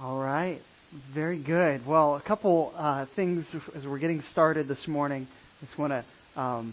All 0.00 0.16
right. 0.16 0.60
Very 0.92 1.38
good. 1.38 1.84
Well, 1.84 2.14
a 2.14 2.20
couple 2.20 2.72
uh, 2.76 3.06
things 3.06 3.52
as 3.74 3.84
we're 3.84 3.98
getting 3.98 4.20
started 4.20 4.68
this 4.68 4.86
morning. 4.86 5.26
I 5.30 5.64
just 5.64 5.76
want 5.76 5.92
to, 5.92 6.40
um, 6.40 6.72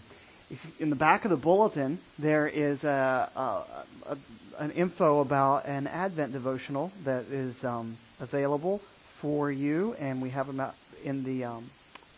in 0.78 0.90
the 0.90 0.96
back 0.96 1.24
of 1.24 1.32
the 1.32 1.36
bulletin, 1.36 1.98
there 2.20 2.46
is 2.46 2.84
a, 2.84 3.28
a, 3.34 4.10
a, 4.10 4.16
an 4.60 4.70
info 4.70 5.18
about 5.18 5.66
an 5.66 5.88
Advent 5.88 6.34
devotional 6.34 6.92
that 7.02 7.24
is 7.24 7.64
um, 7.64 7.96
available 8.20 8.80
for 9.18 9.50
you, 9.50 9.96
and 9.98 10.22
we 10.22 10.30
have 10.30 10.46
them 10.46 10.64
in 11.04 11.24
the 11.24 11.46
um, 11.46 11.64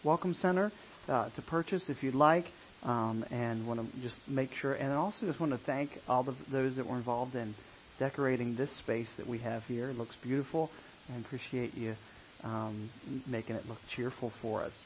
Welcome 0.04 0.34
Center 0.34 0.70
uh, 1.08 1.30
to 1.30 1.40
purchase 1.42 1.88
if 1.88 2.02
you'd 2.02 2.16
like. 2.16 2.44
Um, 2.84 3.24
and 3.30 3.66
want 3.66 3.80
to 3.80 4.00
just 4.02 4.20
make 4.28 4.54
sure, 4.54 4.74
and 4.74 4.92
also 4.92 5.24
just 5.24 5.40
want 5.40 5.52
to 5.52 5.58
thank 5.58 5.98
all 6.06 6.28
of 6.28 6.50
those 6.50 6.76
that 6.76 6.86
were 6.86 6.96
involved 6.96 7.34
in 7.34 7.54
decorating 7.98 8.54
this 8.54 8.70
space 8.70 9.14
that 9.14 9.26
we 9.26 9.38
have 9.38 9.66
here. 9.66 9.90
It 9.90 9.98
looks 9.98 10.14
beautiful. 10.16 10.70
I 11.14 11.18
appreciate 11.18 11.76
you 11.76 11.96
um, 12.44 12.90
making 13.26 13.56
it 13.56 13.66
look 13.68 13.78
cheerful 13.88 14.28
for 14.28 14.62
us. 14.62 14.84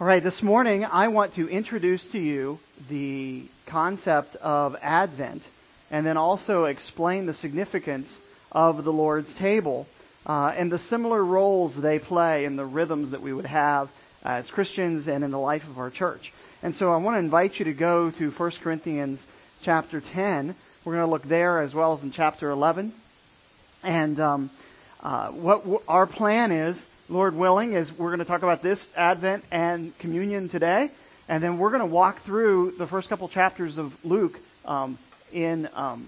All 0.00 0.06
right, 0.06 0.22
this 0.22 0.42
morning 0.42 0.84
I 0.84 1.08
want 1.08 1.34
to 1.34 1.48
introduce 1.48 2.04
to 2.12 2.18
you 2.18 2.58
the 2.88 3.44
concept 3.66 4.36
of 4.36 4.76
Advent 4.80 5.46
and 5.90 6.06
then 6.06 6.16
also 6.16 6.64
explain 6.64 7.26
the 7.26 7.34
significance 7.34 8.22
of 8.52 8.84
the 8.84 8.92
Lord's 8.92 9.34
table 9.34 9.86
uh, 10.26 10.52
and 10.56 10.72
the 10.72 10.78
similar 10.78 11.22
roles 11.22 11.76
they 11.76 11.98
play 11.98 12.46
in 12.46 12.56
the 12.56 12.64
rhythms 12.64 13.10
that 13.10 13.20
we 13.20 13.34
would 13.34 13.46
have 13.46 13.90
as 14.24 14.50
Christians 14.50 15.06
and 15.08 15.22
in 15.22 15.30
the 15.30 15.38
life 15.38 15.68
of 15.68 15.78
our 15.78 15.90
church. 15.90 16.32
And 16.62 16.74
so 16.74 16.90
I 16.90 16.96
want 16.96 17.16
to 17.16 17.18
invite 17.18 17.58
you 17.58 17.66
to 17.66 17.74
go 17.74 18.10
to 18.12 18.30
1 18.30 18.50
Corinthians 18.62 19.26
chapter 19.62 20.00
10. 20.00 20.54
We're 20.84 20.94
going 20.94 21.06
to 21.06 21.10
look 21.10 21.24
there 21.24 21.60
as 21.60 21.74
well 21.74 21.92
as 21.92 22.02
in 22.02 22.12
chapter 22.12 22.48
11. 22.50 22.92
And 23.84 24.18
um, 24.18 24.50
uh, 25.04 25.28
what 25.28 25.60
w- 25.60 25.82
our 25.86 26.06
plan 26.06 26.50
is, 26.50 26.86
Lord 27.10 27.34
willing, 27.36 27.74
is 27.74 27.92
we're 27.92 28.08
going 28.08 28.20
to 28.20 28.24
talk 28.24 28.42
about 28.42 28.62
this 28.62 28.90
Advent 28.96 29.44
and 29.50 29.96
communion 29.98 30.48
today, 30.48 30.90
and 31.28 31.42
then 31.42 31.58
we're 31.58 31.68
going 31.68 31.80
to 31.80 31.86
walk 31.86 32.20
through 32.22 32.72
the 32.78 32.86
first 32.86 33.10
couple 33.10 33.28
chapters 33.28 33.76
of 33.76 33.94
Luke 34.04 34.40
um, 34.64 34.96
in 35.32 35.68
um, 35.74 36.06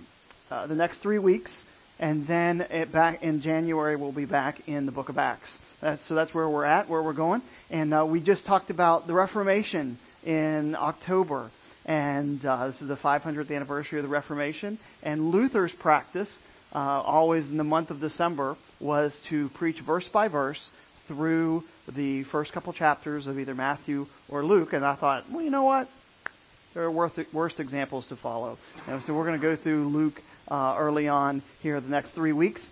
uh, 0.51 0.67
the 0.67 0.75
next 0.75 0.99
three 0.99 1.19
weeks, 1.19 1.63
and 2.01 2.27
then 2.27 2.67
back 2.91 3.23
in 3.23 3.43
January 3.43 3.97
we'll 3.97 4.13
be 4.13 4.25
back 4.25 4.67
in 4.67 4.87
the 4.87 4.93
Book 4.93 5.11
of 5.11 5.19
Acts. 5.19 5.61
That's, 5.83 6.03
so 6.03 6.15
that's 6.15 6.33
where 6.33 6.49
we're 6.49 6.65
at, 6.65 6.89
where 6.89 7.03
we're 7.03 7.13
going, 7.13 7.43
and 7.71 7.93
uh, 7.93 8.07
we 8.07 8.21
just 8.21 8.47
talked 8.47 8.71
about 8.71 9.07
the 9.07 9.15
Reformation 9.15 9.99
in 10.25 10.75
October. 10.75 11.51
And 11.85 12.45
uh, 12.45 12.67
this 12.67 12.83
is 12.83 12.89
the 12.89 12.97
500th 12.97 13.55
anniversary 13.55 14.01
of 14.01 14.03
the 14.03 14.09
Reformation. 14.09 14.77
And 15.05 15.31
Luther's 15.31 15.73
practice 15.73 16.37
uh, 16.75 16.79
always 16.79 17.49
in 17.49 17.57
the 17.59 17.65
month 17.65 17.93
of 17.93 18.01
December 18.01 18.57
was 18.81 19.19
to 19.21 19.49
preach 19.51 19.81
verse 19.81 20.09
by 20.09 20.29
verse 20.29 20.71
through 21.09 21.65
the 21.89 22.25
first 22.25 22.53
couple 22.53 22.73
chapters 22.73 23.27
of 23.27 23.39
either 23.39 23.55
Matthew 23.55 24.07
or 24.29 24.45
Luke. 24.45 24.73
And 24.73 24.85
I 24.85 24.95
thought, 24.95 25.31
well, 25.31 25.43
you 25.43 25.51
know 25.51 25.65
what? 25.65 25.89
There 26.75 26.83
are 26.83 26.91
worst, 26.91 27.19
worst 27.33 27.61
examples 27.61 28.09
to 28.09 28.17
follow. 28.17 28.59
And 28.87 29.03
so 29.03 29.15
we're 29.15 29.25
going 29.25 29.41
to 29.41 29.47
go 29.47 29.57
through 29.57 29.89
Luke 29.89 30.23
uh, 30.49 30.77
early 30.79 31.09
on 31.09 31.43
here 31.63 31.81
the 31.81 31.89
next 31.89 32.11
three 32.11 32.33
weeks. 32.33 32.71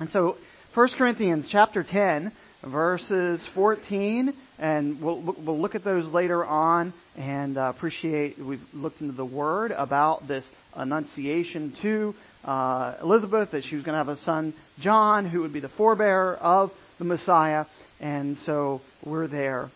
And 0.00 0.10
so 0.10 0.36
1 0.74 0.88
Corinthians 0.90 1.48
chapter 1.48 1.82
10, 1.82 2.32
verses 2.62 3.46
14, 3.46 4.32
and 4.58 5.00
we'll, 5.00 5.16
we'll 5.16 5.58
look 5.58 5.74
at 5.74 5.84
those 5.84 6.08
later 6.08 6.44
on 6.44 6.92
and 7.16 7.56
uh, 7.56 7.72
appreciate 7.74 8.38
we've 8.38 8.62
looked 8.74 9.00
into 9.00 9.14
the 9.14 9.24
word 9.24 9.70
about 9.70 10.26
this 10.26 10.50
annunciation 10.74 11.72
to 11.72 12.14
uh, 12.44 12.94
Elizabeth 13.02 13.52
that 13.52 13.64
she 13.64 13.74
was 13.74 13.84
going 13.84 13.94
to 13.94 13.98
have 13.98 14.08
a 14.08 14.16
son, 14.16 14.52
John, 14.80 15.26
who 15.26 15.42
would 15.42 15.52
be 15.52 15.60
the 15.60 15.68
forebearer 15.68 16.38
of 16.38 16.72
the 16.98 17.04
Messiah. 17.04 17.66
And 18.00 18.38
so 18.38 18.80
we're 19.04 19.26
there. 19.26 19.70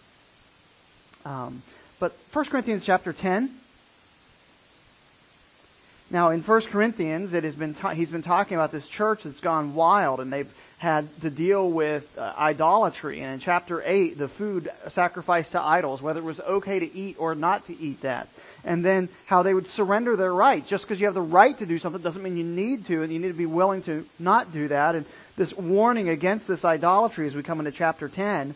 Um, 1.24 1.62
but 1.98 2.12
1 2.32 2.44
Corinthians 2.46 2.84
chapter 2.84 3.12
10. 3.12 3.50
Now, 6.12 6.28
in 6.28 6.42
1 6.42 6.60
Corinthians, 6.62 7.32
it 7.32 7.42
has 7.44 7.56
been 7.56 7.72
ta- 7.72 7.94
he's 7.94 8.10
been 8.10 8.22
talking 8.22 8.54
about 8.54 8.70
this 8.70 8.86
church 8.86 9.22
that's 9.22 9.40
gone 9.40 9.74
wild, 9.74 10.20
and 10.20 10.30
they've 10.30 10.52
had 10.76 11.08
to 11.22 11.30
deal 11.30 11.70
with 11.70 12.06
uh, 12.18 12.34
idolatry. 12.36 13.20
And 13.20 13.32
in 13.32 13.40
chapter 13.40 13.82
8, 13.82 14.18
the 14.18 14.28
food 14.28 14.70
sacrificed 14.88 15.52
to 15.52 15.62
idols, 15.62 16.02
whether 16.02 16.20
it 16.20 16.24
was 16.24 16.38
okay 16.40 16.80
to 16.80 16.94
eat 16.94 17.16
or 17.18 17.34
not 17.34 17.66
to 17.66 17.80
eat 17.80 18.02
that 18.02 18.28
and 18.64 18.84
then 18.84 19.08
how 19.26 19.42
they 19.42 19.54
would 19.54 19.66
surrender 19.66 20.14
their 20.14 20.32
rights. 20.32 20.68
Just 20.68 20.84
because 20.84 21.00
you 21.00 21.06
have 21.06 21.14
the 21.14 21.20
right 21.20 21.56
to 21.58 21.66
do 21.66 21.78
something 21.78 22.02
doesn't 22.02 22.22
mean 22.22 22.36
you 22.36 22.44
need 22.44 22.86
to, 22.86 23.02
and 23.02 23.12
you 23.12 23.18
need 23.18 23.28
to 23.28 23.34
be 23.34 23.46
willing 23.46 23.82
to 23.82 24.06
not 24.18 24.52
do 24.52 24.68
that. 24.68 24.94
And 24.94 25.06
this 25.36 25.56
warning 25.56 26.08
against 26.08 26.46
this 26.46 26.64
idolatry 26.64 27.26
as 27.26 27.34
we 27.34 27.42
come 27.42 27.58
into 27.58 27.72
chapter 27.72 28.08
10. 28.08 28.54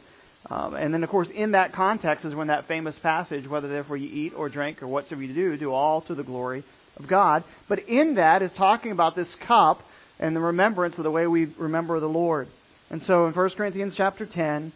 Um, 0.49 0.75
and 0.75 0.95
then, 0.95 1.03
of 1.03 1.11
course, 1.11 1.31
in 1.31 1.53
that 1.53 1.73
context 1.73 2.25
is 2.25 2.35
when 2.35 2.49
that 2.49 2.67
famous 2.67 2.99
passage, 2.99 3.49
whether 3.49 3.67
therefore 3.67 3.97
you 3.97 4.09
eat 4.13 4.35
or 4.37 4.49
drink 4.49 4.83
or 4.83 4.87
whatsoever 4.87 5.25
you 5.25 5.35
do, 5.35 5.57
do 5.57 5.73
all 5.73 6.03
to 6.03 6.15
the 6.15 6.23
glory 6.23 6.63
of 6.97 7.07
God. 7.07 7.45
But 7.69 7.89
in 7.89 8.15
that 8.15 8.43
is 8.43 8.53
talking 8.53 8.93
about 8.93 9.15
this 9.15 9.35
cup 9.35 9.83
and 10.19 10.35
the 10.35 10.41
remembrance 10.41 10.99
of 10.99 11.05
the 11.05 11.11
way 11.11 11.27
we 11.27 11.47
remember 11.57 12.01
the 12.01 12.09
Lord. 12.09 12.49
And 12.91 13.03
so 13.03 13.27
in 13.27 13.33
1 13.33 13.51
Corinthians 13.51 13.95
chapter 13.95 14.27
10, 14.27 14.73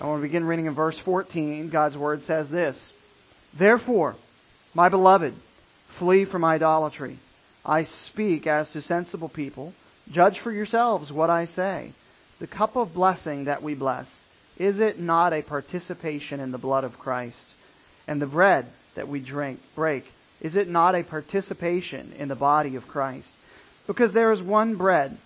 I 0.00 0.06
want 0.06 0.20
to 0.20 0.26
begin 0.26 0.44
reading 0.46 0.66
in 0.66 0.74
verse 0.74 0.98
14. 0.98 1.68
God's 1.68 1.96
word 1.96 2.22
says 2.22 2.48
this. 2.48 2.92
Therefore, 3.54 4.16
my 4.74 4.88
beloved, 4.88 5.34
flee 5.88 6.24
from 6.24 6.44
idolatry. 6.44 7.18
I 7.64 7.82
speak 7.82 8.46
as 8.46 8.72
to 8.72 8.80
sensible 8.80 9.28
people. 9.28 9.74
Judge 10.10 10.38
for 10.38 10.50
yourselves 10.50 11.12
what 11.12 11.30
I 11.30 11.44
say. 11.44 11.92
The 12.38 12.46
cup 12.46 12.76
of 12.76 12.94
blessing 12.94 13.44
that 13.44 13.62
we 13.62 13.74
bless, 13.74 14.22
is 14.58 14.78
it 14.78 14.98
not 14.98 15.34
a 15.34 15.42
participation 15.42 16.40
in 16.40 16.52
the 16.52 16.58
blood 16.58 16.84
of 16.84 16.98
Christ? 16.98 17.46
And 18.08 18.20
the 18.20 18.26
bread 18.26 18.66
that 18.94 19.08
we 19.08 19.20
drink, 19.20 19.60
break, 19.74 20.10
is 20.40 20.56
it 20.56 20.68
not 20.68 20.94
a 20.94 21.02
participation 21.02 22.12
in 22.18 22.28
the 22.28 22.36
body 22.36 22.76
of 22.76 22.88
Christ? 22.88 23.34
Because 23.86 24.12
there 24.12 24.32
is 24.32 24.42
one 24.42 24.76
bread. 24.76 25.16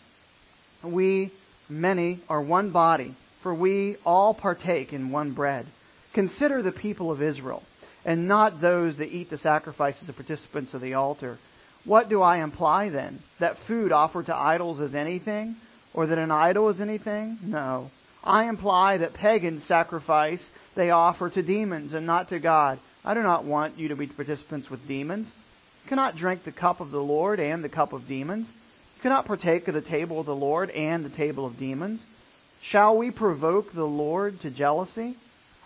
We, 0.83 1.31
many, 1.69 2.19
are 2.29 2.41
one 2.41 2.71
body, 2.71 3.15
for 3.41 3.55
we 3.55 3.97
all 4.05 4.35
partake 4.35 4.93
in 4.93 5.11
one 5.11 5.33
bread. 5.33 5.67
Consider 6.13 6.63
the 6.63 6.73
people 6.73 7.11
of 7.11 7.23
Israel 7.23 7.63
and 8.05 8.29
not 8.29 8.61
those 8.61 8.99
that 8.99 9.13
eat 9.13 9.31
the 9.31 9.39
sacrifices 9.39 10.09
of 10.09 10.17
participants 10.17 10.75
of 10.75 10.81
the 10.81 10.95
altar. 10.95 11.39
What 11.85 12.09
do 12.09 12.23
I 12.23 12.39
imply 12.39 12.89
then? 12.89 13.19
That 13.39 13.59
food 13.59 13.93
offered 13.93 14.27
to 14.27 14.37
idols 14.37 14.81
is 14.81 14.95
anything? 14.95 15.57
Or 15.93 16.07
that 16.07 16.19
an 16.19 16.31
idol 16.31 16.69
is 16.69 16.81
anything? 16.81 17.39
No. 17.43 17.91
I 18.27 18.45
imply 18.45 18.97
that 18.97 19.13
pagan 19.13 19.61
sacrifice 19.61 20.51
they 20.75 20.91
offer 20.91 21.29
to 21.29 21.43
demons 21.43 21.93
and 21.93 22.07
not 22.07 22.31
to 22.31 22.39
God. 22.39 22.79
I 23.05 23.13
do 23.13 23.23
not 23.23 23.45
want 23.45 23.79
you 23.79 23.89
to 23.89 23.97
be 23.97 24.07
participants 24.07 24.71
with 24.71 24.89
demons. 24.89 25.35
You 25.85 25.91
cannot 25.91 26.17
drink 26.17 26.43
the 26.43 26.53
cup 26.53 26.81
of 26.81 26.91
the 26.91 27.03
Lord 27.03 27.39
and 27.39 27.63
the 27.63 27.69
cup 27.69 27.93
of 27.93 28.09
demons. 28.09 28.51
You 28.97 29.03
cannot 29.03 29.27
partake 29.27 29.69
of 29.69 29.75
the 29.75 29.83
table 29.83 30.19
of 30.21 30.27
the 30.27 30.35
Lord 30.35 30.71
and 30.71 31.05
the 31.05 31.11
table 31.11 31.45
of 31.45 31.59
demons. 31.59 32.07
Shall 32.63 32.97
we 32.97 33.11
provoke 33.11 33.73
the 33.73 33.87
Lord 33.87 34.41
to 34.41 34.51
jealousy? 34.51 35.17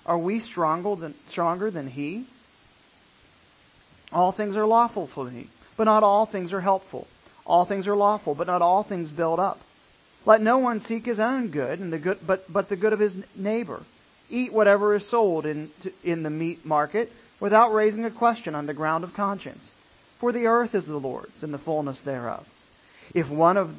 Are 0.04 0.18
we 0.18 0.40
stronger 0.40 0.96
than, 0.96 1.14
stronger 1.28 1.70
than 1.70 1.86
he? 1.86 2.24
All 4.12 4.32
things 4.32 4.56
are 4.56 4.66
lawful 4.66 5.06
for 5.06 5.24
me, 5.24 5.46
but 5.76 5.84
not 5.84 6.02
all 6.02 6.26
things 6.26 6.52
are 6.52 6.60
helpful. 6.60 7.06
All 7.46 7.64
things 7.64 7.86
are 7.86 7.94
lawful, 7.94 8.34
but 8.34 8.48
not 8.48 8.62
all 8.62 8.82
things 8.82 9.12
build 9.12 9.38
up. 9.38 9.60
Let 10.26 10.42
no 10.42 10.58
one 10.58 10.80
seek 10.80 11.06
his 11.06 11.20
own 11.20 11.48
good, 11.48 11.78
and 11.78 11.92
the 11.92 11.98
good 11.98 12.18
but, 12.26 12.52
but 12.52 12.68
the 12.68 12.76
good 12.76 12.92
of 12.92 12.98
his 12.98 13.16
neighbor. 13.34 13.80
Eat 14.30 14.52
whatever 14.52 14.94
is 14.94 15.06
sold 15.06 15.46
in, 15.46 15.70
in 16.04 16.22
the 16.22 16.30
meat 16.30 16.66
market 16.66 17.10
without 17.40 17.72
raising 17.72 18.04
a 18.04 18.10
question 18.10 18.54
on 18.54 18.66
the 18.66 18.74
ground 18.74 19.04
of 19.04 19.14
conscience. 19.14 19.72
For 20.18 20.32
the 20.32 20.46
earth 20.46 20.74
is 20.74 20.84
the 20.84 20.98
Lord's 20.98 21.42
and 21.42 21.54
the 21.54 21.58
fullness 21.58 22.00
thereof. 22.00 22.44
If 23.14 23.30
one 23.30 23.56
of 23.56 23.74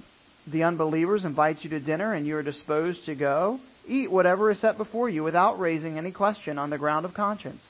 the 0.47 0.63
unbelievers 0.63 1.25
invites 1.25 1.63
you 1.63 1.69
to 1.71 1.79
dinner 1.79 2.13
and 2.13 2.25
you 2.25 2.37
are 2.37 2.43
disposed 2.43 3.05
to 3.05 3.15
go, 3.15 3.59
Eat 3.87 4.11
whatever 4.11 4.51
is 4.51 4.59
set 4.59 4.77
before 4.77 5.09
you 5.09 5.23
without 5.23 5.59
raising 5.59 5.97
any 5.97 6.11
question 6.11 6.59
on 6.59 6.69
the 6.69 6.77
ground 6.77 7.05
of 7.05 7.13
conscience. 7.13 7.69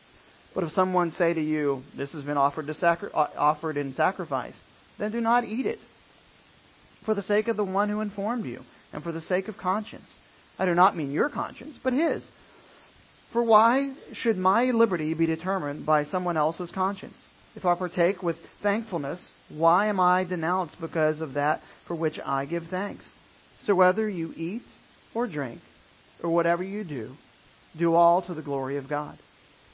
But 0.53 0.63
if 0.63 0.71
someone 0.71 1.11
say 1.11 1.33
to 1.33 1.41
you, 1.41 1.83
This 1.95 2.13
has 2.13 2.23
been 2.23 2.37
offered, 2.37 2.73
sacri- 2.75 3.09
uh, 3.13 3.27
offered 3.37 3.77
in 3.77 3.93
sacrifice, 3.93 4.61
then 4.97 5.11
do 5.11 5.21
not 5.21 5.45
eat 5.45 5.65
it. 5.65 5.79
For 7.09 7.15
the 7.15 7.23
sake 7.23 7.47
of 7.47 7.57
the 7.57 7.63
one 7.63 7.89
who 7.89 8.01
informed 8.01 8.45
you, 8.45 8.63
and 8.93 9.01
for 9.01 9.11
the 9.11 9.19
sake 9.19 9.47
of 9.47 9.57
conscience. 9.57 10.15
I 10.59 10.67
do 10.67 10.75
not 10.75 10.95
mean 10.95 11.11
your 11.11 11.27
conscience, 11.27 11.79
but 11.79 11.91
his. 11.91 12.29
For 13.31 13.41
why 13.41 13.93
should 14.13 14.37
my 14.37 14.69
liberty 14.69 15.15
be 15.15 15.25
determined 15.25 15.87
by 15.87 16.03
someone 16.03 16.37
else's 16.37 16.69
conscience? 16.69 17.31
If 17.55 17.65
I 17.65 17.73
partake 17.73 18.21
with 18.21 18.37
thankfulness, 18.61 19.31
why 19.49 19.87
am 19.87 19.99
I 19.99 20.23
denounced 20.23 20.79
because 20.79 21.21
of 21.21 21.33
that 21.33 21.63
for 21.85 21.95
which 21.95 22.19
I 22.23 22.45
give 22.45 22.67
thanks? 22.67 23.11
So 23.59 23.73
whether 23.73 24.07
you 24.07 24.31
eat 24.37 24.67
or 25.15 25.25
drink, 25.25 25.61
or 26.21 26.29
whatever 26.29 26.61
you 26.61 26.83
do, 26.83 27.17
do 27.75 27.95
all 27.95 28.21
to 28.21 28.35
the 28.35 28.43
glory 28.43 28.77
of 28.77 28.87
God. 28.87 29.17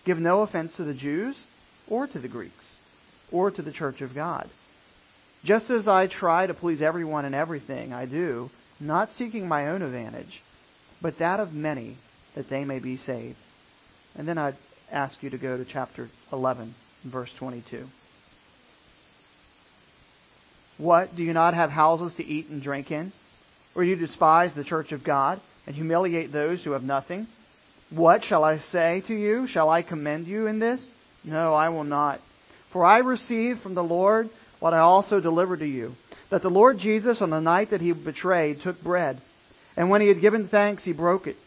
Give 0.05 0.21
no 0.21 0.39
offense 0.39 0.77
to 0.77 0.85
the 0.85 0.93
Jews 0.93 1.45
or 1.89 2.07
to 2.07 2.17
the 2.17 2.29
Greeks 2.29 2.79
or 3.29 3.51
to 3.51 3.61
the 3.61 3.73
church 3.73 3.99
of 3.99 4.15
God. 4.15 4.49
Just 5.45 5.69
as 5.69 5.87
I 5.87 6.07
try 6.07 6.47
to 6.47 6.55
please 6.55 6.81
everyone 6.81 7.23
in 7.23 7.35
everything 7.35 7.93
I 7.93 8.07
do, 8.07 8.49
not 8.79 9.11
seeking 9.11 9.47
my 9.47 9.69
own 9.69 9.83
advantage, 9.83 10.41
but 11.03 11.19
that 11.19 11.39
of 11.39 11.53
many, 11.53 11.97
that 12.33 12.49
they 12.49 12.65
may 12.65 12.79
be 12.79 12.97
saved. 12.97 13.37
And 14.17 14.27
then 14.27 14.39
I'd 14.39 14.55
ask 14.91 15.21
you 15.21 15.29
to 15.29 15.37
go 15.37 15.55
to 15.55 15.63
chapter 15.63 16.09
11, 16.33 16.73
verse 17.03 17.31
22. 17.35 17.87
What? 20.79 21.15
Do 21.15 21.23
you 21.23 21.33
not 21.33 21.53
have 21.53 21.69
houses 21.69 22.15
to 22.15 22.25
eat 22.25 22.49
and 22.49 22.59
drink 22.59 22.91
in? 22.91 23.11
Or 23.75 23.83
you 23.83 23.95
despise 23.95 24.55
the 24.55 24.63
church 24.63 24.93
of 24.93 25.03
God 25.03 25.39
and 25.67 25.75
humiliate 25.75 26.31
those 26.31 26.63
who 26.63 26.71
have 26.71 26.83
nothing? 26.83 27.27
What 27.91 28.23
shall 28.23 28.43
I 28.43 28.57
say 28.57 29.01
to 29.01 29.13
you? 29.13 29.45
Shall 29.45 29.69
I 29.69 29.83
commend 29.83 30.25
you 30.25 30.47
in 30.47 30.57
this? 30.57 30.89
No, 31.23 31.53
I 31.53 31.69
will 31.69 31.83
not. 31.83 32.19
For 32.69 32.83
I 32.83 32.97
received 32.97 33.59
from 33.59 33.75
the 33.75 33.83
Lord 33.83 34.29
what 34.59 34.73
I 34.73 34.79
also 34.79 35.19
delivered 35.19 35.59
to 35.59 35.67
you, 35.67 35.95
that 36.29 36.41
the 36.41 36.49
Lord 36.49 36.79
Jesus, 36.79 37.21
on 37.21 37.29
the 37.29 37.41
night 37.41 37.69
that 37.69 37.81
he 37.81 37.91
was 37.91 38.01
betrayed, 38.01 38.61
took 38.61 38.81
bread, 38.81 39.19
and 39.77 39.89
when 39.89 40.01
he 40.01 40.07
had 40.07 40.21
given 40.21 40.47
thanks, 40.47 40.83
he 40.83 40.93
broke 40.93 41.27
it, 41.27 41.37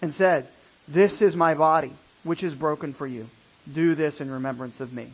and 0.00 0.12
said, 0.12 0.48
This 0.88 1.22
is 1.22 1.36
my 1.36 1.54
body, 1.54 1.92
which 2.22 2.42
is 2.42 2.54
broken 2.54 2.92
for 2.92 3.06
you. 3.06 3.28
Do 3.72 3.94
this 3.94 4.20
in 4.20 4.30
remembrance 4.30 4.80
of 4.80 4.92
me. 4.92 5.08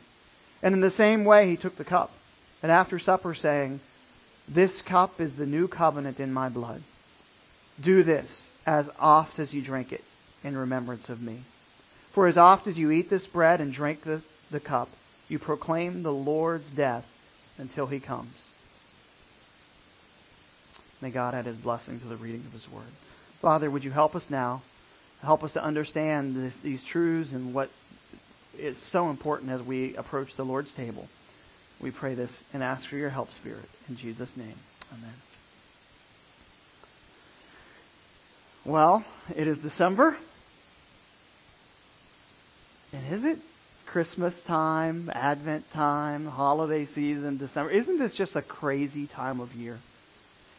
And 0.62 0.74
in 0.74 0.80
the 0.80 0.90
same 0.90 1.24
way, 1.24 1.48
he 1.48 1.56
took 1.56 1.76
the 1.76 1.84
cup, 1.84 2.10
and 2.62 2.70
after 2.70 2.98
supper, 2.98 3.34
saying, 3.34 3.80
This 4.48 4.82
cup 4.82 5.20
is 5.20 5.36
the 5.36 5.46
new 5.46 5.68
covenant 5.68 6.20
in 6.20 6.32
my 6.32 6.48
blood. 6.48 6.82
Do 7.80 8.02
this 8.02 8.50
as 8.66 8.90
oft 8.98 9.38
as 9.38 9.54
you 9.54 9.62
drink 9.62 9.92
it 9.92 10.04
in 10.44 10.56
remembrance 10.56 11.08
of 11.08 11.20
me. 11.20 11.38
For 12.12 12.26
as 12.26 12.36
oft 12.36 12.66
as 12.66 12.78
you 12.78 12.90
eat 12.90 13.08
this 13.08 13.26
bread 13.26 13.60
and 13.60 13.72
drink 13.72 14.02
the, 14.02 14.22
the 14.50 14.60
cup, 14.60 14.88
you 15.28 15.38
proclaim 15.38 16.02
the 16.02 16.12
Lord's 16.12 16.72
death 16.72 17.06
until 17.60 17.86
he 17.86 18.00
comes. 18.00 18.50
May 21.00 21.10
God 21.10 21.34
add 21.34 21.46
his 21.46 21.56
blessing 21.56 22.00
to 22.00 22.06
the 22.06 22.16
reading 22.16 22.42
of 22.46 22.52
his 22.52 22.70
word. 22.70 22.82
Father, 23.40 23.70
would 23.70 23.84
you 23.84 23.90
help 23.90 24.16
us 24.16 24.28
now? 24.30 24.62
Help 25.22 25.44
us 25.44 25.52
to 25.52 25.62
understand 25.62 26.34
this, 26.34 26.56
these 26.58 26.82
truths 26.82 27.32
and 27.32 27.54
what 27.54 27.70
is 28.58 28.78
so 28.78 29.10
important 29.10 29.50
as 29.50 29.62
we 29.62 29.94
approach 29.96 30.34
the 30.34 30.44
Lord's 30.44 30.72
table. 30.72 31.06
We 31.80 31.90
pray 31.90 32.14
this 32.14 32.42
and 32.52 32.62
ask 32.62 32.86
for 32.86 32.96
your 32.96 33.08
help, 33.08 33.32
Spirit. 33.32 33.68
In 33.88 33.96
Jesus' 33.96 34.36
name, 34.36 34.54
amen. 34.92 35.14
Well, 38.64 39.04
it 39.34 39.46
is 39.46 39.58
December. 39.58 40.16
And 42.92 43.12
is 43.12 43.24
it 43.24 43.38
Christmas 43.92 44.40
time, 44.42 45.10
Advent 45.12 45.68
time, 45.72 46.24
holiday 46.24 46.84
season, 46.84 47.38
December? 47.38 47.72
Isn't 47.72 47.98
this 47.98 48.14
just 48.14 48.36
a 48.36 48.42
crazy 48.42 49.08
time 49.08 49.40
of 49.40 49.52
year? 49.56 49.76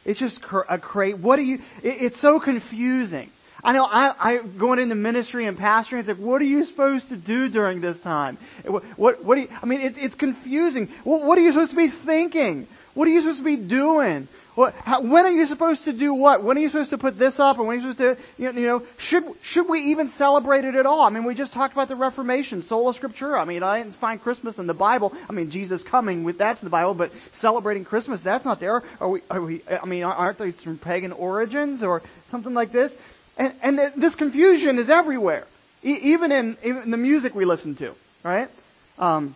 It's 0.03 0.19
just 0.19 0.41
a 0.67 0.77
crazy, 0.77 1.13
what 1.13 1.37
do 1.37 1.43
you, 1.43 1.61
it, 1.81 2.01
it's 2.01 2.19
so 2.19 2.41
confusing. 2.41 3.29
I 3.63 3.71
know 3.71 3.85
I, 3.85 4.13
I 4.19 4.37
going 4.39 4.79
into 4.79 4.95
ministry 4.95 5.45
and 5.45 5.57
pastoring. 5.57 5.99
It's 5.99 6.09
like, 6.09 6.17
what 6.17 6.41
are 6.41 6.45
you 6.45 6.65
supposed 6.65 7.07
to 7.07 7.15
do 7.15 7.47
during 7.47 7.79
this 7.79 7.99
time? 7.99 8.37
What, 8.65 8.83
what, 8.97 9.23
what 9.23 9.35
do 9.35 9.41
you, 9.41 9.47
I 9.63 9.65
mean, 9.65 9.79
it, 9.79 9.97
it's 9.97 10.15
confusing. 10.15 10.89
What, 11.05 11.23
what 11.23 11.37
are 11.37 11.41
you 11.41 11.53
supposed 11.53 11.71
to 11.71 11.77
be 11.77 11.87
thinking? 11.87 12.67
What 12.95 13.07
are 13.07 13.11
you 13.11 13.21
supposed 13.21 13.39
to 13.39 13.45
be 13.45 13.55
doing? 13.55 14.27
How, 14.55 15.01
when 15.01 15.25
are 15.25 15.31
you 15.31 15.45
supposed 15.45 15.85
to 15.85 15.93
do 15.93 16.13
what? 16.13 16.43
When 16.43 16.57
are 16.57 16.59
you 16.59 16.67
supposed 16.67 16.89
to 16.89 16.97
put 16.97 17.17
this 17.17 17.39
up? 17.39 17.57
And 17.57 17.67
when 17.67 17.77
are 17.77 17.81
you 17.81 17.91
supposed 17.91 18.19
to, 18.19 18.41
you 18.41 18.51
know, 18.51 18.59
you 18.59 18.67
know, 18.67 18.83
should, 18.97 19.23
should 19.41 19.69
we 19.69 19.91
even 19.91 20.09
celebrate 20.09 20.65
it 20.65 20.75
at 20.75 20.85
all? 20.85 21.01
I 21.01 21.09
mean, 21.09 21.23
we 21.23 21.35
just 21.35 21.53
talked 21.53 21.73
about 21.73 21.87
the 21.87 21.95
Reformation, 21.95 22.61
sola 22.61 22.93
scriptura. 22.93 23.39
I 23.39 23.45
mean, 23.45 23.63
I 23.63 23.77
didn't 23.77 23.95
find 23.95 24.21
Christmas 24.21 24.59
in 24.59 24.67
the 24.67 24.73
Bible. 24.73 25.13
I 25.29 25.33
mean, 25.33 25.51
Jesus 25.51 25.83
coming 25.83 26.25
with 26.25 26.37
that's 26.37 26.61
in 26.61 26.65
the 26.65 26.71
Bible, 26.71 26.93
but 26.93 27.11
celebrating 27.31 27.85
Christmas, 27.85 28.21
that's 28.21 28.43
not 28.43 28.59
there. 28.59 28.83
Are 28.99 29.09
we, 29.09 29.21
are 29.29 29.41
we, 29.41 29.61
I 29.69 29.85
mean, 29.85 30.03
aren't 30.03 30.37
these 30.37 30.61
from 30.61 30.77
pagan 30.77 31.13
origins 31.13 31.81
or 31.83 32.01
something 32.27 32.53
like 32.53 32.73
this? 32.73 32.95
And, 33.37 33.53
and 33.61 33.79
this 33.95 34.15
confusion 34.15 34.77
is 34.79 34.89
everywhere. 34.89 35.47
E- 35.83 35.97
even 36.13 36.31
in, 36.31 36.57
even 36.63 36.83
in 36.83 36.91
the 36.91 36.97
music 36.97 37.33
we 37.33 37.45
listen 37.45 37.75
to, 37.75 37.95
right? 38.23 38.49
Um, 38.99 39.33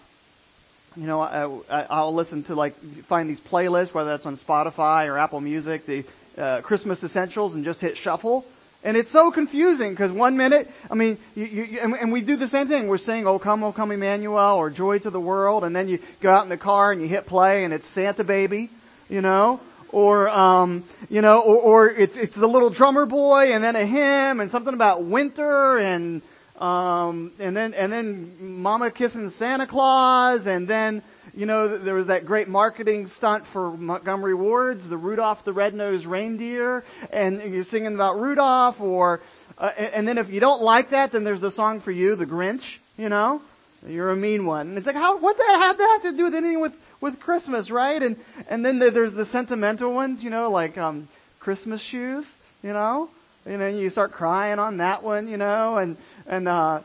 you 0.95 1.07
know, 1.07 1.21
I, 1.21 1.85
I'll 1.89 2.13
listen 2.13 2.43
to 2.43 2.55
like 2.55 2.75
find 3.05 3.29
these 3.29 3.41
playlists, 3.41 3.93
whether 3.93 4.11
that's 4.11 4.25
on 4.25 4.35
Spotify 4.35 5.07
or 5.07 5.17
Apple 5.17 5.41
Music, 5.41 5.85
the 5.85 6.05
uh, 6.37 6.61
Christmas 6.61 7.03
essentials, 7.03 7.55
and 7.55 7.63
just 7.63 7.81
hit 7.81 7.97
shuffle. 7.97 8.45
And 8.83 8.95
it's 8.95 9.09
so 9.09 9.31
confusing 9.31 9.91
because 9.91 10.11
one 10.11 10.37
minute, 10.37 10.69
I 10.91 10.93
mean, 10.93 11.17
you, 11.35 11.45
you, 11.45 11.79
and, 11.79 11.95
and 11.95 12.11
we 12.11 12.21
do 12.21 12.35
the 12.35 12.47
same 12.47 12.67
thing. 12.67 12.87
We're 12.87 12.99
saying, 12.99 13.25
"Oh 13.25 13.39
come, 13.39 13.63
oh 13.63 13.71
come, 13.71 13.91
Emmanuel," 13.91 14.57
or 14.57 14.69
"Joy 14.69 14.99
to 14.99 15.09
the 15.09 15.19
world," 15.19 15.63
and 15.63 15.75
then 15.75 15.87
you 15.87 15.99
go 16.21 16.31
out 16.31 16.43
in 16.43 16.49
the 16.49 16.57
car 16.57 16.91
and 16.91 17.01
you 17.01 17.07
hit 17.07 17.25
play, 17.25 17.63
and 17.63 17.73
it's 17.73 17.87
Santa 17.87 18.23
Baby, 18.23 18.69
you 19.09 19.21
know, 19.21 19.59
or 19.89 20.29
um, 20.29 20.83
you 21.09 21.21
know, 21.21 21.41
or, 21.41 21.57
or 21.57 21.89
it's 21.89 22.15
it's 22.15 22.35
the 22.35 22.47
little 22.47 22.69
drummer 22.69 23.07
boy, 23.07 23.53
and 23.53 23.63
then 23.63 23.75
a 23.75 23.85
hymn, 23.85 24.39
and 24.39 24.51
something 24.51 24.73
about 24.73 25.03
winter, 25.03 25.79
and 25.79 26.21
um, 26.59 27.33
and 27.39 27.55
then 27.55 27.73
and 27.73 27.91
then 27.91 28.61
Mama 28.61 28.91
kissing 28.91 29.29
Santa 29.29 29.67
Claus, 29.67 30.47
and 30.47 30.67
then 30.67 31.01
you 31.35 31.45
know 31.45 31.77
there 31.77 31.95
was 31.95 32.07
that 32.07 32.25
great 32.25 32.47
marketing 32.47 33.07
stunt 33.07 33.45
for 33.45 33.71
Montgomery 33.71 34.33
Wards, 34.33 34.87
the 34.87 34.97
Rudolph 34.97 35.43
the 35.43 35.53
Red-Nosed 35.53 36.05
Reindeer, 36.05 36.83
and 37.11 37.41
you're 37.53 37.63
singing 37.63 37.95
about 37.95 38.19
Rudolph, 38.19 38.79
or 38.79 39.21
uh, 39.57 39.71
and 39.77 40.07
then 40.07 40.17
if 40.17 40.29
you 40.29 40.39
don't 40.39 40.61
like 40.61 40.91
that, 40.91 41.11
then 41.11 41.23
there's 41.23 41.41
the 41.41 41.51
song 41.51 41.81
for 41.81 41.91
you, 41.91 42.15
the 42.15 42.25
Grinch. 42.25 42.77
You 42.97 43.09
know, 43.09 43.41
you're 43.85 44.09
a 44.09 44.15
mean 44.15 44.45
one. 44.45 44.69
And 44.69 44.77
it's 44.77 44.87
like 44.87 44.95
how 44.95 45.17
what 45.17 45.37
that 45.37 45.59
have 45.61 45.77
that 45.77 45.99
have 46.03 46.11
to 46.11 46.17
do 46.17 46.23
with 46.23 46.35
anything 46.35 46.61
with 46.61 46.77
with 47.01 47.19
Christmas, 47.19 47.69
right? 47.69 48.01
And 48.01 48.15
and 48.47 48.65
then 48.65 48.79
there's 48.79 49.13
the 49.13 49.25
sentimental 49.25 49.91
ones, 49.91 50.23
you 50.23 50.29
know, 50.29 50.49
like 50.49 50.77
um, 50.77 51.09
Christmas 51.39 51.81
shoes, 51.81 52.35
you 52.63 52.71
know, 52.71 53.09
and 53.45 53.61
then 53.61 53.77
you 53.77 53.89
start 53.89 54.11
crying 54.11 54.59
on 54.59 54.77
that 54.77 55.03
one, 55.03 55.27
you 55.27 55.37
know, 55.37 55.77
and 55.77 55.97
and 56.27 56.47
uh, 56.47 56.81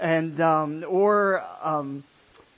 and 0.00 0.40
um, 0.40 0.84
or 0.88 1.44
um, 1.62 2.04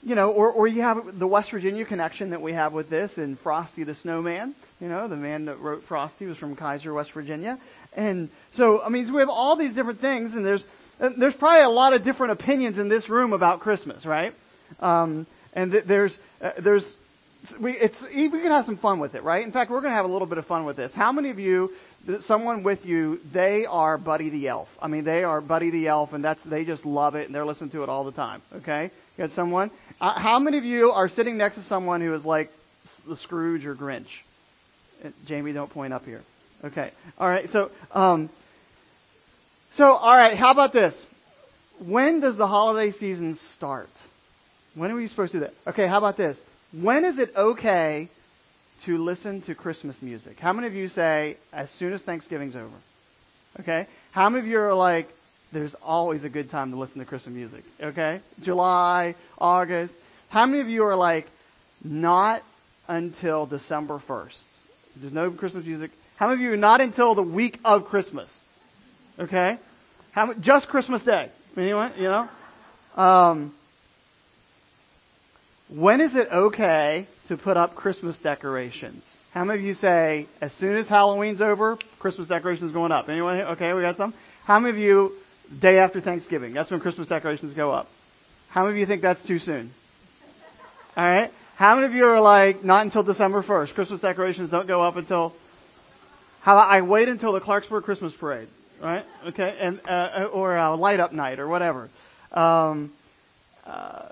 you 0.03 0.15
know, 0.15 0.31
or 0.31 0.51
or 0.51 0.67
you 0.67 0.81
have 0.81 1.19
the 1.19 1.27
West 1.27 1.51
Virginia 1.51 1.85
connection 1.85 2.31
that 2.31 2.41
we 2.41 2.53
have 2.53 2.73
with 2.73 2.89
this, 2.89 3.17
and 3.17 3.37
Frosty 3.37 3.83
the 3.83 3.95
Snowman. 3.95 4.55
You 4.79 4.89
know, 4.89 5.07
the 5.07 5.15
man 5.15 5.45
that 5.45 5.59
wrote 5.59 5.83
Frosty 5.83 6.25
was 6.25 6.37
from 6.37 6.55
Keyser, 6.55 6.93
West 6.93 7.11
Virginia, 7.11 7.59
and 7.95 8.29
so 8.53 8.81
I 8.81 8.89
mean, 8.89 9.11
we 9.13 9.19
have 9.19 9.29
all 9.29 9.55
these 9.55 9.75
different 9.75 9.99
things, 9.99 10.33
and 10.33 10.45
there's 10.45 10.65
there's 10.99 11.35
probably 11.35 11.63
a 11.63 11.69
lot 11.69 11.93
of 11.93 12.03
different 12.03 12.33
opinions 12.33 12.77
in 12.77 12.87
this 12.87 13.09
room 13.09 13.33
about 13.33 13.59
Christmas, 13.59 14.05
right? 14.05 14.33
Um, 14.79 15.27
and 15.53 15.71
th- 15.71 15.83
there's 15.85 16.17
uh, 16.41 16.51
there's 16.57 16.97
we 17.59 17.73
it's 17.73 18.01
we 18.01 18.29
can 18.29 18.45
have 18.45 18.65
some 18.65 18.77
fun 18.77 18.99
with 18.99 19.15
it, 19.15 19.23
right? 19.23 19.43
In 19.43 19.51
fact, 19.51 19.71
we're 19.71 19.81
going 19.81 19.91
to 19.91 19.95
have 19.95 20.05
a 20.05 20.11
little 20.11 20.27
bit 20.27 20.37
of 20.37 20.45
fun 20.45 20.65
with 20.65 20.77
this. 20.77 20.93
How 20.93 21.11
many 21.11 21.29
of 21.29 21.39
you 21.39 21.71
someone 22.19 22.63
with 22.63 22.85
you, 22.85 23.19
they 23.31 23.65
are 23.65 23.97
Buddy 23.97 24.29
the 24.29 24.47
Elf. 24.47 24.75
I 24.81 24.87
mean, 24.87 25.03
they 25.03 25.23
are 25.23 25.41
Buddy 25.41 25.69
the 25.69 25.87
Elf, 25.87 26.13
and 26.13 26.23
that's 26.23 26.43
they 26.43 26.65
just 26.65 26.85
love 26.85 27.15
it, 27.15 27.27
and 27.27 27.35
they're 27.35 27.45
listening 27.45 27.69
to 27.71 27.83
it 27.83 27.89
all 27.89 28.03
the 28.03 28.11
time. 28.11 28.41
Okay, 28.57 28.85
you 28.85 29.23
got 29.23 29.31
someone? 29.31 29.71
Uh, 29.99 30.19
how 30.19 30.39
many 30.39 30.57
of 30.57 30.65
you 30.65 30.91
are 30.91 31.07
sitting 31.07 31.37
next 31.37 31.55
to 31.55 31.61
someone 31.61 32.01
who 32.01 32.13
is 32.13 32.25
like 32.25 32.51
the 33.07 33.15
Scrooge 33.15 33.65
or 33.65 33.75
Grinch? 33.75 34.19
Uh, 35.03 35.09
Jamie, 35.25 35.53
don't 35.53 35.69
point 35.69 35.93
up 35.93 36.05
here. 36.05 36.21
Okay, 36.63 36.91
all 37.17 37.27
right. 37.27 37.49
So, 37.49 37.71
um, 37.91 38.29
so 39.71 39.95
all 39.95 40.15
right. 40.15 40.35
How 40.35 40.51
about 40.51 40.73
this? 40.73 41.03
When 41.79 42.19
does 42.19 42.37
the 42.37 42.47
holiday 42.47 42.91
season 42.91 43.35
start? 43.35 43.89
When 44.75 44.91
are 44.91 44.95
we 44.95 45.07
supposed 45.07 45.33
to 45.33 45.39
do 45.39 45.45
that? 45.45 45.53
Okay, 45.67 45.87
how 45.87 45.97
about 45.97 46.17
this? 46.17 46.41
When 46.71 47.03
is 47.05 47.19
it 47.19 47.35
okay 47.35 48.09
to 48.83 48.97
listen 48.97 49.41
to 49.43 49.55
Christmas 49.55 50.01
music? 50.01 50.39
How 50.39 50.53
many 50.53 50.67
of 50.67 50.75
you 50.75 50.87
say, 50.87 51.37
as 51.53 51.69
soon 51.69 51.93
as 51.93 52.01
Thanksgiving's 52.01 52.55
over? 52.55 52.75
Okay? 53.59 53.87
How 54.11 54.29
many 54.29 54.39
of 54.39 54.47
you 54.47 54.59
are 54.59 54.73
like, 54.73 55.07
there's 55.51 55.75
always 55.75 56.23
a 56.23 56.29
good 56.29 56.49
time 56.49 56.71
to 56.71 56.77
listen 56.77 56.99
to 56.99 57.05
Christmas 57.05 57.35
music? 57.35 57.63
Okay? 57.81 58.21
July, 58.41 59.15
August. 59.37 59.93
How 60.29 60.45
many 60.45 60.61
of 60.61 60.69
you 60.69 60.85
are 60.85 60.95
like, 60.95 61.27
not 61.83 62.43
until 62.87 63.45
December 63.45 63.99
1st? 63.99 64.41
There's 64.95 65.13
no 65.13 65.31
Christmas 65.31 65.65
music. 65.65 65.91
How 66.17 66.27
many 66.27 66.41
of 66.41 66.41
you 66.41 66.53
are 66.53 66.57
not 66.57 66.81
until 66.81 67.15
the 67.15 67.23
week 67.23 67.59
of 67.65 67.85
Christmas? 67.85 68.39
Okay? 69.19 69.57
How, 70.11 70.33
just 70.33 70.69
Christmas 70.69 71.03
Day. 71.03 71.29
Anyone? 71.57 71.93
You 71.97 72.03
know? 72.03 72.29
Um, 72.95 73.53
when 75.71 76.01
is 76.01 76.15
it 76.15 76.31
okay 76.31 77.07
to 77.29 77.37
put 77.37 77.55
up 77.57 77.75
Christmas 77.75 78.19
decorations? 78.19 79.17
How 79.31 79.45
many 79.45 79.59
of 79.59 79.65
you 79.65 79.73
say, 79.73 80.27
as 80.41 80.51
soon 80.51 80.75
as 80.75 80.89
Halloween's 80.89 81.41
over, 81.41 81.77
Christmas 81.99 82.27
decorations 82.27 82.73
going 82.73 82.91
up? 82.91 83.07
Anyone? 83.07 83.39
Okay, 83.39 83.73
we 83.73 83.81
got 83.81 83.95
some. 83.95 84.13
How 84.43 84.59
many 84.59 84.71
of 84.71 84.77
you, 84.77 85.13
day 85.57 85.79
after 85.79 86.01
Thanksgiving, 86.01 86.53
that's 86.53 86.69
when 86.69 86.81
Christmas 86.81 87.07
decorations 87.07 87.53
go 87.53 87.71
up? 87.71 87.87
How 88.49 88.63
many 88.63 88.73
of 88.73 88.79
you 88.79 88.85
think 88.85 89.01
that's 89.01 89.23
too 89.23 89.39
soon? 89.39 89.71
Alright? 90.97 91.31
How 91.55 91.75
many 91.75 91.87
of 91.87 91.93
you 91.93 92.05
are 92.05 92.19
like, 92.19 92.65
not 92.65 92.83
until 92.83 93.03
December 93.03 93.41
1st? 93.41 93.73
Christmas 93.73 94.01
decorations 94.01 94.49
don't 94.49 94.67
go 94.67 94.81
up 94.81 94.97
until, 94.97 95.33
how 96.41 96.57
I 96.57 96.81
wait 96.81 97.07
until 97.07 97.31
the 97.31 97.39
Clarksburg 97.39 97.83
Christmas 97.83 98.13
parade, 98.13 98.49
right? 98.81 99.05
Okay, 99.27 99.55
and, 99.57 99.79
uh, 99.87 100.27
or 100.33 100.57
a 100.57 100.75
light 100.75 100.99
up 100.99 101.13
night 101.13 101.39
or 101.39 101.47
whatever. 101.47 101.87
Um, 102.33 102.91
uh, 103.65 104.09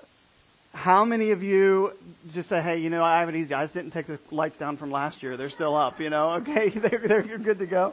how 0.74 1.04
many 1.04 1.32
of 1.32 1.42
you 1.42 1.92
just 2.32 2.48
say, 2.48 2.60
hey, 2.60 2.78
you 2.78 2.90
know, 2.90 3.02
I 3.02 3.20
have 3.20 3.28
it 3.28 3.34
easy. 3.34 3.54
I 3.54 3.64
just 3.64 3.74
didn't 3.74 3.90
take 3.90 4.06
the 4.06 4.18
lights 4.30 4.56
down 4.56 4.76
from 4.76 4.90
last 4.90 5.22
year. 5.22 5.36
They're 5.36 5.50
still 5.50 5.76
up, 5.76 6.00
you 6.00 6.10
know. 6.10 6.30
Okay, 6.40 6.68
they're, 6.74 6.98
they're 6.98 7.24
you're 7.24 7.38
good 7.38 7.58
to 7.58 7.66
go. 7.66 7.92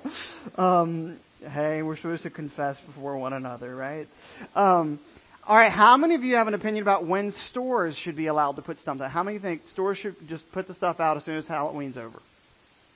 Um, 0.58 1.18
hey, 1.52 1.82
we're 1.82 1.96
supposed 1.96 2.24
to 2.24 2.30
confess 2.30 2.80
before 2.80 3.18
one 3.18 3.34
another, 3.34 3.76
right? 3.76 4.08
Um, 4.56 5.00
all 5.48 5.56
right, 5.56 5.72
how 5.72 5.98
many 5.98 6.16
of 6.16 6.24
you 6.24 6.36
have 6.36 6.48
an 6.48 6.54
opinion 6.54 6.82
about 6.82 7.06
when 7.06 7.32
stores 7.32 7.98
should 7.98 8.16
be 8.16 8.28
allowed 8.28 8.58
to 8.58 8.62
put 8.62 8.80
stuff 8.80 9.02
out? 9.02 9.12
How 9.12 9.24
many 9.24 9.40
think 9.40 9.68
stores 9.68 9.98
should 9.98 10.16
just 10.28 10.52
put 10.52 10.68
the 10.68 10.74
stuff 10.74 11.00
out 11.00 11.18
as 11.18 11.24
soon 11.24 11.38
as 11.38 11.48
Halloween's 11.48 11.98
over? 11.98 12.20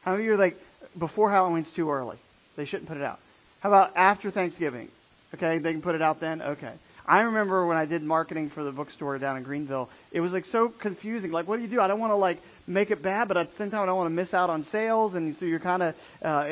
How 0.04 0.12
many 0.12 0.24
of 0.24 0.28
you 0.28 0.34
are 0.34 0.38
like, 0.38 0.58
before 0.98 1.32
Halloween's 1.32 1.72
too 1.72 1.90
early? 1.90 2.18
They 2.56 2.66
shouldn't 2.66 2.88
put 2.90 2.98
it 2.98 3.04
out. 3.04 3.20
How 3.62 3.70
about 3.70 3.94
after 3.96 4.32
Thanksgiving? 4.32 4.90
Okay, 5.34 5.60
they 5.60 5.72
can 5.72 5.82
put 5.82 5.96
it 5.96 6.02
out 6.02 6.20
then? 6.20 6.42
Okay. 6.42 6.74
I 7.06 7.22
remember 7.24 7.66
when 7.66 7.78
I 7.78 7.86
did 7.86 8.04
marketing 8.04 8.50
for 8.50 8.64
the 8.64 8.72
bookstore 8.72 9.18
down 9.18 9.38
in 9.38 9.44
Greenville, 9.44 9.90
it 10.12 10.22
was 10.22 10.32
like 10.32 10.46
so 10.46 10.70
confusing. 10.70 11.32
Like, 11.32 11.48
what 11.48 11.58
do 11.58 11.64
you 11.64 11.68
do? 11.68 11.82
I 11.82 11.88
don't 11.88 12.00
want 12.00 12.12
to 12.12 12.18
like 12.18 12.42
make 12.68 12.92
it 12.92 13.02
bad, 13.02 13.28
but 13.28 13.38
at 13.38 13.50
the 13.50 13.56
same 13.56 13.72
time, 13.72 13.82
I 13.82 13.86
don't 13.86 13.98
want 13.98 14.08
to 14.08 14.16
miss 14.16 14.34
out 14.34 14.50
on 14.50 14.64
sales. 14.64 15.16
And 15.16 15.36
so 15.36 15.46
you're 15.46 15.60
kind 15.60 15.84
of, 15.84 15.96
uh, 16.22 16.46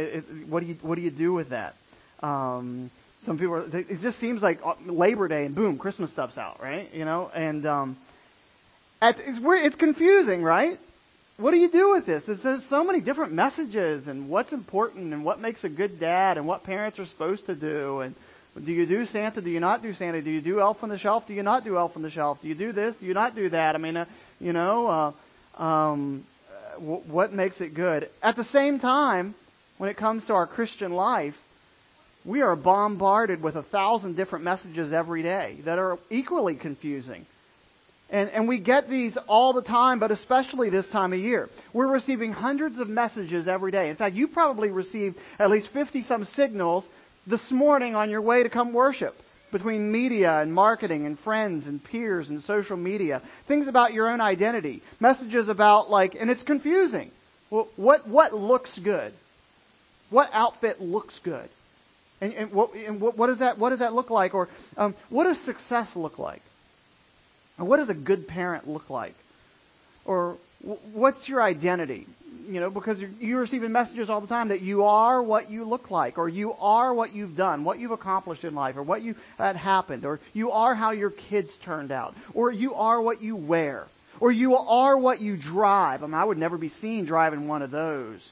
what 0.48 0.62
do 0.62 0.68
you 0.68 0.78
what 0.82 0.96
do 0.96 1.02
you 1.02 1.12
do 1.12 1.34
with 1.34 1.50
that? 1.50 1.76
Um, 2.22 2.90
some 3.24 3.38
people, 3.38 3.56
are, 3.56 3.78
it 3.78 4.02
just 4.02 4.18
seems 4.20 4.42
like 4.42 4.60
uh, 4.66 4.74
Labor 4.86 5.28
Day 5.28 5.46
and 5.46 5.54
boom, 5.54 5.78
Christmas 5.78 6.10
stuff's 6.10 6.38
out, 6.38 6.62
right? 6.62 6.90
You 6.94 7.06
know, 7.06 7.30
and 7.34 7.66
um, 7.66 7.98
at, 9.02 9.20
it's 9.20 9.40
it's 9.42 9.76
confusing, 9.76 10.42
right? 10.42 10.80
What 11.38 11.52
do 11.52 11.58
you 11.58 11.70
do 11.70 11.92
with 11.92 12.06
this? 12.06 12.26
There's 12.26 12.66
so 12.66 12.84
many 12.84 13.00
different 13.00 13.32
messages 13.32 14.10
and 14.10 14.28
what's 14.30 14.52
important 14.52 15.14
and 15.14 15.24
what 15.24 15.40
makes 15.40 15.64
a 15.64 15.70
good 15.70 15.98
dad 15.98 16.38
and 16.38 16.46
what 16.46 16.64
parents 16.64 17.00
are 17.00 17.06
supposed 17.06 17.46
to 17.46 17.56
do 17.56 18.02
and 18.02 18.14
do 18.58 18.74
you 18.74 18.86
do 18.86 19.06
Santa? 19.06 19.42
Do 19.42 19.50
you 19.50 19.60
not 19.60 19.82
do 19.82 19.94
Santa? 19.94 20.22
Do 20.22 20.32
you 20.32 20.42
do 20.42 20.60
Elf 20.60 20.84
on 20.84 20.90
the 20.90 20.98
Shelf? 20.98 21.28
Do 21.28 21.34
you 21.34 21.44
not 21.44 21.64
do 21.64 21.78
Elf 21.78 21.96
on 21.96 22.02
the 22.02 22.10
Shelf? 22.10 22.42
Do 22.42 22.48
you 22.48 22.56
do 22.56 22.72
this? 22.72 22.96
Do 22.96 23.06
you 23.06 23.14
not 23.14 23.36
do 23.36 23.50
that? 23.50 23.76
I 23.76 23.78
mean, 23.78 23.96
uh, 23.96 24.06
you 24.42 24.54
know, 24.54 24.88
uh, 25.58 25.62
um, 25.62 26.24
w- 26.76 27.02
what 27.08 27.32
makes 27.32 27.62
it 27.62 27.74
good? 27.74 28.10
At 28.24 28.36
the 28.36 28.44
same 28.44 28.80
time, 28.80 29.36
when 29.78 29.90
it 29.90 29.98
comes 29.98 30.26
to 30.28 30.34
our 30.34 30.48
Christian 30.48 30.94
life, 30.94 31.40
we 32.26 32.42
are 32.42 32.56
bombarded 32.56 33.42
with 33.42 33.56
a 33.56 33.64
thousand 33.64 34.18
different 34.18 34.44
messages 34.46 34.92
every 34.92 35.24
day 35.24 35.58
that 35.64 35.80
are 35.80 35.98
equally 36.10 36.56
confusing. 36.56 37.26
And, 38.12 38.30
and 38.32 38.48
we 38.48 38.58
get 38.58 38.90
these 38.90 39.18
all 39.18 39.54
the 39.54 39.62
time, 39.62 40.00
but 40.00 40.10
especially 40.10 40.70
this 40.70 40.90
time 40.90 41.14
of 41.14 41.20
year. 41.20 41.48
We're 41.74 41.88
receiving 41.88 42.34
hundreds 42.34 42.80
of 42.80 42.90
messages 42.90 43.48
every 43.48 43.72
day. 43.72 43.90
In 43.90 43.96
fact, 43.96 44.16
you 44.16 44.28
probably 44.28 44.70
received 44.70 45.18
at 45.38 45.52
least 45.52 45.68
50 45.68 46.02
some 46.02 46.26
signals 46.26 46.90
this 47.28 47.52
morning 47.52 47.96
on 47.96 48.10
your 48.10 48.22
way 48.22 48.44
to 48.44 48.50
come 48.50 48.74
worship 48.74 49.20
between 49.52 49.92
media 49.92 50.40
and 50.40 50.54
marketing 50.54 51.06
and 51.06 51.18
friends 51.18 51.68
and 51.68 51.84
peers 51.84 52.30
and 52.30 52.42
social 52.42 52.78
media. 52.78 53.22
Things 53.48 53.68
about 53.68 53.94
your 53.94 54.10
own 54.10 54.22
identity. 54.22 54.82
Messages 55.00 55.50
about 55.50 55.90
like, 55.90 56.16
and 56.16 56.30
it's 56.30 56.44
confusing. 56.44 57.12
Well, 57.50 57.68
what, 57.76 58.08
what 58.08 58.34
looks 58.34 58.78
good? 58.78 59.12
What 60.10 60.30
outfit 60.34 60.82
looks 60.82 61.20
good? 61.20 61.50
And, 62.22 62.34
and, 62.34 62.52
what, 62.52 62.74
and 62.74 63.00
what, 63.00 63.18
what, 63.18 63.28
does 63.28 63.40
that, 63.40 63.58
what 63.58 63.70
does 63.70 63.80
that 63.80 63.94
look 63.94 64.10
like? 64.10 64.34
Or 64.34 64.50
um, 64.78 64.94
what 65.10 65.24
does 65.24 65.40
success 65.40 65.96
look 65.96 66.20
like? 66.20 66.42
Or 67.58 67.66
what 67.66 67.78
does 67.78 67.90
a 67.90 67.94
good 67.94 68.28
parent 68.28 68.68
look 68.68 68.90
like? 68.90 69.16
Or 70.06 70.38
what's 70.62 71.30
your 71.30 71.42
identity? 71.42 72.08
You 72.50 72.60
know, 72.60 72.70
because 72.70 73.04
you're 73.20 73.42
receiving 73.42 73.72
messages 73.72 74.10
all 74.10 74.22
the 74.22 74.28
time 74.28 74.48
that 74.48 74.62
you 74.62 74.86
are 74.86 75.22
what 75.22 75.52
you 75.52 75.66
look 75.66 75.92
like, 75.92 76.18
or 76.18 76.28
you 76.28 76.54
are 76.54 76.94
what 76.94 77.14
you've 77.14 77.38
done, 77.38 77.64
what 77.64 77.80
you've 77.80 77.92
accomplished 77.92 78.44
in 78.44 78.56
life, 78.56 78.76
or 78.76 78.84
what 78.84 79.04
you 79.04 79.16
had 79.38 79.56
happened, 79.56 80.04
or 80.04 80.20
you 80.34 80.52
are 80.52 80.74
how 80.74 80.92
your 80.92 81.12
kids 81.12 81.58
turned 81.58 81.92
out, 81.92 82.16
or 82.34 82.52
you 82.52 82.74
are 82.74 83.00
what 83.00 83.22
you 83.22 83.36
wear, 83.36 83.86
or 84.20 84.32
you 84.32 84.58
are 84.58 84.98
what 84.98 85.22
you 85.22 85.38
drive. 85.38 86.04
I 86.04 86.08
mean, 86.08 86.16
I 86.16 86.24
would 86.24 86.40
never 86.40 86.58
be 86.58 86.70
seen 86.70 87.06
driving 87.06 87.48
one 87.48 87.62
of 87.62 87.70
those. 87.70 88.32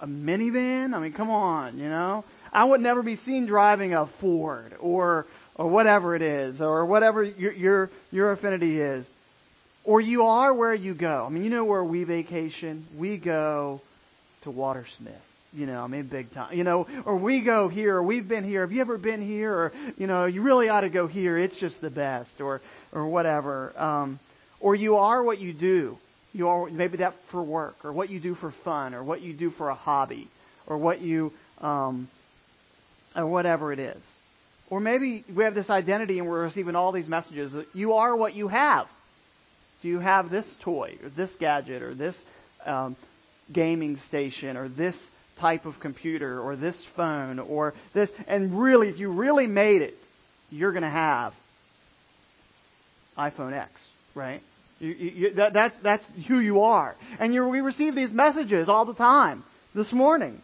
A 0.00 0.06
minivan? 0.08 0.94
I 0.94 0.98
mean, 0.98 1.12
come 1.12 1.30
on, 1.30 1.78
you 1.78 1.88
know? 1.88 2.24
I 2.52 2.64
would 2.64 2.80
never 2.80 3.02
be 3.02 3.14
seen 3.14 3.46
driving 3.46 3.94
a 3.94 4.06
Ford 4.06 4.74
or 4.80 5.26
or 5.54 5.68
whatever 5.68 6.16
it 6.16 6.22
is, 6.22 6.60
or 6.60 6.84
whatever 6.84 7.22
your 7.22 7.52
your, 7.52 7.90
your 8.10 8.32
affinity 8.32 8.80
is 8.80 9.08
or 9.84 10.00
you 10.00 10.26
are 10.26 10.52
where 10.52 10.74
you 10.74 10.94
go. 10.94 11.24
I 11.26 11.28
mean, 11.28 11.44
you 11.44 11.50
know 11.50 11.64
where 11.64 11.82
we 11.82 12.04
vacation? 12.04 12.84
We 12.96 13.16
go 13.16 13.80
to 14.42 14.50
Watersmith. 14.50 15.12
You 15.54 15.66
know, 15.66 15.82
I 15.82 15.86
mean, 15.86 16.04
big 16.04 16.32
time. 16.32 16.56
You 16.56 16.64
know, 16.64 16.86
or 17.04 17.16
we 17.16 17.40
go 17.40 17.68
here, 17.68 17.96
or 17.96 18.02
we've 18.02 18.26
been 18.26 18.44
here. 18.44 18.62
Have 18.62 18.72
you 18.72 18.80
ever 18.80 18.96
been 18.96 19.20
here? 19.20 19.52
Or, 19.52 19.72
you 19.98 20.06
know, 20.06 20.24
you 20.24 20.40
really 20.40 20.70
ought 20.70 20.80
to 20.80 20.88
go 20.88 21.06
here. 21.06 21.36
It's 21.36 21.58
just 21.58 21.82
the 21.82 21.90
best, 21.90 22.40
or, 22.40 22.62
or 22.92 23.06
whatever. 23.06 23.72
Um, 23.76 24.18
or 24.60 24.74
you 24.74 24.96
are 24.96 25.22
what 25.22 25.40
you 25.40 25.52
do. 25.52 25.98
You 26.32 26.48
are 26.48 26.70
maybe 26.70 26.98
that 26.98 27.14
for 27.26 27.42
work, 27.42 27.84
or 27.84 27.92
what 27.92 28.08
you 28.08 28.18
do 28.18 28.32
for 28.32 28.50
fun, 28.50 28.94
or 28.94 29.02
what 29.02 29.20
you 29.20 29.34
do 29.34 29.50
for 29.50 29.68
a 29.68 29.74
hobby, 29.74 30.26
or 30.66 30.78
what 30.78 31.02
you, 31.02 31.32
um, 31.60 32.08
or 33.14 33.26
whatever 33.26 33.74
it 33.74 33.78
is. 33.78 34.16
Or 34.70 34.80
maybe 34.80 35.22
we 35.34 35.44
have 35.44 35.54
this 35.54 35.68
identity 35.68 36.18
and 36.18 36.26
we're 36.26 36.44
receiving 36.44 36.76
all 36.76 36.92
these 36.92 37.08
messages 37.08 37.52
that 37.52 37.66
you 37.74 37.94
are 37.94 38.16
what 38.16 38.34
you 38.34 38.48
have. 38.48 38.88
Do 39.82 39.88
you 39.88 39.98
have 39.98 40.30
this 40.30 40.56
toy 40.56 40.96
or 41.02 41.08
this 41.08 41.36
gadget 41.36 41.82
or 41.82 41.92
this 41.92 42.24
um, 42.64 42.96
gaming 43.52 43.96
station 43.96 44.56
or 44.56 44.68
this 44.68 45.10
type 45.36 45.66
of 45.66 45.80
computer 45.80 46.40
or 46.40 46.54
this 46.54 46.84
phone 46.84 47.40
or 47.40 47.74
this? 47.92 48.12
And 48.28 48.60
really, 48.60 48.88
if 48.88 49.00
you 49.00 49.10
really 49.10 49.48
made 49.48 49.82
it, 49.82 49.98
you're 50.50 50.72
going 50.72 50.82
to 50.82 50.88
have 50.88 51.34
iPhone 53.18 53.52
X, 53.52 53.90
right? 54.14 54.40
You, 54.80 54.88
you, 54.90 55.30
that, 55.34 55.52
that's, 55.52 55.76
that's 55.76 56.06
who 56.26 56.38
you 56.38 56.62
are. 56.62 56.94
And 57.18 57.32
we 57.50 57.60
receive 57.60 57.94
these 57.94 58.12
messages 58.12 58.68
all 58.68 58.84
the 58.84 58.94
time 58.94 59.42
this 59.74 59.92
morning. 59.92 60.40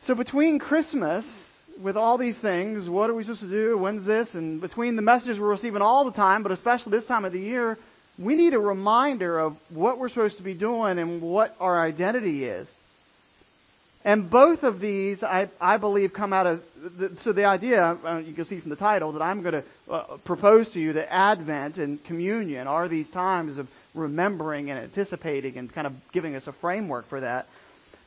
So 0.00 0.14
between 0.14 0.58
Christmas, 0.58 1.53
with 1.80 1.96
all 1.96 2.18
these 2.18 2.38
things, 2.38 2.88
what 2.88 3.10
are 3.10 3.14
we 3.14 3.24
supposed 3.24 3.42
to 3.42 3.48
do? 3.48 3.76
When's 3.76 4.04
this? 4.04 4.34
And 4.34 4.60
between 4.60 4.96
the 4.96 5.02
messages 5.02 5.40
we're 5.40 5.48
receiving 5.48 5.82
all 5.82 6.04
the 6.04 6.12
time, 6.12 6.42
but 6.42 6.52
especially 6.52 6.92
this 6.92 7.06
time 7.06 7.24
of 7.24 7.32
the 7.32 7.40
year, 7.40 7.78
we 8.18 8.36
need 8.36 8.54
a 8.54 8.58
reminder 8.58 9.38
of 9.38 9.56
what 9.70 9.98
we're 9.98 10.08
supposed 10.08 10.36
to 10.36 10.42
be 10.42 10.54
doing 10.54 10.98
and 10.98 11.20
what 11.20 11.56
our 11.60 11.80
identity 11.80 12.44
is. 12.44 12.74
And 14.04 14.28
both 14.28 14.64
of 14.64 14.80
these, 14.80 15.24
I, 15.24 15.48
I 15.60 15.78
believe, 15.78 16.12
come 16.12 16.34
out 16.34 16.46
of, 16.46 16.62
the, 16.98 17.16
so 17.16 17.32
the 17.32 17.46
idea, 17.46 17.96
uh, 18.04 18.18
you 18.18 18.34
can 18.34 18.44
see 18.44 18.60
from 18.60 18.68
the 18.68 18.76
title, 18.76 19.12
that 19.12 19.22
I'm 19.22 19.40
going 19.40 19.62
to 19.62 19.64
uh, 19.90 20.02
propose 20.24 20.68
to 20.70 20.80
you 20.80 20.92
that 20.92 21.10
Advent 21.10 21.78
and 21.78 22.04
communion 22.04 22.66
are 22.66 22.86
these 22.86 23.08
times 23.08 23.56
of 23.56 23.66
remembering 23.94 24.70
and 24.70 24.78
anticipating 24.78 25.56
and 25.56 25.72
kind 25.72 25.86
of 25.86 25.94
giving 26.12 26.36
us 26.36 26.46
a 26.46 26.52
framework 26.52 27.06
for 27.06 27.20
that. 27.20 27.46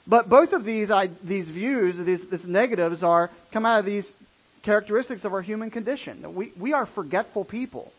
But 0.08 0.30
both 0.30 0.54
of 0.54 0.64
these, 0.64 0.90
I, 0.90 1.10
these 1.24 1.50
views, 1.50 1.98
these, 1.98 2.28
these 2.28 2.48
negatives 2.48 3.04
are, 3.04 3.30
come 3.52 3.66
out 3.66 3.80
of 3.80 3.86
these 3.86 4.16
characteristics 4.64 5.26
of 5.26 5.34
our 5.34 5.42
human 5.42 5.70
condition. 5.70 6.34
We, 6.34 6.52
we 6.58 6.74
are 6.74 6.86
forgetful 6.86 7.44
people. 7.44 7.92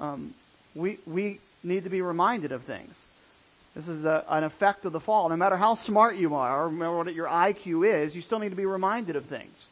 Um, 0.00 0.34
we, 0.74 0.98
we 1.06 1.38
need 1.62 1.84
to 1.84 1.90
be 1.90 2.02
reminded 2.02 2.50
of 2.52 2.62
things. 2.62 3.00
This 3.76 3.88
is 3.88 4.04
a, 4.04 4.24
an 4.28 4.44
effect 4.44 4.84
of 4.84 4.92
the 4.92 5.00
fall. 5.00 5.28
No 5.28 5.36
matter 5.36 5.56
how 5.56 5.74
smart 5.74 6.16
you 6.16 6.34
are, 6.34 6.64
or 6.64 6.96
what 6.98 7.14
your 7.14 7.28
IQ 7.28 7.86
is, 7.86 8.14
you 8.14 8.20
still 8.20 8.40
need 8.40 8.50
to 8.50 8.56
be 8.56 8.66
reminded 8.66 9.16
of 9.16 9.26
things. 9.26 9.66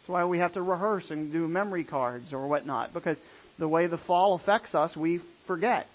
That's 0.00 0.08
why 0.08 0.24
we 0.24 0.38
have 0.38 0.52
to 0.52 0.62
rehearse 0.62 1.10
and 1.10 1.32
do 1.32 1.46
memory 1.48 1.84
cards 1.84 2.32
or 2.32 2.46
whatnot, 2.46 2.94
because 2.94 3.20
the 3.58 3.68
way 3.68 3.86
the 3.86 3.98
fall 3.98 4.34
affects 4.34 4.74
us, 4.74 4.96
we 4.96 5.18
forget. 5.46 5.86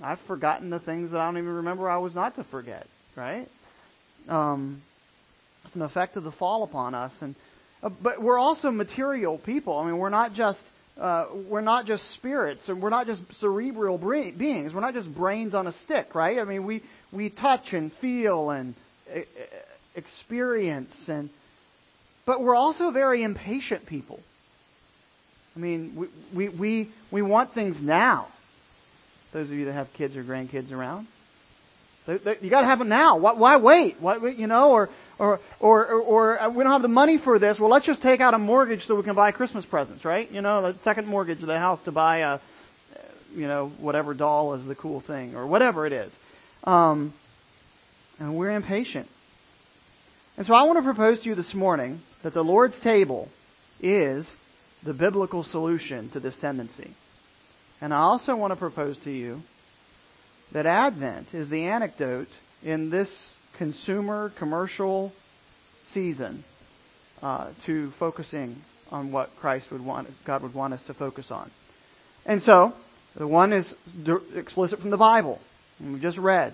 I've 0.00 0.20
forgotten 0.20 0.70
the 0.70 0.78
things 0.78 1.10
that 1.10 1.20
I 1.20 1.24
don't 1.26 1.38
even 1.38 1.54
remember 1.56 1.88
I 1.88 1.96
was 1.96 2.14
not 2.14 2.36
to 2.36 2.44
forget, 2.44 2.86
right? 3.16 3.48
Um, 4.28 4.82
it's 5.64 5.76
an 5.76 5.82
effect 5.82 6.16
of 6.16 6.24
the 6.24 6.32
fall 6.32 6.62
upon 6.62 6.94
us, 6.94 7.22
and 7.22 7.34
uh, 7.82 7.90
but 8.02 8.20
we're 8.22 8.38
also 8.38 8.70
material 8.70 9.38
people. 9.38 9.78
I 9.78 9.86
mean, 9.86 9.98
we're 9.98 10.10
not 10.10 10.34
just 10.34 10.66
uh, 10.98 11.26
we're 11.48 11.60
not 11.60 11.86
just 11.86 12.10
spirits 12.10 12.68
and 12.68 12.80
we're 12.80 12.90
not 12.90 13.06
just 13.06 13.34
cerebral 13.34 13.98
beings. 13.98 14.72
We're 14.72 14.80
not 14.80 14.94
just 14.94 15.14
brains 15.14 15.54
on 15.54 15.66
a 15.66 15.72
stick, 15.72 16.14
right? 16.14 16.38
I 16.38 16.44
mean, 16.44 16.64
we, 16.64 16.82
we 17.12 17.28
touch 17.28 17.74
and 17.74 17.92
feel 17.92 18.50
and 18.50 18.74
uh, 19.14 19.20
experience 19.94 21.08
and, 21.08 21.28
but 22.24 22.40
we're 22.40 22.54
also 22.54 22.90
very 22.90 23.22
impatient 23.22 23.86
people. 23.86 24.20
I 25.54 25.58
mean, 25.58 25.96
we, 25.96 26.08
we, 26.32 26.48
we, 26.48 26.88
we 27.10 27.22
want 27.22 27.52
things 27.52 27.82
now. 27.82 28.26
Those 29.32 29.50
of 29.50 29.56
you 29.56 29.66
that 29.66 29.72
have 29.72 29.92
kids 29.92 30.16
or 30.16 30.24
grandkids 30.24 30.72
around. 30.72 31.06
You 32.06 32.50
gotta 32.50 32.66
have 32.66 32.78
them 32.78 32.88
now. 32.88 33.16
Why, 33.16 33.32
why 33.32 33.56
wait? 33.56 33.96
Why, 34.00 34.16
you 34.28 34.46
know, 34.46 34.72
or, 34.72 34.90
or, 35.18 35.40
or, 35.60 35.86
or, 35.86 36.40
uh, 36.40 36.48
we 36.50 36.62
don't 36.62 36.72
have 36.72 36.82
the 36.82 36.88
money 36.88 37.18
for 37.18 37.38
this. 37.38 37.58
Well, 37.58 37.70
let's 37.70 37.86
just 37.86 38.02
take 38.02 38.20
out 38.20 38.34
a 38.34 38.38
mortgage 38.38 38.84
so 38.84 38.94
we 38.94 39.02
can 39.02 39.14
buy 39.14 39.32
Christmas 39.32 39.64
presents, 39.64 40.04
right? 40.04 40.30
You 40.30 40.40
know, 40.40 40.72
the 40.72 40.78
second 40.80 41.08
mortgage 41.08 41.40
of 41.40 41.46
the 41.46 41.58
house 41.58 41.80
to 41.82 41.92
buy 41.92 42.18
a, 42.18 42.38
you 43.34 43.48
know, 43.48 43.68
whatever 43.78 44.14
doll 44.14 44.54
is 44.54 44.66
the 44.66 44.74
cool 44.74 45.00
thing 45.00 45.34
or 45.34 45.46
whatever 45.46 45.86
it 45.86 45.92
is. 45.92 46.18
Um, 46.64 47.12
and 48.20 48.36
we're 48.36 48.50
impatient. 48.50 49.08
And 50.36 50.46
so 50.46 50.54
I 50.54 50.62
want 50.64 50.78
to 50.78 50.82
propose 50.82 51.20
to 51.20 51.28
you 51.28 51.34
this 51.34 51.54
morning 51.54 52.00
that 52.22 52.34
the 52.34 52.44
Lord's 52.44 52.78
table 52.78 53.28
is 53.80 54.38
the 54.82 54.94
biblical 54.94 55.42
solution 55.42 56.08
to 56.10 56.20
this 56.20 56.38
tendency. 56.38 56.90
And 57.80 57.92
I 57.92 57.98
also 57.98 58.36
want 58.36 58.52
to 58.52 58.56
propose 58.56 58.96
to 58.98 59.10
you 59.10 59.42
that 60.52 60.66
Advent 60.66 61.34
is 61.34 61.48
the 61.48 61.64
anecdote 61.64 62.28
in 62.64 62.90
this 62.90 63.34
consumer 63.58 64.32
commercial 64.36 65.12
season 65.82 66.44
uh, 67.22 67.48
to 67.62 67.90
focusing 67.92 68.56
on 68.92 69.12
what 69.12 69.34
Christ 69.36 69.70
would 69.72 69.84
want, 69.84 70.08
God 70.24 70.42
would 70.42 70.54
want 70.54 70.74
us 70.74 70.82
to 70.84 70.94
focus 70.94 71.30
on. 71.30 71.50
And 72.24 72.42
so, 72.42 72.72
the 73.16 73.26
one 73.26 73.52
is 73.52 73.74
explicit 74.34 74.80
from 74.80 74.90
the 74.90 74.96
Bible. 74.96 75.40
And 75.80 75.94
we 75.94 76.00
just 76.00 76.18
read 76.18 76.52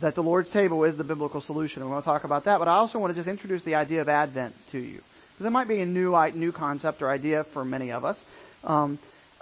that 0.00 0.14
the 0.14 0.22
Lord's 0.22 0.50
table 0.50 0.84
is 0.84 0.96
the 0.96 1.04
biblical 1.04 1.40
solution. 1.40 1.84
We 1.84 1.90
want 1.90 2.04
to 2.04 2.08
talk 2.08 2.24
about 2.24 2.44
that, 2.44 2.58
but 2.58 2.68
I 2.68 2.74
also 2.74 2.98
want 2.98 3.10
to 3.10 3.18
just 3.18 3.28
introduce 3.28 3.62
the 3.62 3.74
idea 3.74 4.00
of 4.00 4.08
Advent 4.08 4.54
to 4.70 4.78
you. 4.78 5.00
Because 5.34 5.46
it 5.46 5.50
might 5.50 5.68
be 5.68 5.80
a 5.80 5.86
new, 5.86 6.16
new 6.34 6.52
concept 6.52 7.02
or 7.02 7.10
idea 7.10 7.44
for 7.44 7.64
many 7.64 7.92
of 7.92 8.04
us. 8.04 8.24
Um, 8.62 8.98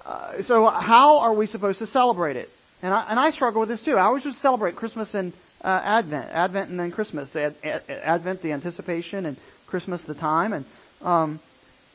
uh, 0.06 0.42
so 0.42 0.66
how 0.66 1.18
are 1.18 1.32
we 1.32 1.46
supposed 1.46 1.80
to 1.80 1.86
celebrate 1.86 2.36
it? 2.36 2.50
And 2.82 2.94
I, 2.94 3.06
and 3.08 3.18
I 3.18 3.30
struggle 3.30 3.60
with 3.60 3.68
this 3.68 3.82
too. 3.82 3.96
I 3.96 4.02
always 4.02 4.24
just 4.24 4.38
celebrate 4.38 4.76
Christmas 4.76 5.14
and 5.14 5.32
uh, 5.62 5.80
Advent, 5.82 6.30
Advent 6.30 6.70
and 6.70 6.78
then 6.78 6.92
Christmas. 6.92 7.34
Ad, 7.34 7.54
Ad, 7.64 7.82
Advent, 7.88 8.42
the 8.42 8.52
anticipation, 8.52 9.26
and 9.26 9.36
Christmas, 9.66 10.04
the 10.04 10.14
time. 10.14 10.52
And 10.52 10.64
um, 11.02 11.40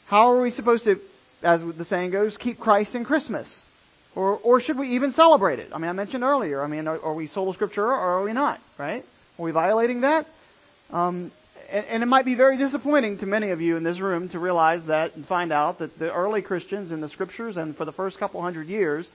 how 0.07 0.33
are 0.33 0.41
we 0.41 0.51
supposed 0.51 0.83
to, 0.85 0.99
as 1.41 1.63
the 1.63 1.85
saying 1.85 2.11
goes, 2.11 2.37
keep 2.37 2.59
Christ 2.59 2.95
in 2.95 3.05
Christmas? 3.05 3.65
Or, 4.15 4.37
or 4.43 4.59
should 4.59 4.77
we 4.77 4.89
even 4.89 5.11
celebrate 5.11 5.59
it? 5.59 5.71
I 5.73 5.77
mean, 5.77 5.89
I 5.89 5.93
mentioned 5.93 6.23
earlier. 6.23 6.61
I 6.61 6.67
mean, 6.67 6.87
are, 6.87 7.01
are 7.01 7.13
we 7.13 7.27
sola 7.27 7.53
scriptura 7.53 7.87
or 7.87 8.19
are 8.19 8.23
we 8.23 8.33
not? 8.33 8.59
Right? 8.77 9.03
Are 9.39 9.43
we 9.43 9.51
violating 9.51 10.01
that? 10.01 10.27
Um, 10.91 11.31
and, 11.71 11.85
and 11.87 12.03
it 12.03 12.05
might 12.05 12.25
be 12.25 12.35
very 12.35 12.57
disappointing 12.57 13.19
to 13.19 13.25
many 13.25 13.49
of 13.49 13.61
you 13.61 13.77
in 13.77 13.83
this 13.83 13.99
room 13.99 14.29
to 14.29 14.39
realize 14.39 14.87
that 14.87 15.15
and 15.15 15.25
find 15.25 15.51
out 15.51 15.79
that 15.79 15.97
the 15.97 16.13
early 16.13 16.41
Christians 16.41 16.91
in 16.91 17.01
the 17.01 17.09
scriptures 17.09 17.57
and 17.57 17.75
for 17.75 17.85
the 17.85 17.91
first 17.91 18.19
couple 18.19 18.41
hundred 18.41 18.67
years 18.67 19.09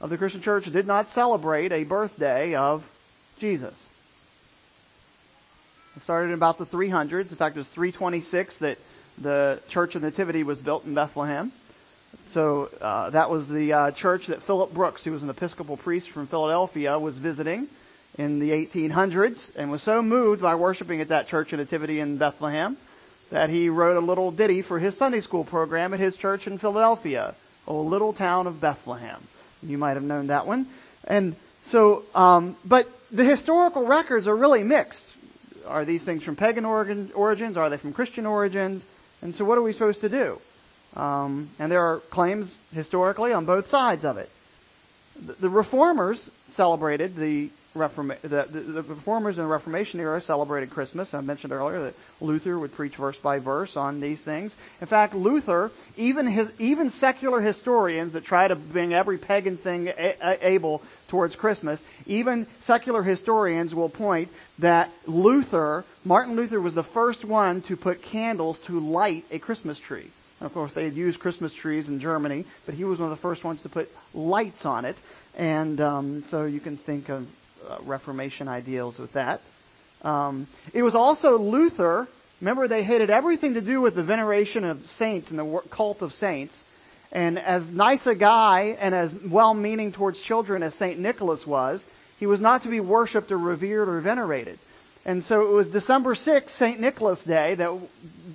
of 0.00 0.10
the 0.10 0.18
Christian 0.18 0.40
church 0.40 0.70
did 0.70 0.86
not 0.86 1.08
celebrate 1.08 1.72
a 1.72 1.84
birthday 1.84 2.54
of 2.54 2.88
Jesus. 3.38 3.88
It 5.96 6.02
started 6.02 6.28
in 6.28 6.34
about 6.34 6.58
the 6.58 6.66
300s. 6.66 7.30
In 7.30 7.36
fact, 7.36 7.56
it 7.56 7.60
was 7.60 7.68
326 7.68 8.58
that 8.58 8.78
the 9.18 9.60
Church 9.68 9.94
of 9.94 10.02
Nativity 10.02 10.42
was 10.42 10.60
built 10.60 10.84
in 10.84 10.94
Bethlehem. 10.94 11.52
So 12.28 12.70
uh, 12.80 13.10
that 13.10 13.30
was 13.30 13.48
the 13.48 13.72
uh, 13.72 13.90
church 13.90 14.28
that 14.28 14.42
Philip 14.42 14.72
Brooks, 14.72 15.04
who 15.04 15.12
was 15.12 15.22
an 15.22 15.30
Episcopal 15.30 15.76
priest 15.76 16.10
from 16.10 16.26
Philadelphia, 16.26 16.98
was 16.98 17.18
visiting 17.18 17.66
in 18.18 18.38
the 18.38 18.50
1800s 18.50 19.52
and 19.56 19.70
was 19.70 19.82
so 19.82 20.02
moved 20.02 20.42
by 20.42 20.54
worshiping 20.54 21.00
at 21.00 21.08
that 21.08 21.28
Church 21.28 21.52
of 21.52 21.58
Nativity 21.58 22.00
in 22.00 22.16
Bethlehem 22.16 22.76
that 23.30 23.48
he 23.48 23.68
wrote 23.68 23.96
a 23.96 24.00
little 24.00 24.30
ditty 24.30 24.62
for 24.62 24.78
his 24.78 24.96
Sunday 24.96 25.20
school 25.20 25.44
program 25.44 25.94
at 25.94 26.00
his 26.00 26.16
church 26.16 26.46
in 26.46 26.58
Philadelphia, 26.58 27.34
O 27.66 27.82
little 27.82 28.12
town 28.12 28.46
of 28.46 28.60
Bethlehem. 28.60 29.20
You 29.62 29.78
might 29.78 29.94
have 29.94 30.02
known 30.02 30.28
that 30.28 30.46
one. 30.46 30.66
And 31.04 31.36
so, 31.64 32.04
um, 32.14 32.56
but 32.64 32.88
the 33.10 33.24
historical 33.24 33.86
records 33.86 34.28
are 34.28 34.36
really 34.36 34.62
mixed. 34.62 35.06
Are 35.66 35.84
these 35.84 36.02
things 36.02 36.22
from 36.22 36.36
pagan 36.36 36.64
origins? 36.64 37.56
Are 37.56 37.70
they 37.70 37.76
from 37.76 37.92
Christian 37.92 38.26
origins? 38.26 38.86
And 39.22 39.34
so, 39.34 39.44
what 39.44 39.58
are 39.58 39.62
we 39.62 39.72
supposed 39.72 40.00
to 40.00 40.08
do? 40.08 40.40
Um, 40.96 41.50
and 41.58 41.70
there 41.70 41.82
are 41.82 41.98
claims 42.10 42.56
historically 42.74 43.32
on 43.32 43.44
both 43.44 43.66
sides 43.68 44.04
of 44.04 44.18
it. 44.18 44.28
The, 45.24 45.34
the 45.34 45.50
reformers 45.50 46.30
celebrated 46.50 47.14
the 47.14 47.50
Reforma- 47.76 48.20
the, 48.20 48.46
the, 48.50 48.60
the, 48.60 48.82
reformers 48.82 49.38
in 49.38 49.44
the 49.44 49.48
Reformation 49.48 50.00
era 50.00 50.20
celebrated 50.20 50.70
Christmas. 50.70 51.14
I 51.14 51.20
mentioned 51.20 51.52
earlier 51.52 51.84
that 51.84 51.94
Luther 52.20 52.58
would 52.58 52.74
preach 52.74 52.96
verse 52.96 53.16
by 53.16 53.38
verse 53.38 53.76
on 53.76 54.00
these 54.00 54.20
things. 54.20 54.56
In 54.80 54.88
fact, 54.88 55.14
Luther, 55.14 55.70
even 55.96 56.26
his, 56.26 56.50
even 56.58 56.90
secular 56.90 57.40
historians 57.40 58.12
that 58.12 58.24
try 58.24 58.48
to 58.48 58.56
bring 58.56 58.92
every 58.92 59.18
pagan 59.18 59.56
thing 59.56 59.88
a- 59.88 60.16
a- 60.20 60.48
able 60.48 60.82
towards 61.08 61.36
Christmas, 61.36 61.82
even 62.06 62.46
secular 62.58 63.02
historians 63.04 63.72
will 63.74 63.88
point 63.88 64.30
that 64.58 64.90
Luther, 65.06 65.84
Martin 66.04 66.34
Luther, 66.34 66.60
was 66.60 66.74
the 66.74 66.82
first 66.82 67.24
one 67.24 67.62
to 67.62 67.76
put 67.76 68.02
candles 68.02 68.58
to 68.60 68.80
light 68.80 69.24
a 69.30 69.38
Christmas 69.38 69.78
tree. 69.78 70.10
And 70.40 70.46
of 70.46 70.54
course, 70.54 70.72
they 70.72 70.84
had 70.84 70.94
used 70.94 71.20
Christmas 71.20 71.52
trees 71.54 71.88
in 71.88 72.00
Germany, 72.00 72.46
but 72.66 72.74
he 72.74 72.84
was 72.84 72.98
one 72.98 73.10
of 73.12 73.16
the 73.16 73.20
first 73.22 73.44
ones 73.44 73.60
to 73.60 73.68
put 73.68 73.88
lights 74.14 74.66
on 74.66 74.84
it. 74.84 74.96
And 75.36 75.80
um, 75.80 76.24
so 76.24 76.46
you 76.46 76.60
can 76.60 76.76
think 76.76 77.08
of 77.10 77.28
Reformation 77.82 78.48
ideals 78.48 78.98
with 78.98 79.12
that. 79.14 79.40
Um, 80.02 80.46
it 80.72 80.82
was 80.82 80.94
also 80.94 81.38
Luther. 81.38 82.08
Remember, 82.40 82.68
they 82.68 82.82
hated 82.82 83.10
everything 83.10 83.54
to 83.54 83.60
do 83.60 83.80
with 83.80 83.94
the 83.94 84.02
veneration 84.02 84.64
of 84.64 84.86
saints 84.88 85.30
and 85.30 85.38
the 85.38 85.62
cult 85.70 86.02
of 86.02 86.12
saints. 86.14 86.64
And 87.12 87.38
as 87.38 87.68
nice 87.68 88.06
a 88.06 88.14
guy 88.14 88.76
and 88.80 88.94
as 88.94 89.12
well-meaning 89.12 89.92
towards 89.92 90.20
children 90.20 90.62
as 90.62 90.74
Saint 90.74 90.98
Nicholas 90.98 91.46
was, 91.46 91.86
he 92.18 92.26
was 92.26 92.40
not 92.40 92.62
to 92.62 92.68
be 92.68 92.80
worshipped 92.80 93.32
or 93.32 93.38
revered 93.38 93.88
or 93.88 94.00
venerated. 94.00 94.58
And 95.04 95.24
so 95.24 95.48
it 95.48 95.52
was 95.52 95.68
December 95.68 96.14
6th, 96.14 96.50
St. 96.50 96.78
Nicholas 96.78 97.24
Day, 97.24 97.54
that 97.54 97.72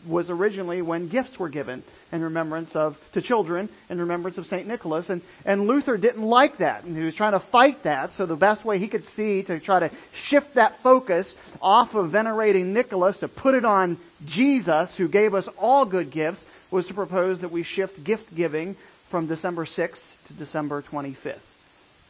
was 0.07 0.29
originally 0.29 0.81
when 0.81 1.07
gifts 1.07 1.39
were 1.39 1.49
given 1.49 1.83
in 2.11 2.23
remembrance 2.23 2.75
of, 2.75 2.97
to 3.11 3.21
children 3.21 3.69
in 3.89 3.99
remembrance 3.99 4.37
of 4.37 4.47
St. 4.47 4.67
Nicholas. 4.67 5.09
And, 5.09 5.21
and 5.45 5.67
Luther 5.67 5.97
didn't 5.97 6.23
like 6.23 6.57
that. 6.57 6.83
And 6.83 6.97
he 6.97 7.03
was 7.03 7.13
trying 7.13 7.33
to 7.33 7.39
fight 7.39 7.83
that. 7.83 8.13
So 8.13 8.25
the 8.25 8.35
best 8.35 8.65
way 8.65 8.79
he 8.79 8.87
could 8.87 9.03
see 9.03 9.43
to 9.43 9.59
try 9.59 9.79
to 9.79 9.91
shift 10.13 10.55
that 10.55 10.77
focus 10.79 11.35
off 11.61 11.93
of 11.93 12.09
venerating 12.09 12.73
Nicholas 12.73 13.19
to 13.19 13.27
put 13.27 13.53
it 13.53 13.65
on 13.65 13.97
Jesus, 14.25 14.95
who 14.95 15.07
gave 15.07 15.35
us 15.35 15.47
all 15.59 15.85
good 15.85 16.09
gifts, 16.09 16.45
was 16.71 16.87
to 16.87 16.93
propose 16.93 17.41
that 17.41 17.51
we 17.51 17.63
shift 17.63 18.03
gift 18.03 18.35
giving 18.35 18.75
from 19.09 19.27
December 19.27 19.65
6th 19.65 20.05
to 20.27 20.33
December 20.33 20.81
25th. 20.81 21.37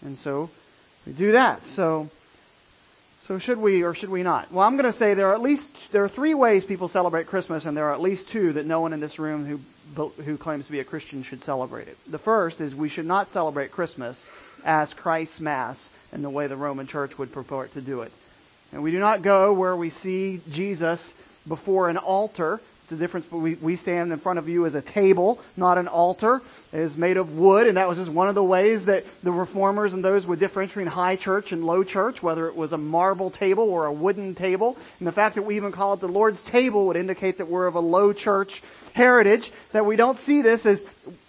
And 0.03 0.17
so 0.17 0.49
we 1.05 1.13
do 1.13 1.33
that. 1.33 1.67
So, 1.67 2.09
so 3.27 3.39
should 3.39 3.57
we 3.57 3.83
or 3.83 3.93
should 3.93 4.09
we 4.09 4.23
not? 4.23 4.51
Well, 4.51 4.65
I'm 4.65 4.75
going 4.75 4.85
to 4.85 4.93
say 4.93 5.13
there 5.13 5.29
are 5.29 5.33
at 5.33 5.41
least 5.41 5.69
there 5.91 6.03
are 6.03 6.09
three 6.09 6.33
ways 6.33 6.63
people 6.63 6.87
celebrate 6.87 7.27
Christmas, 7.27 7.65
and 7.65 7.75
there 7.75 7.89
are 7.89 7.93
at 7.93 8.01
least 8.01 8.29
two 8.29 8.53
that 8.53 8.65
no 8.65 8.81
one 8.81 8.93
in 8.93 8.99
this 8.99 9.19
room 9.19 9.45
who 9.45 9.59
who 10.23 10.37
claims 10.37 10.65
to 10.65 10.71
be 10.71 10.79
a 10.79 10.83
Christian 10.83 11.23
should 11.23 11.43
celebrate 11.43 11.87
it. 11.87 11.97
The 12.07 12.19
first 12.19 12.61
is 12.61 12.75
we 12.75 12.89
should 12.89 13.05
not 13.05 13.31
celebrate 13.31 13.71
Christmas 13.71 14.25
as 14.63 14.93
Christ's 14.93 15.39
Mass 15.39 15.89
in 16.11 16.21
the 16.21 16.29
way 16.29 16.47
the 16.47 16.55
Roman 16.55 16.87
Church 16.87 17.17
would 17.17 17.31
purport 17.31 17.73
to 17.73 17.81
do 17.81 18.01
it. 18.01 18.11
And 18.71 18.83
we 18.83 18.91
do 18.91 18.99
not 18.99 19.21
go 19.21 19.53
where 19.53 19.75
we 19.75 19.89
see 19.89 20.41
Jesus 20.49 21.13
before 21.47 21.89
an 21.89 21.97
altar 21.97 22.59
it's 22.85 22.91
a 22.91 22.97
difference, 22.97 23.31
we, 23.31 23.55
we 23.55 23.77
stand 23.77 24.11
in 24.11 24.19
front 24.19 24.37
of 24.37 24.47
you 24.47 24.67
as 24.67 24.75
a 24.75 24.81
table, 24.81 25.39
not 25.57 25.79
an 25.79 25.87
altar. 25.87 26.39
It 26.71 26.81
is 26.81 26.95
made 26.95 27.17
of 27.17 27.35
wood, 27.35 27.65
and 27.65 27.77
that 27.77 27.87
was 27.87 27.97
just 27.97 28.11
one 28.11 28.29
of 28.29 28.35
the 28.35 28.43
ways 28.43 28.85
that 28.85 29.05
the 29.23 29.31
reformers 29.31 29.93
and 29.93 30.05
those 30.05 30.27
would 30.27 30.37
differentiate 30.37 30.75
between 30.75 30.85
high 30.85 31.15
church 31.15 31.51
and 31.51 31.65
low 31.65 31.83
church, 31.83 32.21
whether 32.21 32.47
it 32.47 32.55
was 32.55 32.73
a 32.73 32.77
marble 32.77 33.31
table 33.31 33.71
or 33.71 33.87
a 33.87 33.91
wooden 33.91 34.35
table. 34.35 34.77
And 34.99 35.07
the 35.07 35.11
fact 35.11 35.33
that 35.33 35.41
we 35.41 35.55
even 35.55 35.71
call 35.71 35.95
it 35.95 35.99
the 35.99 36.07
Lord's 36.07 36.43
table 36.43 36.85
would 36.85 36.95
indicate 36.95 37.39
that 37.39 37.47
we're 37.47 37.65
of 37.65 37.73
a 37.73 37.79
low 37.79 38.13
church 38.13 38.61
heritage, 38.93 39.51
that 39.71 39.87
we 39.87 39.95
don't 39.95 40.19
see 40.19 40.43
this 40.43 40.67
as 40.67 40.83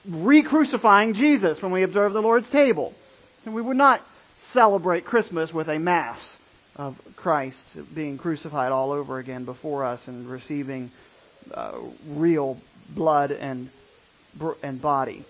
re-crucifying 0.06 1.14
Jesus 1.14 1.62
when 1.62 1.72
we 1.72 1.84
observe 1.84 2.12
the 2.12 2.20
Lord's 2.20 2.50
table. 2.50 2.92
And 3.46 3.54
we 3.54 3.62
would 3.62 3.78
not 3.78 4.02
celebrate 4.40 5.06
Christmas 5.06 5.54
with 5.54 5.68
a 5.68 5.78
mass 5.78 6.36
of 6.76 7.00
Christ 7.16 7.66
being 7.94 8.18
crucified 8.18 8.72
all 8.72 8.92
over 8.92 9.18
again 9.18 9.46
before 9.46 9.84
us 9.84 10.06
and 10.06 10.28
receiving 10.28 10.90
uh, 11.52 11.72
real 12.08 12.58
blood 12.90 13.30
and 13.32 13.68
and 14.62 14.80
body. 14.80 15.24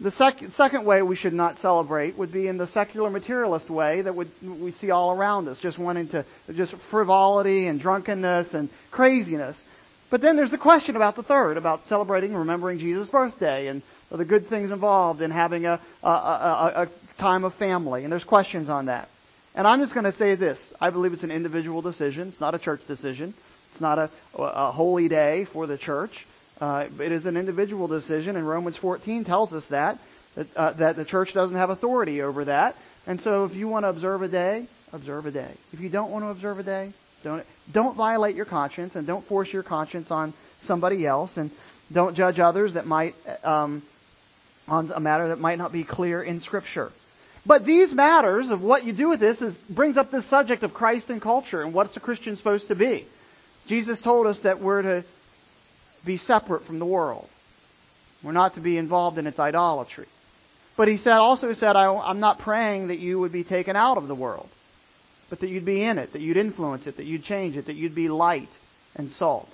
The 0.00 0.10
sec- 0.10 0.50
second 0.50 0.84
way 0.84 1.02
we 1.02 1.16
should 1.16 1.32
not 1.32 1.58
celebrate 1.58 2.18
would 2.18 2.32
be 2.32 2.48
in 2.48 2.58
the 2.58 2.66
secular 2.66 3.10
materialist 3.10 3.70
way 3.70 4.02
that 4.02 4.14
would 4.14 4.30
we 4.42 4.72
see 4.72 4.90
all 4.90 5.12
around 5.12 5.48
us, 5.48 5.60
just 5.60 5.78
wanting 5.78 6.08
to 6.08 6.24
just 6.52 6.74
frivolity 6.74 7.66
and 7.68 7.80
drunkenness 7.80 8.54
and 8.54 8.68
craziness. 8.90 9.64
But 10.10 10.20
then 10.20 10.36
there's 10.36 10.50
the 10.50 10.58
question 10.58 10.96
about 10.96 11.16
the 11.16 11.22
third, 11.22 11.56
about 11.56 11.86
celebrating, 11.86 12.34
remembering 12.34 12.78
Jesus' 12.78 13.08
birthday, 13.08 13.68
and 13.68 13.82
the 14.10 14.24
good 14.24 14.48
things 14.48 14.70
involved 14.70 15.22
in 15.22 15.30
having 15.30 15.64
a, 15.64 15.80
a, 16.02 16.08
a, 16.08 16.72
a 16.82 16.88
time 17.18 17.44
of 17.44 17.54
family. 17.54 18.04
And 18.04 18.12
there's 18.12 18.24
questions 18.24 18.68
on 18.68 18.86
that. 18.86 19.08
And 19.54 19.66
I'm 19.66 19.80
just 19.80 19.94
going 19.94 20.04
to 20.04 20.12
say 20.12 20.34
this: 20.34 20.72
I 20.80 20.90
believe 20.90 21.12
it's 21.12 21.22
an 21.24 21.30
individual 21.30 21.82
decision. 21.82 22.28
It's 22.28 22.40
not 22.40 22.54
a 22.54 22.58
church 22.58 22.86
decision. 22.88 23.32
It's 23.74 23.80
not 23.80 23.98
a, 23.98 24.08
a 24.38 24.70
holy 24.70 25.08
day 25.08 25.46
for 25.46 25.66
the 25.66 25.76
church. 25.76 26.26
Uh, 26.60 26.86
it 27.00 27.10
is 27.10 27.26
an 27.26 27.36
individual 27.36 27.88
decision, 27.88 28.36
and 28.36 28.48
Romans 28.48 28.76
14 28.76 29.24
tells 29.24 29.52
us 29.52 29.66
that 29.66 29.98
that, 30.36 30.46
uh, 30.56 30.70
that 30.74 30.94
the 30.94 31.04
church 31.04 31.32
doesn't 31.32 31.56
have 31.56 31.70
authority 31.70 32.22
over 32.22 32.44
that. 32.44 32.76
And 33.08 33.20
so, 33.20 33.44
if 33.44 33.56
you 33.56 33.66
want 33.66 33.82
to 33.84 33.88
observe 33.88 34.22
a 34.22 34.28
day, 34.28 34.68
observe 34.92 35.26
a 35.26 35.32
day. 35.32 35.50
If 35.72 35.80
you 35.80 35.88
don't 35.88 36.12
want 36.12 36.24
to 36.24 36.28
observe 36.28 36.60
a 36.60 36.62
day, 36.62 36.92
don't 37.24 37.44
don't 37.72 37.96
violate 37.96 38.36
your 38.36 38.44
conscience, 38.44 38.94
and 38.94 39.08
don't 39.08 39.24
force 39.24 39.52
your 39.52 39.64
conscience 39.64 40.12
on 40.12 40.32
somebody 40.60 41.04
else, 41.04 41.36
and 41.36 41.50
don't 41.92 42.14
judge 42.14 42.38
others 42.38 42.74
that 42.74 42.86
might 42.86 43.16
um, 43.42 43.82
on 44.68 44.92
a 44.94 45.00
matter 45.00 45.28
that 45.28 45.40
might 45.40 45.58
not 45.58 45.72
be 45.72 45.82
clear 45.82 46.22
in 46.22 46.38
Scripture. 46.38 46.92
But 47.44 47.64
these 47.64 47.92
matters 47.92 48.50
of 48.50 48.62
what 48.62 48.84
you 48.84 48.92
do 48.92 49.08
with 49.08 49.18
this 49.18 49.42
is 49.42 49.58
brings 49.58 49.96
up 49.96 50.12
this 50.12 50.26
subject 50.26 50.62
of 50.62 50.72
Christ 50.72 51.10
and 51.10 51.20
culture 51.20 51.60
and 51.60 51.74
what's 51.74 51.96
a 51.96 52.00
Christian 52.00 52.36
supposed 52.36 52.68
to 52.68 52.76
be. 52.76 53.04
Jesus 53.66 54.00
told 54.00 54.26
us 54.26 54.40
that 54.40 54.60
we're 54.60 54.82
to 54.82 55.04
be 56.04 56.16
separate 56.16 56.64
from 56.64 56.78
the 56.78 56.86
world. 56.86 57.28
We're 58.22 58.32
not 58.32 58.54
to 58.54 58.60
be 58.60 58.78
involved 58.78 59.18
in 59.18 59.26
its 59.26 59.40
idolatry. 59.40 60.06
But 60.76 60.88
he 60.88 60.96
said, 60.96 61.18
also 61.18 61.52
said, 61.52 61.76
I, 61.76 61.94
I'm 61.94 62.20
not 62.20 62.38
praying 62.38 62.88
that 62.88 62.98
you 62.98 63.20
would 63.20 63.32
be 63.32 63.44
taken 63.44 63.76
out 63.76 63.96
of 63.96 64.08
the 64.08 64.14
world, 64.14 64.48
but 65.30 65.40
that 65.40 65.48
you'd 65.48 65.64
be 65.64 65.82
in 65.82 65.98
it, 65.98 66.12
that 66.12 66.20
you'd 66.20 66.36
influence 66.36 66.86
it, 66.86 66.96
that 66.96 67.04
you'd 67.04 67.22
change 67.22 67.56
it, 67.56 67.66
that 67.66 67.76
you'd 67.76 67.94
be 67.94 68.08
light 68.08 68.48
and 68.96 69.10
salt. 69.10 69.52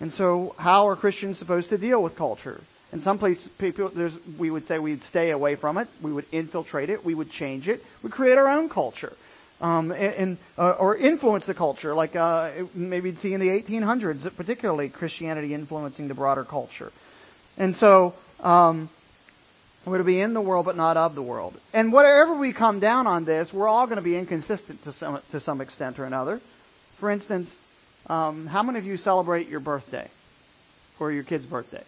And 0.00 0.12
so, 0.12 0.54
how 0.58 0.88
are 0.88 0.96
Christians 0.96 1.38
supposed 1.38 1.70
to 1.70 1.78
deal 1.78 2.02
with 2.02 2.14
culture? 2.16 2.60
In 2.92 3.00
some 3.00 3.18
places, 3.18 3.48
people, 3.58 3.90
we 4.38 4.50
would 4.50 4.64
say 4.64 4.78
we'd 4.78 5.02
stay 5.02 5.30
away 5.30 5.56
from 5.56 5.76
it, 5.78 5.88
we 6.00 6.12
would 6.12 6.24
infiltrate 6.32 6.88
it, 6.88 7.04
we 7.04 7.14
would 7.14 7.30
change 7.30 7.68
it, 7.68 7.84
we 8.02 8.10
create 8.10 8.38
our 8.38 8.48
own 8.48 8.68
culture, 8.68 9.14
um, 9.60 9.90
and, 9.92 10.38
uh, 10.56 10.70
or 10.70 10.96
influence 10.96 11.46
the 11.46 11.54
culture, 11.54 11.94
like 11.94 12.14
uh, 12.14 12.50
maybe 12.74 13.10
you'd 13.10 13.18
see 13.18 13.34
in 13.34 13.40
the 13.40 13.48
1800s, 13.48 14.34
particularly 14.36 14.88
Christianity 14.88 15.52
influencing 15.54 16.08
the 16.08 16.14
broader 16.14 16.44
culture. 16.44 16.92
And 17.56 17.74
so, 17.74 18.14
um, 18.40 18.88
we're 19.84 19.98
to 19.98 20.04
be 20.04 20.20
in 20.20 20.34
the 20.34 20.40
world, 20.40 20.66
but 20.66 20.76
not 20.76 20.96
of 20.96 21.14
the 21.14 21.22
world. 21.22 21.58
And 21.72 21.92
whatever 21.92 22.34
we 22.34 22.52
come 22.52 22.78
down 22.78 23.06
on 23.06 23.24
this, 23.24 23.52
we're 23.52 23.68
all 23.68 23.86
going 23.86 23.96
to 23.96 24.02
be 24.02 24.16
inconsistent 24.16 24.84
to 24.84 24.92
some 24.92 25.20
to 25.30 25.40
some 25.40 25.60
extent 25.60 25.98
or 25.98 26.04
another. 26.04 26.40
For 26.98 27.10
instance, 27.10 27.56
um, 28.08 28.46
how 28.46 28.62
many 28.62 28.78
of 28.78 28.86
you 28.86 28.96
celebrate 28.96 29.48
your 29.48 29.60
birthday 29.60 30.08
or 31.00 31.10
your 31.10 31.22
kids' 31.22 31.46
birthdays? 31.46 31.82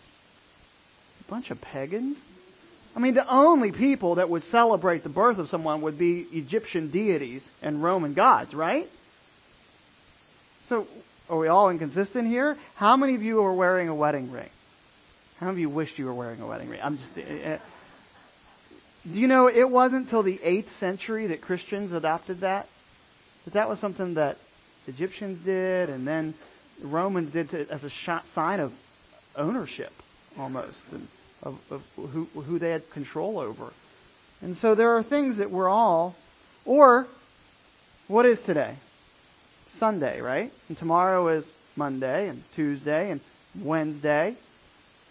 A 1.26 1.30
bunch 1.30 1.50
of 1.50 1.60
pagans. 1.60 2.18
I 2.94 2.98
mean, 2.98 3.14
the 3.14 3.28
only 3.32 3.70
people 3.70 4.16
that 4.16 4.28
would 4.28 4.42
celebrate 4.42 5.02
the 5.02 5.08
birth 5.08 5.38
of 5.38 5.48
someone 5.48 5.82
would 5.82 5.98
be 5.98 6.26
Egyptian 6.32 6.88
deities 6.88 7.50
and 7.62 7.82
Roman 7.82 8.14
gods, 8.14 8.54
right? 8.54 8.88
So, 10.64 10.86
are 11.28 11.38
we 11.38 11.48
all 11.48 11.70
inconsistent 11.70 12.26
here? 12.26 12.56
How 12.74 12.96
many 12.96 13.14
of 13.14 13.22
you 13.22 13.42
are 13.44 13.52
wearing 13.52 13.88
a 13.88 13.94
wedding 13.94 14.32
ring? 14.32 14.50
How 15.38 15.46
many 15.46 15.56
of 15.56 15.60
you 15.60 15.68
wished 15.68 15.98
you 15.98 16.06
were 16.06 16.14
wearing 16.14 16.40
a 16.40 16.46
wedding 16.46 16.68
ring? 16.68 16.80
I'm 16.82 16.98
just. 16.98 17.16
Uh, 17.16 17.58
do 19.10 19.18
you 19.18 19.28
know 19.28 19.48
it 19.48 19.68
wasn't 19.70 20.02
until 20.02 20.22
the 20.22 20.36
8th 20.36 20.68
century 20.68 21.28
that 21.28 21.40
Christians 21.40 21.92
adopted 21.92 22.40
that? 22.40 22.68
That 23.44 23.54
that 23.54 23.68
was 23.68 23.78
something 23.78 24.14
that 24.14 24.36
Egyptians 24.86 25.40
did 25.40 25.88
and 25.88 26.06
then 26.06 26.34
Romans 26.82 27.30
did 27.30 27.50
to, 27.50 27.66
as 27.70 27.84
a 27.84 27.90
sign 27.90 28.60
of 28.60 28.72
ownership 29.36 29.92
almost 30.38 30.84
and 30.92 31.06
of, 31.42 31.58
of 31.70 31.82
who, 31.96 32.24
who 32.24 32.58
they 32.58 32.70
had 32.70 32.88
control 32.90 33.38
over. 33.38 33.72
And 34.42 34.56
so 34.56 34.74
there 34.74 34.96
are 34.96 35.02
things 35.02 35.38
that 35.38 35.50
we're 35.50 35.68
all, 35.68 36.14
or 36.64 37.06
what 38.08 38.26
is 38.26 38.42
today? 38.42 38.74
Sunday, 39.70 40.20
right? 40.20 40.50
And 40.68 40.78
tomorrow 40.78 41.28
is 41.28 41.50
Monday 41.76 42.28
and 42.28 42.42
Tuesday 42.54 43.10
and 43.10 43.20
Wednesday. 43.62 44.34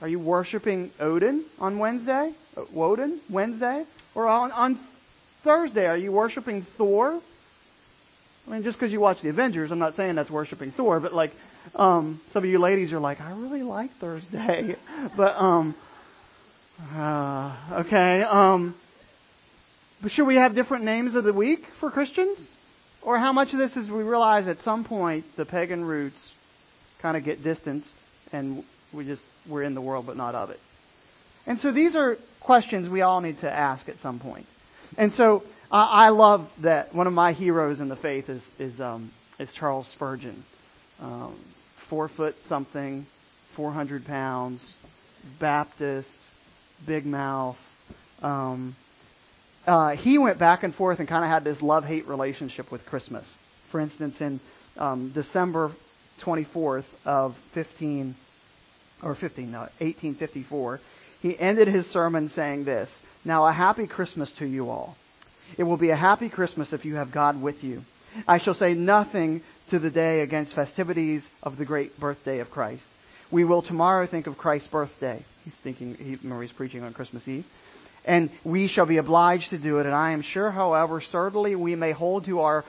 Are 0.01 0.07
you 0.07 0.19
worshiping 0.19 0.91
Odin 0.99 1.43
on 1.59 1.77
Wednesday? 1.77 2.33
Uh, 2.55 2.63
Woden 2.71 3.19
Wednesday? 3.29 3.85
Or 4.15 4.27
on, 4.27 4.51
on 4.51 4.79
Thursday, 5.43 5.87
are 5.87 5.97
you 5.97 6.11
worshiping 6.11 6.61
Thor? 6.61 7.21
I 8.47 8.51
mean, 8.51 8.63
just 8.63 8.79
because 8.79 8.91
you 8.91 8.99
watch 8.99 9.21
the 9.21 9.29
Avengers, 9.29 9.71
I'm 9.71 9.79
not 9.79 9.95
saying 9.95 10.15
that's 10.15 10.31
worshiping 10.31 10.71
Thor, 10.71 10.99
but 10.99 11.13
like, 11.13 11.31
um, 11.75 12.19
some 12.31 12.43
of 12.43 12.49
you 12.49 12.59
ladies 12.59 12.93
are 12.93 12.99
like, 12.99 13.21
I 13.21 13.31
really 13.31 13.63
like 13.63 13.91
Thursday, 13.97 14.75
but 15.15 15.37
um, 15.39 15.75
uh, 16.95 17.55
okay, 17.71 18.23
um, 18.23 18.73
but 20.01 20.11
should 20.11 20.27
we 20.27 20.35
have 20.35 20.55
different 20.55 20.85
names 20.85 21.15
of 21.15 21.23
the 21.23 21.33
week 21.33 21.65
for 21.65 21.91
Christians? 21.91 22.55
Or 23.01 23.17
how 23.17 23.33
much 23.33 23.53
of 23.53 23.59
this 23.59 23.77
is 23.77 23.89
we 23.89 24.03
realize 24.03 24.47
at 24.47 24.59
some 24.59 24.83
point 24.83 25.35
the 25.35 25.45
pagan 25.45 25.83
roots 25.85 26.33
kind 27.01 27.15
of 27.15 27.23
get 27.23 27.43
distanced 27.43 27.95
and 28.31 28.63
we 28.91 29.05
just, 29.05 29.25
we're 29.47 29.63
in 29.63 29.73
the 29.73 29.81
world 29.81 30.05
but 30.05 30.17
not 30.17 30.35
of 30.35 30.49
it. 30.49 30.59
And 31.47 31.59
so 31.59 31.71
these 31.71 31.95
are 31.95 32.17
questions 32.41 32.89
we 32.89 33.01
all 33.01 33.21
need 33.21 33.39
to 33.39 33.51
ask 33.51 33.87
at 33.89 33.97
some 33.97 34.19
point. 34.19 34.45
And 34.97 35.11
so 35.11 35.43
I 35.71 36.09
love 36.09 36.51
that 36.59 36.95
one 36.95 37.07
of 37.07 37.13
my 37.13 37.33
heroes 37.33 37.79
in 37.79 37.89
the 37.89 37.95
faith 37.95 38.29
is, 38.29 38.49
is, 38.57 38.81
um, 38.81 39.11
is 39.37 39.53
Charles 39.53 39.87
Spurgeon. 39.87 40.43
Um, 41.01 41.35
four 41.75 42.07
foot 42.07 42.43
something, 42.45 43.05
400 43.53 44.05
pounds, 44.05 44.75
Baptist, 45.39 46.17
big 46.85 47.05
mouth. 47.05 47.57
Um, 48.21 48.75
uh, 49.67 49.95
he 49.95 50.17
went 50.17 50.39
back 50.39 50.63
and 50.63 50.73
forth 50.73 50.99
and 50.99 51.07
kind 51.07 51.23
of 51.23 51.29
had 51.29 51.43
this 51.43 51.61
love 51.61 51.85
hate 51.85 52.07
relationship 52.07 52.71
with 52.71 52.85
Christmas. 52.85 53.37
For 53.69 53.79
instance, 53.79 54.21
in 54.21 54.39
um, 54.77 55.09
December 55.09 55.71
24th 56.21 56.85
of 57.05 57.35
15 57.51 58.15
or 59.03 59.15
15, 59.15 59.51
no, 59.51 59.59
1854, 59.59 60.79
he 61.21 61.37
ended 61.37 61.67
his 61.67 61.87
sermon 61.87 62.29
saying 62.29 62.63
this 62.63 63.01
Now, 63.23 63.45
a 63.45 63.51
happy 63.51 63.87
Christmas 63.87 64.31
to 64.33 64.47
you 64.47 64.69
all. 64.69 64.95
It 65.57 65.63
will 65.63 65.77
be 65.77 65.89
a 65.89 65.95
happy 65.95 66.29
Christmas 66.29 66.73
if 66.73 66.85
you 66.85 66.95
have 66.95 67.11
God 67.11 67.41
with 67.41 67.63
you. 67.63 67.83
I 68.27 68.37
shall 68.37 68.53
say 68.53 68.73
nothing 68.73 69.41
to 69.69 69.79
the 69.79 69.91
day 69.91 70.21
against 70.21 70.53
festivities 70.53 71.29
of 71.43 71.57
the 71.57 71.65
great 71.65 71.99
birthday 71.99 72.39
of 72.39 72.51
Christ. 72.51 72.89
We 73.31 73.43
will 73.43 73.61
tomorrow 73.61 74.05
think 74.05 74.27
of 74.27 74.37
Christ's 74.37 74.67
birthday. 74.67 75.21
He's 75.43 75.55
thinking, 75.55 75.95
he, 75.95 76.15
he's 76.15 76.51
preaching 76.51 76.83
on 76.83 76.93
Christmas 76.93 77.27
Eve. 77.27 77.45
And 78.05 78.29
we 78.43 78.67
shall 78.67 78.85
be 78.85 78.97
obliged 78.97 79.51
to 79.51 79.57
do 79.57 79.79
it. 79.79 79.85
And 79.85 79.93
I 79.93 80.11
am 80.11 80.21
sure, 80.21 80.49
however, 80.49 81.01
sturdily 81.01 81.55
we 81.55 81.75
may 81.75 81.91
hold 81.91 82.25
to 82.25 82.41
our 82.41 82.63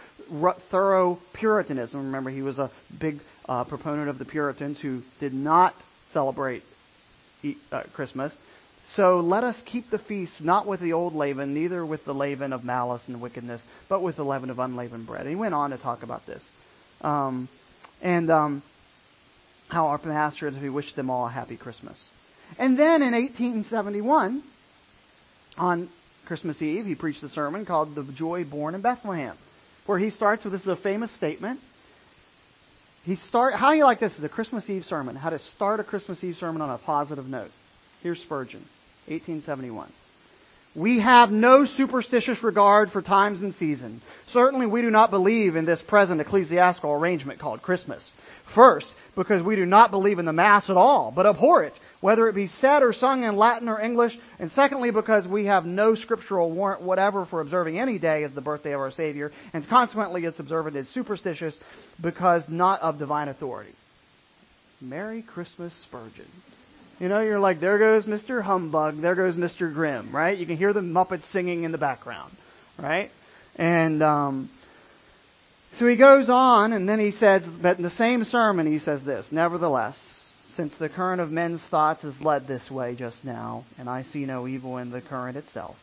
thorough 0.70 1.18
Puritanism. 1.32 2.06
Remember, 2.06 2.30
he 2.30 2.42
was 2.42 2.58
a 2.58 2.70
big 2.98 3.20
uh, 3.48 3.64
proponent 3.64 4.08
of 4.08 4.18
the 4.18 4.24
Puritans 4.24 4.80
who 4.80 5.02
did 5.18 5.34
not 5.34 5.74
celebrate 6.06 6.62
uh, 7.72 7.82
Christmas. 7.92 8.36
So 8.84 9.20
let 9.20 9.44
us 9.44 9.62
keep 9.62 9.90
the 9.90 9.98
feast 9.98 10.42
not 10.42 10.66
with 10.66 10.80
the 10.80 10.94
old 10.94 11.14
leaven, 11.14 11.54
neither 11.54 11.84
with 11.84 12.04
the 12.04 12.14
leaven 12.14 12.52
of 12.52 12.64
malice 12.64 13.08
and 13.08 13.20
wickedness, 13.20 13.64
but 13.88 14.02
with 14.02 14.16
the 14.16 14.24
leaven 14.24 14.50
of 14.50 14.58
unleavened 14.58 15.06
bread. 15.06 15.22
And 15.22 15.30
he 15.30 15.36
went 15.36 15.54
on 15.54 15.70
to 15.70 15.76
talk 15.76 16.02
about 16.02 16.26
this. 16.26 16.50
Um, 17.02 17.48
and 18.02 18.30
um, 18.30 18.62
how 19.70 19.88
our 19.88 19.98
pastor, 19.98 20.50
we 20.50 20.68
wish 20.68 20.92
them 20.94 21.10
all 21.10 21.26
a 21.26 21.30
happy 21.30 21.56
Christmas. 21.56 22.08
And 22.58 22.78
then 22.78 23.02
in 23.02 23.12
1871, 23.12 24.42
on 25.56 25.88
Christmas 26.26 26.60
Eve, 26.62 26.86
he 26.86 26.94
preached 26.94 27.22
a 27.22 27.28
sermon 27.28 27.64
called 27.64 27.94
The 27.94 28.02
Joy 28.02 28.44
Born 28.44 28.74
in 28.74 28.80
Bethlehem, 28.80 29.36
where 29.86 29.98
he 29.98 30.10
starts 30.10 30.44
with 30.44 30.52
this 30.52 30.62
is 30.62 30.68
a 30.68 30.76
famous 30.76 31.10
statement. 31.10 31.60
He 33.06 33.14
start 33.14 33.54
how 33.54 33.70
do 33.70 33.78
you 33.78 33.84
like 33.84 33.98
this 33.98 34.18
as 34.18 34.24
a 34.24 34.28
Christmas 34.28 34.68
Eve 34.68 34.84
sermon? 34.84 35.16
How 35.16 35.30
to 35.30 35.38
start 35.38 35.80
a 35.80 35.84
Christmas 35.84 36.22
Eve 36.22 36.36
sermon 36.36 36.62
on 36.62 36.70
a 36.70 36.78
positive 36.78 37.28
note. 37.28 37.50
Here's 38.02 38.20
Spurgeon, 38.20 38.60
1871. 39.06 39.90
We 40.74 41.00
have 41.00 41.32
no 41.32 41.64
superstitious 41.64 42.44
regard 42.44 42.92
for 42.92 43.02
times 43.02 43.42
and 43.42 43.52
season. 43.52 44.00
Certainly 44.28 44.66
we 44.66 44.82
do 44.82 44.90
not 44.90 45.10
believe 45.10 45.56
in 45.56 45.64
this 45.64 45.82
present 45.82 46.20
ecclesiastical 46.20 46.92
arrangement 46.92 47.40
called 47.40 47.60
Christmas. 47.60 48.12
First, 48.44 48.94
because 49.16 49.42
we 49.42 49.56
do 49.56 49.66
not 49.66 49.90
believe 49.90 50.20
in 50.20 50.26
the 50.26 50.32
Mass 50.32 50.70
at 50.70 50.76
all, 50.76 51.10
but 51.10 51.26
abhor 51.26 51.64
it, 51.64 51.76
whether 52.00 52.28
it 52.28 52.36
be 52.36 52.46
said 52.46 52.84
or 52.84 52.92
sung 52.92 53.24
in 53.24 53.36
Latin 53.36 53.68
or 53.68 53.80
English. 53.80 54.16
And 54.38 54.52
secondly, 54.52 54.92
because 54.92 55.26
we 55.26 55.46
have 55.46 55.66
no 55.66 55.96
scriptural 55.96 56.52
warrant 56.52 56.82
whatever 56.82 57.24
for 57.24 57.40
observing 57.40 57.76
any 57.80 57.98
day 57.98 58.22
as 58.22 58.32
the 58.32 58.40
birthday 58.40 58.72
of 58.72 58.80
our 58.80 58.92
Savior, 58.92 59.32
and 59.52 59.68
consequently 59.68 60.24
its 60.24 60.38
observance 60.38 60.76
is 60.76 60.88
superstitious 60.88 61.58
because 62.00 62.48
not 62.48 62.80
of 62.82 63.00
divine 63.00 63.26
authority. 63.26 63.74
Merry 64.80 65.22
Christmas, 65.22 65.74
Spurgeon. 65.74 66.30
You 67.00 67.08
know, 67.08 67.20
you're 67.20 67.40
like, 67.40 67.60
there 67.60 67.78
goes 67.78 68.04
Mr. 68.04 68.42
Humbug, 68.42 69.00
there 69.00 69.14
goes 69.14 69.34
Mr. 69.34 69.72
Grimm, 69.72 70.10
right? 70.12 70.36
You 70.36 70.44
can 70.44 70.58
hear 70.58 70.74
the 70.74 70.82
Muppets 70.82 71.22
singing 71.22 71.64
in 71.64 71.72
the 71.72 71.78
background, 71.78 72.30
right? 72.76 73.10
And 73.56 74.02
um, 74.02 74.50
so 75.72 75.86
he 75.86 75.96
goes 75.96 76.28
on, 76.28 76.74
and 76.74 76.86
then 76.86 76.98
he 76.98 77.10
says, 77.10 77.48
but 77.48 77.78
in 77.78 77.82
the 77.82 77.88
same 77.88 78.22
sermon, 78.24 78.66
he 78.66 78.78
says 78.78 79.02
this 79.02 79.32
Nevertheless, 79.32 80.28
since 80.48 80.76
the 80.76 80.90
current 80.90 81.22
of 81.22 81.32
men's 81.32 81.66
thoughts 81.66 82.04
is 82.04 82.20
led 82.20 82.46
this 82.46 82.70
way 82.70 82.94
just 82.94 83.24
now, 83.24 83.64
and 83.78 83.88
I 83.88 84.02
see 84.02 84.26
no 84.26 84.46
evil 84.46 84.76
in 84.76 84.90
the 84.90 85.00
current 85.00 85.38
itself, 85.38 85.78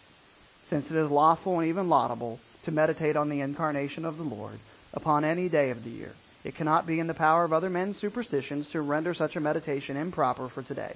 since 0.66 0.92
it 0.92 0.98
is 0.98 1.10
lawful 1.10 1.60
and 1.60 1.70
even 1.70 1.90
laudable 1.90 2.40
to 2.66 2.72
meditate 2.72 3.16
on 3.16 3.30
the 3.30 3.42
incarnation 3.42 4.06
of 4.06 4.18
the 4.18 4.24
Lord 4.24 4.60
upon 4.94 5.26
any 5.26 5.50
day 5.50 5.72
of 5.72 5.84
the 5.84 5.90
year 5.90 6.14
it 6.48 6.56
cannot 6.56 6.88
be 6.88 7.02
in 7.02 7.08
the 7.08 7.14
power 7.14 7.44
of 7.44 7.52
other 7.52 7.70
men's 7.70 7.98
superstitions 7.98 8.70
to 8.70 8.80
render 8.80 9.14
such 9.14 9.36
a 9.36 9.42
meditation 9.42 9.98
improper 9.98 10.48
for 10.48 10.64
today. 10.64 10.96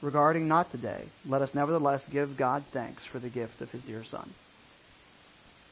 Regarding 0.00 0.48
not 0.48 0.70
today, 0.70 1.02
let 1.28 1.42
us 1.42 1.54
nevertheless 1.54 2.08
give 2.08 2.38
God 2.38 2.64
thanks 2.72 3.04
for 3.04 3.18
the 3.18 3.28
gift 3.28 3.60
of 3.60 3.70
his 3.70 3.82
dear 3.82 4.04
Son. 4.04 4.26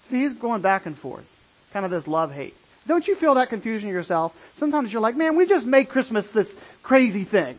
So 0.03 0.17
he's 0.17 0.35
going 0.35 0.61
back 0.61 0.85
and 0.85 0.95
forth, 0.95 1.25
kind 1.73 1.87
of 1.87 1.91
this 1.91 2.07
love 2.07 2.35
hate. 2.35 2.55
Don't 2.87 3.09
you 3.09 3.15
feel 3.15 3.37
that 3.37 3.49
confusion 3.49 3.89
yourself? 3.89 4.35
Sometimes 4.57 4.93
you're 4.93 5.01
like, 5.01 5.17
man, 5.17 5.37
we 5.37 5.47
just 5.47 5.67
make 5.67 5.89
Christmas 5.89 6.33
this 6.33 6.55
crazy 6.83 7.25
thing. 7.25 7.57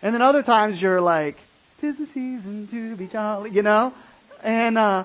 And 0.00 0.14
then 0.14 0.22
other 0.22 0.42
times 0.42 0.80
you're 0.80 1.02
like, 1.02 1.36
tis 1.82 1.96
the 1.96 2.06
season 2.06 2.68
to 2.68 2.96
be 2.96 3.06
jolly, 3.06 3.50
you 3.50 3.60
know? 3.60 3.92
And, 4.42 4.78
uh, 4.78 5.04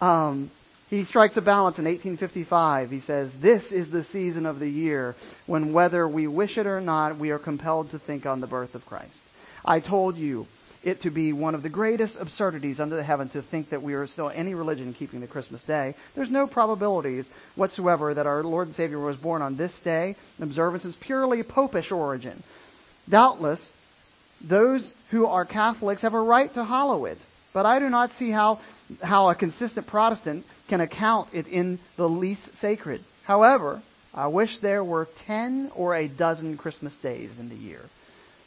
um, 0.00 0.50
he 0.90 1.04
strikes 1.04 1.36
a 1.36 1.42
balance 1.42 1.78
in 1.78 1.84
1855. 1.84 2.90
He 2.90 2.98
says, 2.98 3.38
This 3.38 3.70
is 3.70 3.90
the 3.90 4.02
season 4.02 4.44
of 4.44 4.58
the 4.58 4.68
year 4.68 5.14
when, 5.46 5.72
whether 5.72 6.06
we 6.06 6.26
wish 6.26 6.58
it 6.58 6.66
or 6.66 6.80
not, 6.80 7.16
we 7.16 7.30
are 7.30 7.38
compelled 7.38 7.90
to 7.92 7.98
think 7.98 8.26
on 8.26 8.40
the 8.40 8.48
birth 8.48 8.74
of 8.74 8.84
Christ. 8.86 9.22
I 9.64 9.78
told 9.78 10.16
you 10.16 10.48
it 10.82 11.02
to 11.02 11.10
be 11.10 11.32
one 11.32 11.54
of 11.54 11.62
the 11.62 11.68
greatest 11.68 12.20
absurdities 12.20 12.80
under 12.80 12.96
the 12.96 13.04
heaven 13.04 13.28
to 13.28 13.42
think 13.42 13.70
that 13.70 13.82
we 13.82 13.94
are 13.94 14.06
still 14.08 14.30
any 14.34 14.54
religion 14.54 14.92
keeping 14.92 15.20
the 15.20 15.28
Christmas 15.28 15.62
day. 15.62 15.94
There's 16.16 16.30
no 16.30 16.48
probabilities 16.48 17.28
whatsoever 17.54 18.14
that 18.14 18.26
our 18.26 18.42
Lord 18.42 18.66
and 18.66 18.74
Savior 18.74 18.98
was 18.98 19.16
born 19.16 19.42
on 19.42 19.54
this 19.56 19.78
day. 19.80 20.16
Observance 20.40 20.84
is 20.84 20.96
purely 20.96 21.44
popish 21.44 21.92
origin. 21.92 22.42
Doubtless, 23.08 23.70
those 24.40 24.92
who 25.10 25.26
are 25.26 25.44
Catholics 25.44 26.02
have 26.02 26.14
a 26.14 26.20
right 26.20 26.52
to 26.54 26.64
hallow 26.64 27.04
it, 27.04 27.18
but 27.52 27.66
I 27.66 27.78
do 27.78 27.90
not 27.90 28.10
see 28.10 28.30
how, 28.30 28.58
how 29.02 29.28
a 29.28 29.34
consistent 29.34 29.86
Protestant 29.86 30.46
can 30.70 30.80
account 30.80 31.28
it 31.32 31.48
in 31.48 31.80
the 31.96 32.08
least 32.08 32.56
sacred. 32.56 33.02
However, 33.24 33.82
I 34.14 34.28
wish 34.28 34.58
there 34.58 34.84
were 34.84 35.08
ten 35.16 35.70
or 35.74 35.94
a 35.94 36.06
dozen 36.06 36.56
Christmas 36.56 36.96
days 36.96 37.38
in 37.38 37.48
the 37.48 37.56
year. 37.56 37.82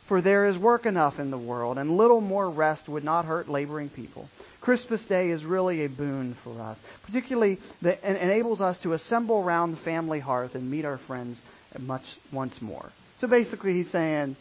For 0.05 0.21
there 0.21 0.47
is 0.47 0.57
work 0.57 0.85
enough 0.85 1.19
in 1.19 1.31
the 1.31 1.37
world, 1.37 1.77
and 1.77 1.97
little 1.97 2.21
more 2.21 2.49
rest 2.49 2.87
would 2.87 3.03
not 3.03 3.25
hurt 3.25 3.49
laboring 3.49 3.89
people. 3.89 4.29
Christmas 4.61 5.03
Day 5.05 5.31
is 5.31 5.45
really 5.45 5.83
a 5.83 5.89
boon 5.89 6.33
for 6.33 6.61
us, 6.61 6.81
particularly 7.03 7.57
that 7.81 7.99
it 8.03 8.21
enables 8.21 8.61
us 8.61 8.79
to 8.79 8.93
assemble 8.93 9.43
round 9.43 9.73
the 9.73 9.77
family 9.77 10.21
hearth 10.21 10.55
and 10.55 10.71
meet 10.71 10.85
our 10.85 10.97
friends 10.97 11.43
much 11.77 12.15
once 12.31 12.61
more. 12.61 12.89
So 13.17 13.27
basically, 13.27 13.73
he's 13.73 13.89
saying, 13.89 14.37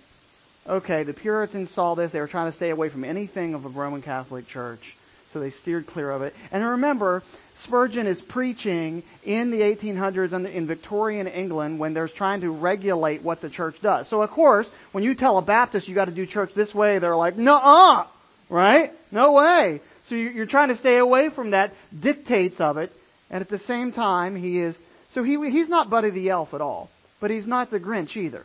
okay, 0.68 1.02
the 1.02 1.12
Puritans 1.12 1.70
saw 1.70 1.94
this; 1.94 2.12
they 2.12 2.20
were 2.20 2.28
trying 2.28 2.48
to 2.48 2.52
stay 2.52 2.70
away 2.70 2.88
from 2.88 3.02
anything 3.04 3.54
of 3.54 3.64
a 3.64 3.68
Roman 3.68 4.02
Catholic 4.02 4.46
Church, 4.46 4.96
so 5.32 5.40
they 5.40 5.50
steered 5.50 5.86
clear 5.86 6.10
of 6.10 6.22
it. 6.22 6.34
And 6.50 6.64
remember, 6.64 7.22
Spurgeon 7.54 8.06
is 8.06 8.20
preaching 8.20 9.02
in 9.24 9.50
the 9.50 9.60
1800s 9.60 10.32
in 10.50 10.66
Victorian 10.66 11.26
England 11.26 11.78
when 11.78 11.94
they're 11.94 12.08
trying 12.08 12.40
to 12.40 12.50
regulate 12.50 13.22
what 13.22 13.40
the 13.40 13.50
church 13.50 13.80
does. 13.80 14.08
So 14.08 14.22
of 14.22 14.30
course, 14.30 14.70
when 14.92 15.04
you 15.04 15.14
tell 15.14 15.38
a 15.38 15.42
Baptist 15.42 15.88
you 15.88 15.94
got 15.94 16.06
to 16.06 16.12
do 16.12 16.26
church 16.26 16.54
this 16.54 16.74
way, 16.74 16.98
they're 16.98 17.16
like, 17.16 17.36
"No, 17.36 17.58
uh." 17.62 18.04
right? 18.48 18.92
No 19.10 19.32
way." 19.32 19.80
So 20.04 20.14
you're 20.14 20.46
trying 20.46 20.68
to 20.68 20.76
stay 20.76 20.98
away 20.98 21.28
from 21.28 21.50
that 21.50 21.72
dictates 21.98 22.60
of 22.60 22.78
it, 22.78 22.92
and 23.30 23.40
at 23.40 23.48
the 23.48 23.58
same 23.58 23.92
time, 23.92 24.34
he 24.34 24.58
is. 24.58 24.78
So 25.10 25.22
he 25.22 25.50
he's 25.50 25.68
not 25.68 25.90
Buddy 25.90 26.10
the 26.10 26.30
Elf 26.30 26.54
at 26.54 26.60
all, 26.60 26.90
but 27.20 27.30
he's 27.30 27.46
not 27.46 27.70
the 27.70 27.80
Grinch 27.80 28.16
either. 28.16 28.44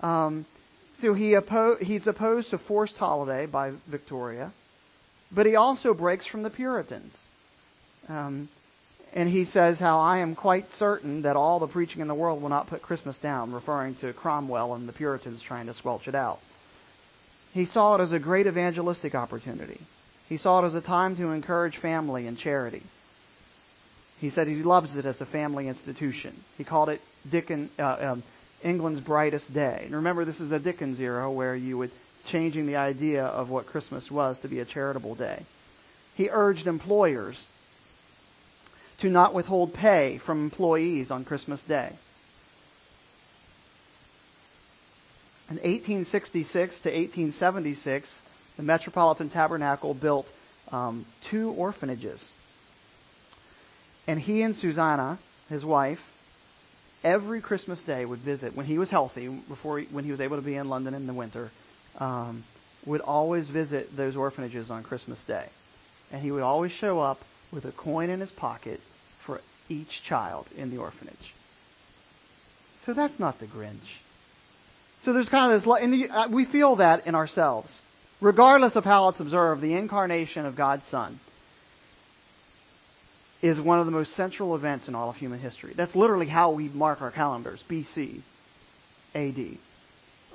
Um, 0.00 0.44
so 0.98 1.14
he 1.14 1.32
oppo- 1.32 1.82
he's 1.82 2.06
opposed 2.06 2.50
to 2.50 2.58
forced 2.58 2.96
holiday 2.98 3.46
by 3.46 3.72
Victoria, 3.88 4.52
but 5.34 5.46
he 5.46 5.56
also 5.56 5.94
breaks 5.94 6.26
from 6.26 6.42
the 6.42 6.50
Puritans. 6.50 7.26
Um, 8.08 8.48
and 9.14 9.28
he 9.28 9.44
says 9.44 9.78
how 9.78 10.00
I 10.00 10.18
am 10.18 10.34
quite 10.34 10.72
certain 10.72 11.22
that 11.22 11.36
all 11.36 11.58
the 11.58 11.68
preaching 11.68 12.02
in 12.02 12.08
the 12.08 12.14
world 12.14 12.42
will 12.42 12.48
not 12.48 12.68
put 12.68 12.82
Christmas 12.82 13.16
down, 13.18 13.52
referring 13.52 13.94
to 13.96 14.12
Cromwell 14.12 14.74
and 14.74 14.88
the 14.88 14.92
Puritans 14.92 15.40
trying 15.40 15.66
to 15.66 15.74
squelch 15.74 16.08
it 16.08 16.14
out. 16.14 16.40
He 17.52 17.64
saw 17.64 17.94
it 17.94 18.00
as 18.00 18.12
a 18.12 18.18
great 18.18 18.48
evangelistic 18.48 19.14
opportunity. 19.14 19.78
He 20.28 20.36
saw 20.36 20.62
it 20.62 20.66
as 20.66 20.74
a 20.74 20.80
time 20.80 21.16
to 21.16 21.30
encourage 21.30 21.76
family 21.76 22.26
and 22.26 22.36
charity. 22.36 22.82
He 24.20 24.30
said 24.30 24.48
he 24.48 24.62
loves 24.62 24.96
it 24.96 25.04
as 25.04 25.20
a 25.20 25.26
family 25.26 25.68
institution. 25.68 26.32
He 26.58 26.64
called 26.64 26.88
it 26.88 27.00
Dickens, 27.30 27.70
uh, 27.78 27.96
um, 28.00 28.22
England's 28.64 29.00
brightest 29.00 29.52
day. 29.54 29.82
And 29.84 29.94
remember, 29.94 30.24
this 30.24 30.40
is 30.40 30.50
the 30.50 30.58
Dickens 30.58 31.00
era 31.00 31.30
where 31.30 31.54
you 31.54 31.78
would 31.78 31.90
changing 32.26 32.66
the 32.66 32.76
idea 32.76 33.24
of 33.24 33.50
what 33.50 33.66
Christmas 33.66 34.10
was 34.10 34.38
to 34.40 34.48
be 34.48 34.60
a 34.60 34.64
charitable 34.64 35.14
day. 35.14 35.44
He 36.16 36.28
urged 36.30 36.66
employers 36.66 37.52
to 38.98 39.10
not 39.10 39.34
withhold 39.34 39.74
pay 39.74 40.18
from 40.18 40.42
employees 40.42 41.10
on 41.10 41.24
Christmas 41.24 41.62
Day. 41.62 41.90
In 45.50 45.56
1866 45.56 46.80
to 46.80 46.88
1876, 46.88 48.22
the 48.56 48.62
Metropolitan 48.62 49.28
Tabernacle 49.28 49.92
built 49.92 50.30
um, 50.72 51.04
two 51.22 51.50
orphanages. 51.50 52.32
And 54.06 54.18
he 54.18 54.42
and 54.42 54.56
Susanna, 54.56 55.18
his 55.48 55.64
wife, 55.64 56.02
every 57.02 57.40
Christmas 57.40 57.82
Day 57.82 58.04
would 58.04 58.20
visit 58.20 58.56
when 58.56 58.66
he 58.66 58.78
was 58.78 58.88
healthy, 58.88 59.28
before 59.28 59.80
he, 59.80 59.86
when 59.86 60.04
he 60.04 60.10
was 60.10 60.20
able 60.20 60.36
to 60.36 60.42
be 60.42 60.54
in 60.54 60.68
London 60.68 60.94
in 60.94 61.06
the 61.06 61.12
winter, 61.12 61.50
um, 61.98 62.44
would 62.86 63.00
always 63.00 63.48
visit 63.48 63.96
those 63.96 64.16
orphanages 64.16 64.70
on 64.70 64.82
Christmas 64.82 65.22
Day, 65.24 65.46
and 66.12 66.20
he 66.20 66.30
would 66.30 66.42
always 66.42 66.72
show 66.72 67.00
up 67.00 67.20
with 67.52 67.64
a 67.64 67.72
coin 67.72 68.10
in 68.10 68.20
his 68.20 68.30
pocket 68.30 68.80
for 69.20 69.40
each 69.68 70.02
child 70.02 70.46
in 70.56 70.70
the 70.70 70.78
orphanage. 70.78 71.34
So 72.76 72.92
that's 72.92 73.18
not 73.18 73.38
the 73.38 73.46
Grinch. 73.46 74.00
So 75.02 75.12
there's 75.12 75.28
kind 75.28 75.52
of 75.52 75.62
this, 75.62 75.82
and 75.82 75.92
the, 75.92 76.10
uh, 76.10 76.28
we 76.28 76.44
feel 76.44 76.76
that 76.76 77.06
in 77.06 77.14
ourselves. 77.14 77.80
Regardless 78.20 78.76
of 78.76 78.84
how 78.84 79.08
it's 79.08 79.20
observed, 79.20 79.60
the 79.60 79.74
incarnation 79.74 80.46
of 80.46 80.56
God's 80.56 80.86
Son 80.86 81.18
is 83.42 83.60
one 83.60 83.78
of 83.78 83.84
the 83.84 83.92
most 83.92 84.14
central 84.14 84.54
events 84.54 84.88
in 84.88 84.94
all 84.94 85.10
of 85.10 85.16
human 85.16 85.38
history. 85.38 85.74
That's 85.74 85.94
literally 85.94 86.26
how 86.26 86.52
we 86.52 86.68
mark 86.68 87.02
our 87.02 87.10
calendars, 87.10 87.62
BC, 87.68 88.20
AD, 89.14 89.58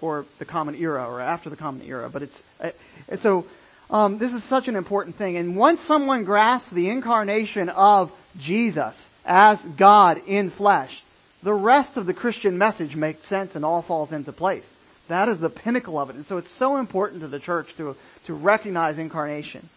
or 0.02 0.26
the 0.38 0.46
Common 0.46 0.76
Era, 0.76 1.06
or 1.06 1.22
after 1.22 1.50
the 1.50 1.56
Common 1.56 1.82
Era. 1.86 2.10
But 2.10 2.24
it's, 2.24 2.44
uh, 2.62 2.72
so 3.18 3.46
um, 3.90 4.18
this 4.18 4.34
is 4.34 4.44
such 4.44 4.68
an 4.68 4.76
important 4.76 5.16
thing. 5.16 5.38
And 5.38 5.56
once 5.56 5.82
someone 5.82 6.24
grasps 6.24 6.70
the 6.72 6.90
incarnation 6.90 7.70
of 7.70 8.12
Jesus 8.38 9.10
as 9.26 9.64
God 9.64 10.22
in 10.28 10.50
flesh, 10.50 11.04
the 11.42 11.54
rest 11.54 11.98
of 11.98 12.06
the 12.06 12.14
Christian 12.14 12.58
message 12.58 12.96
makes 12.96 13.26
sense 13.26 13.56
and 13.56 13.66
all 13.66 13.82
falls 13.82 14.12
into 14.12 14.32
place. 14.32 14.74
That 15.08 15.28
is 15.28 15.40
the 15.40 15.50
pinnacle 15.50 15.98
of 15.98 16.10
it. 16.10 16.16
And 16.16 16.26
so 16.26 16.38
it's 16.38 16.52
so 16.52 16.78
important 16.78 17.22
to 17.22 17.28
the 17.28 17.40
church 17.40 17.76
to, 17.78 17.96
to 18.26 18.34
recognize 18.34 19.00
incarnation. 19.00 19.68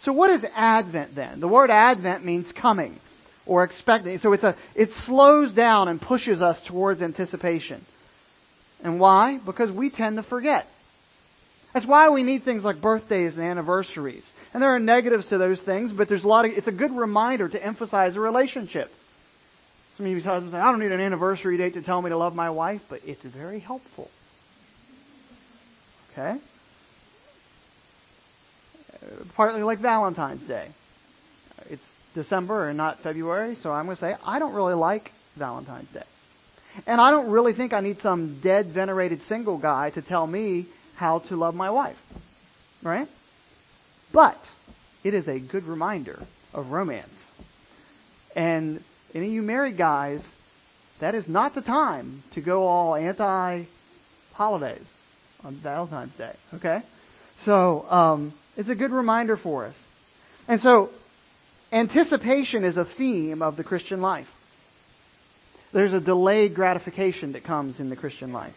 So 0.00 0.12
what 0.12 0.30
is 0.30 0.46
Advent 0.54 1.16
then? 1.16 1.40
The 1.40 1.48
word 1.48 1.70
Advent 1.70 2.24
means 2.24 2.52
coming 2.52 3.00
or 3.44 3.64
expecting. 3.64 4.18
So 4.18 4.32
it's 4.32 4.44
a, 4.44 4.54
it 4.76 4.92
slows 4.92 5.52
down 5.52 5.88
and 5.88 6.00
pushes 6.00 6.42
us 6.42 6.62
towards 6.62 7.02
anticipation. 7.02 7.84
And 8.82 9.00
why? 9.00 9.38
Because 9.38 9.72
we 9.72 9.90
tend 9.90 10.16
to 10.16 10.22
forget. 10.22 10.66
That's 11.72 11.86
why 11.86 12.08
we 12.08 12.22
need 12.22 12.44
things 12.44 12.64
like 12.64 12.80
birthdays 12.80 13.36
and 13.36 13.46
anniversaries. 13.46 14.32
And 14.54 14.62
there 14.62 14.74
are 14.74 14.78
negatives 14.78 15.28
to 15.28 15.38
those 15.38 15.60
things, 15.60 15.92
but 15.92 16.08
there's 16.08 16.24
a 16.24 16.28
lot 16.28 16.44
of, 16.44 16.56
it's 16.56 16.68
a 16.68 16.72
good 16.72 16.96
reminder 16.96 17.48
to 17.48 17.62
emphasize 17.64 18.16
a 18.16 18.20
relationship. 18.20 18.92
Some 19.96 20.06
of 20.06 20.12
you 20.12 20.22
husbands 20.22 20.52
say, 20.52 20.58
I 20.58 20.70
don't 20.70 20.80
need 20.80 20.92
an 20.92 21.00
anniversary 21.00 21.56
date 21.56 21.74
to 21.74 21.82
tell 21.82 22.00
me 22.00 22.10
to 22.10 22.16
love 22.16 22.34
my 22.34 22.50
wife, 22.50 22.80
but 22.88 23.02
it's 23.06 23.22
very 23.22 23.58
helpful. 23.58 24.08
Okay? 26.12 26.38
Partly 29.34 29.62
like 29.62 29.78
Valentine's 29.78 30.42
Day. 30.42 30.66
It's 31.68 31.94
December 32.14 32.68
and 32.68 32.76
not 32.76 33.00
February, 33.00 33.56
so 33.56 33.72
I'm 33.72 33.84
going 33.86 33.96
to 33.96 34.00
say, 34.00 34.16
I 34.24 34.38
don't 34.38 34.54
really 34.54 34.74
like 34.74 35.12
Valentine's 35.36 35.90
Day. 35.90 36.02
And 36.86 37.00
I 37.00 37.10
don't 37.10 37.30
really 37.30 37.52
think 37.52 37.72
I 37.72 37.80
need 37.80 37.98
some 37.98 38.40
dead, 38.40 38.66
venerated 38.66 39.20
single 39.20 39.58
guy 39.58 39.90
to 39.90 40.02
tell 40.02 40.26
me 40.26 40.66
how 40.96 41.20
to 41.20 41.36
love 41.36 41.54
my 41.54 41.70
wife. 41.70 42.00
Right? 42.82 43.08
But 44.12 44.48
it 45.04 45.14
is 45.14 45.28
a 45.28 45.38
good 45.38 45.66
reminder 45.66 46.20
of 46.54 46.70
romance. 46.70 47.30
And 48.34 48.82
any 49.14 49.26
of 49.26 49.32
you 49.32 49.42
married 49.42 49.76
guys, 49.76 50.30
that 51.00 51.14
is 51.14 51.28
not 51.28 51.54
the 51.54 51.60
time 51.60 52.22
to 52.32 52.40
go 52.40 52.66
all 52.66 52.94
anti 52.94 53.64
holidays 54.34 54.96
on 55.44 55.54
Valentine's 55.54 56.14
Day. 56.14 56.32
Okay? 56.54 56.82
So, 57.38 57.86
um, 57.88 58.32
it's 58.56 58.68
a 58.68 58.74
good 58.74 58.90
reminder 58.90 59.36
for 59.36 59.66
us. 59.66 59.90
And 60.48 60.60
so, 60.60 60.90
anticipation 61.72 62.64
is 62.64 62.76
a 62.76 62.84
theme 62.84 63.42
of 63.42 63.56
the 63.56 63.64
Christian 63.64 64.00
life. 64.00 64.32
There's 65.72 65.92
a 65.92 66.00
delayed 66.00 66.54
gratification 66.54 67.32
that 67.32 67.44
comes 67.44 67.80
in 67.80 67.90
the 67.90 67.96
Christian 67.96 68.32
life. 68.32 68.56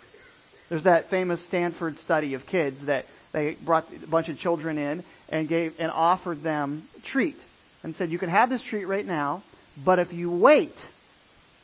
There's 0.69 0.83
that 0.83 1.09
famous 1.09 1.43
Stanford 1.43 1.97
study 1.97 2.33
of 2.33 2.45
kids 2.45 2.85
that 2.85 3.05
they 3.33 3.55
brought 3.55 3.87
a 3.91 4.07
bunch 4.07 4.29
of 4.29 4.39
children 4.39 4.77
in 4.77 5.03
and 5.29 5.47
gave 5.47 5.73
and 5.79 5.91
offered 5.91 6.43
them 6.43 6.83
treat 7.03 7.39
and 7.83 7.95
said, 7.95 8.11
"You 8.11 8.19
can 8.19 8.29
have 8.29 8.49
this 8.49 8.61
treat 8.61 8.85
right 8.85 9.05
now, 9.05 9.43
but 9.83 9.99
if 9.99 10.13
you 10.13 10.29
wait, 10.31 10.85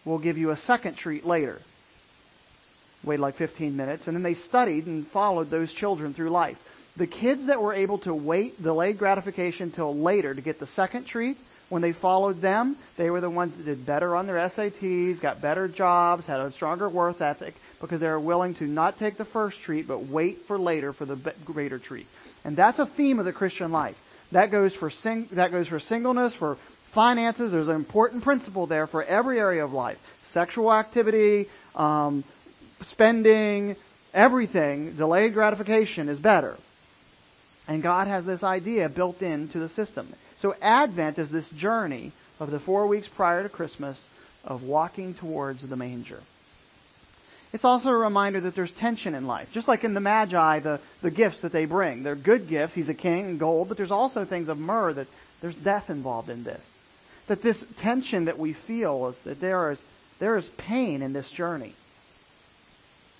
we'll 0.03 0.17
give 0.17 0.37
you 0.37 0.49
a 0.49 0.57
second 0.57 0.95
treat 0.95 1.25
later." 1.25 1.61
Waited 3.03 3.21
like 3.21 3.35
15 3.35 3.77
minutes, 3.77 4.07
and 4.07 4.17
then 4.17 4.23
they 4.23 4.33
studied 4.33 4.87
and 4.87 5.07
followed 5.07 5.49
those 5.49 5.71
children 5.71 6.13
through 6.13 6.31
life. 6.31 6.57
The 6.97 7.07
kids 7.07 7.45
that 7.45 7.61
were 7.61 7.73
able 7.73 7.99
to 7.99 8.13
wait 8.13 8.61
delayed 8.61 8.97
gratification 8.97 9.71
till 9.71 9.95
later 9.95 10.33
to 10.33 10.41
get 10.41 10.59
the 10.59 10.67
second 10.67 11.05
treat 11.05 11.37
when 11.69 11.81
they 11.81 11.91
followed 11.91 12.41
them, 12.41 12.77
they 12.95 13.09
were 13.09 13.21
the 13.21 13.29
ones 13.29 13.55
that 13.55 13.65
did 13.65 13.85
better 13.85 14.15
on 14.15 14.27
their 14.27 14.37
SATs, 14.37 15.19
got 15.19 15.41
better 15.41 15.67
jobs, 15.67 16.25
had 16.25 16.39
a 16.39 16.51
stronger 16.51 16.87
worth 16.87 17.21
ethic, 17.21 17.55
because 17.81 17.99
they 17.99 18.07
were 18.07 18.19
willing 18.19 18.55
to 18.55 18.65
not 18.65 18.97
take 18.97 19.17
the 19.17 19.25
first 19.25 19.61
treat, 19.61 19.87
but 19.87 20.07
wait 20.07 20.39
for 20.45 20.57
later 20.57 20.93
for 20.93 21.05
the 21.05 21.15
greater 21.45 21.77
treat. 21.77 22.07
And 22.45 22.55
that's 22.55 22.79
a 22.79 22.85
theme 22.85 23.19
of 23.19 23.25
the 23.25 23.33
Christian 23.33 23.71
life. 23.71 23.99
That 24.31 24.51
goes 24.51 24.73
for 24.73 24.89
sing- 24.89 25.29
that 25.31 25.51
goes 25.51 25.67
for 25.67 25.79
singleness, 25.79 26.33
for 26.33 26.57
finances. 26.91 27.51
There's 27.51 27.67
an 27.67 27.75
important 27.75 28.23
principle 28.23 28.67
there 28.67 28.87
for 28.87 29.03
every 29.03 29.39
area 29.39 29.63
of 29.63 29.73
life: 29.73 29.97
sexual 30.23 30.73
activity, 30.73 31.47
um, 31.75 32.23
spending, 32.81 33.75
everything. 34.13 34.93
Delayed 34.93 35.33
gratification 35.33 36.09
is 36.09 36.19
better. 36.19 36.57
And 37.67 37.83
God 37.83 38.07
has 38.07 38.25
this 38.25 38.43
idea 38.43 38.89
built 38.89 39.21
into 39.21 39.59
the 39.59 39.69
system. 39.69 40.07
So 40.37 40.55
Advent 40.61 41.19
is 41.19 41.31
this 41.31 41.49
journey 41.49 42.11
of 42.39 42.51
the 42.51 42.59
four 42.59 42.87
weeks 42.87 43.07
prior 43.07 43.43
to 43.43 43.49
Christmas 43.49 44.07
of 44.45 44.63
walking 44.63 45.13
towards 45.13 45.67
the 45.67 45.75
manger. 45.75 46.21
It's 47.53 47.65
also 47.65 47.89
a 47.89 47.97
reminder 47.97 48.41
that 48.41 48.55
there's 48.55 48.71
tension 48.71 49.15
in 49.15 49.25
life. 49.25 49.51
Just 49.53 49.67
like 49.67 49.83
in 49.83 49.93
the 49.93 49.99
Magi, 49.99 50.59
the, 50.59 50.79
the 51.01 51.11
gifts 51.11 51.41
that 51.41 51.51
they 51.51 51.65
bring. 51.65 52.03
They're 52.03 52.15
good 52.15 52.47
gifts. 52.47 52.73
He's 52.73 52.89
a 52.89 52.93
king, 52.93 53.37
gold, 53.37 53.67
but 53.67 53.77
there's 53.77 53.91
also 53.91 54.25
things 54.25 54.49
of 54.49 54.59
myrrh 54.59 54.93
that 54.93 55.07
there's 55.41 55.55
death 55.55 55.89
involved 55.89 56.29
in 56.29 56.43
this. 56.43 56.73
That 57.27 57.41
this 57.41 57.65
tension 57.77 58.25
that 58.25 58.39
we 58.39 58.53
feel 58.53 59.07
is 59.07 59.19
that 59.21 59.39
there 59.39 59.71
is, 59.71 59.81
there 60.19 60.35
is 60.37 60.49
pain 60.49 61.01
in 61.01 61.13
this 61.13 61.31
journey 61.31 61.73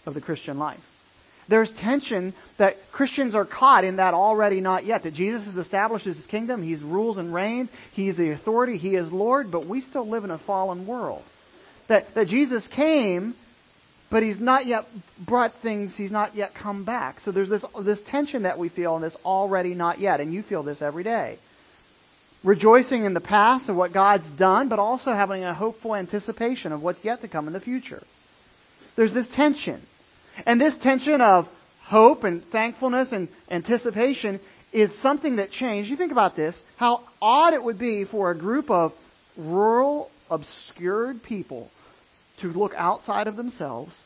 of 0.06 0.14
the 0.14 0.22
Christian 0.22 0.60
life. 0.60 0.97
There's 1.48 1.72
tension 1.72 2.34
that 2.58 2.92
Christians 2.92 3.36
are 3.36 3.46
caught 3.46 3.84
in 3.84 3.98
that 3.98 4.14
already 4.14 4.60
not 4.60 4.86
yet. 4.86 5.04
That 5.04 5.14
Jesus 5.14 5.46
has 5.46 5.58
established 5.58 6.06
his 6.06 6.26
kingdom. 6.26 6.62
He 6.62 6.76
rules 6.76 7.18
and 7.18 7.34
reigns. 7.34 7.72
He's 7.94 8.18
the 8.18 8.32
authority. 8.32 8.78
He 8.78 8.96
is 8.96 9.14
Lord, 9.14 9.50
but 9.52 9.66
we 9.66 9.80
still 9.80 10.08
live 10.08 10.24
in 10.24 10.32
a 10.32 10.38
fallen 10.38 10.86
world. 10.86 11.24
That, 11.88 12.14
that 12.16 12.28
Jesus 12.28 12.68
came 12.68 13.34
but 14.10 14.24
he's 14.24 14.40
not 14.40 14.66
yet 14.66 14.86
brought 15.20 15.54
things, 15.56 15.98
he's 15.98 16.12
not 16.12 16.36
yet 16.36 16.54
come 16.54 16.84
back. 16.84 17.20
So 17.20 17.32
there's 17.32 17.50
this, 17.50 17.66
this 17.80 18.02
tension 18.02 18.44
that 18.44 18.58
we 18.58 18.70
feel 18.70 18.96
in 18.96 19.02
this 19.02 19.18
already 19.26 19.74
not 19.76 20.00
yet, 20.00 20.22
and 20.22 20.34
you 20.34 20.42
feel 20.42 20.64
this 20.64 20.82
every 20.82 21.04
day. 21.04 21.38
Rejoicing 22.44 23.04
in 23.04 23.14
the 23.14 23.20
past 23.22 23.68
and 23.68 23.78
what 23.78 23.92
God's 23.92 24.30
done, 24.30 24.70
but 24.70 24.80
also 24.80 25.14
having 25.14 25.44
a 25.44 25.54
hopeful 25.54 25.96
anticipation 25.96 26.72
of 26.72 26.82
what's 26.82 27.04
yet 27.04 27.22
to 27.22 27.28
come 27.28 27.48
in 27.48 27.54
the 27.54 27.60
future. 27.60 28.02
There's 28.96 29.14
this 29.14 29.28
tension. 29.28 29.82
And 30.46 30.62
this 30.62 30.78
tension 30.78 31.22
of 31.22 31.50
hope 31.84 32.24
and 32.24 32.44
thankfulness 32.44 33.12
and 33.12 33.28
anticipation 33.50 34.40
is 34.72 34.94
something 34.94 35.38
that 35.38 35.52
changed. 35.52 35.90
You 35.90 35.96
think 35.96 36.12
about 36.12 36.36
this, 36.36 36.64
how 36.76 37.02
odd 37.22 37.54
it 37.54 37.64
would 37.64 37.80
be 37.80 38.04
for 38.04 38.32
a 38.32 38.36
group 38.36 38.70
of 38.70 38.94
rural, 39.38 40.12
obscured 40.30 41.24
people 41.24 41.72
to 42.40 42.52
look 42.52 42.74
outside 42.76 43.28
of 43.28 43.36
themselves 43.36 44.04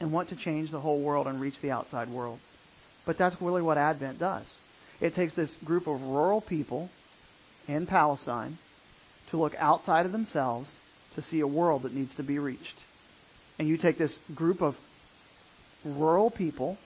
and 0.00 0.12
want 0.12 0.28
to 0.28 0.36
change 0.36 0.70
the 0.70 0.80
whole 0.80 0.98
world 0.98 1.26
and 1.26 1.40
reach 1.40 1.60
the 1.60 1.70
outside 1.70 2.08
world. 2.08 2.38
But 3.04 3.16
that's 3.16 3.40
really 3.40 3.62
what 3.62 3.78
Advent 3.78 4.18
does. 4.18 4.44
It 5.00 5.14
takes 5.14 5.34
this 5.34 5.54
group 5.64 5.86
of 5.86 6.02
rural 6.02 6.40
people 6.40 6.90
in 7.68 7.86
Palestine 7.86 8.58
to 9.30 9.36
look 9.36 9.54
outside 9.58 10.06
of 10.06 10.12
themselves 10.12 10.74
to 11.14 11.22
see 11.22 11.40
a 11.40 11.46
world 11.46 11.82
that 11.82 11.94
needs 11.94 12.16
to 12.16 12.22
be 12.22 12.38
reached. 12.38 12.76
And 13.58 13.68
you 13.68 13.76
take 13.76 13.96
this 13.96 14.18
group 14.34 14.60
of 14.60 14.76
rural 15.86 16.30
people 16.30 16.76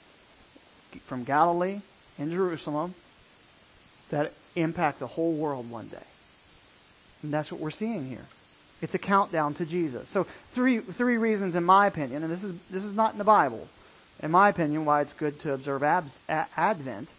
from 1.04 1.24
Galilee 1.24 1.80
and 2.18 2.30
Jerusalem 2.30 2.94
that 4.10 4.32
impact 4.56 4.98
the 4.98 5.06
whole 5.06 5.32
world 5.32 5.70
one 5.70 5.88
day. 5.88 5.98
And 7.22 7.32
that's 7.32 7.50
what 7.50 7.60
we're 7.60 7.70
seeing 7.70 8.06
here. 8.06 8.24
It's 8.82 8.94
a 8.94 8.98
countdown 8.98 9.54
to 9.54 9.66
Jesus. 9.66 10.08
So 10.08 10.26
three 10.52 10.80
three 10.80 11.18
reasons, 11.18 11.54
in 11.54 11.64
my 11.64 11.86
opinion, 11.86 12.22
and 12.22 12.32
this 12.32 12.44
is 12.44 12.52
this 12.70 12.84
is 12.84 12.94
not 12.94 13.12
in 13.12 13.18
the 13.18 13.24
Bible. 13.24 13.66
In 14.22 14.30
my 14.30 14.48
opinion, 14.48 14.84
why 14.84 15.02
it's 15.02 15.12
good 15.12 15.38
to 15.40 15.52
observe 15.52 15.82
Abs, 15.82 16.18
a, 16.28 16.46
Advent 16.56 17.10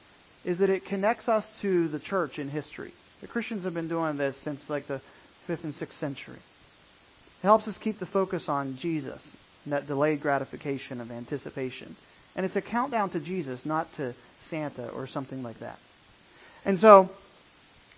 is 0.44 0.60
that 0.60 0.70
it 0.70 0.86
connects 0.86 1.30
us 1.30 1.52
to 1.62 1.88
the 1.88 2.00
church 2.00 2.40
in 2.40 2.50
history. 2.50 2.92
The 3.22 3.28
Christians 3.28 3.64
have 3.66 3.76
been 3.76 3.88
doing 3.88 4.18
this 4.18 4.38
since 4.38 4.70
like 4.70 4.88
the 4.88 5.00
fifth 5.46 5.64
and 5.64 5.74
sixth 5.74 5.98
century. 5.98 6.36
It 6.36 7.44
helps 7.44 7.68
us 7.68 7.78
keep 7.78 8.00
the 8.00 8.06
focus 8.06 8.50
on 8.50 8.78
Jesus, 8.78 9.36
that 9.68 9.88
delayed 9.88 10.22
gratification 10.22 11.02
of 11.02 11.12
anticipation. 11.12 11.96
And 12.36 12.46
it's 12.46 12.56
a 12.56 12.62
countdown 12.62 13.10
to 13.12 13.20
Jesus, 13.20 13.66
not 13.66 13.92
to 13.94 14.14
Santa 14.40 14.88
or 14.90 15.08
something 15.08 15.44
like 15.44 15.60
that. 15.60 15.78
And 16.66 16.80
so, 16.80 17.10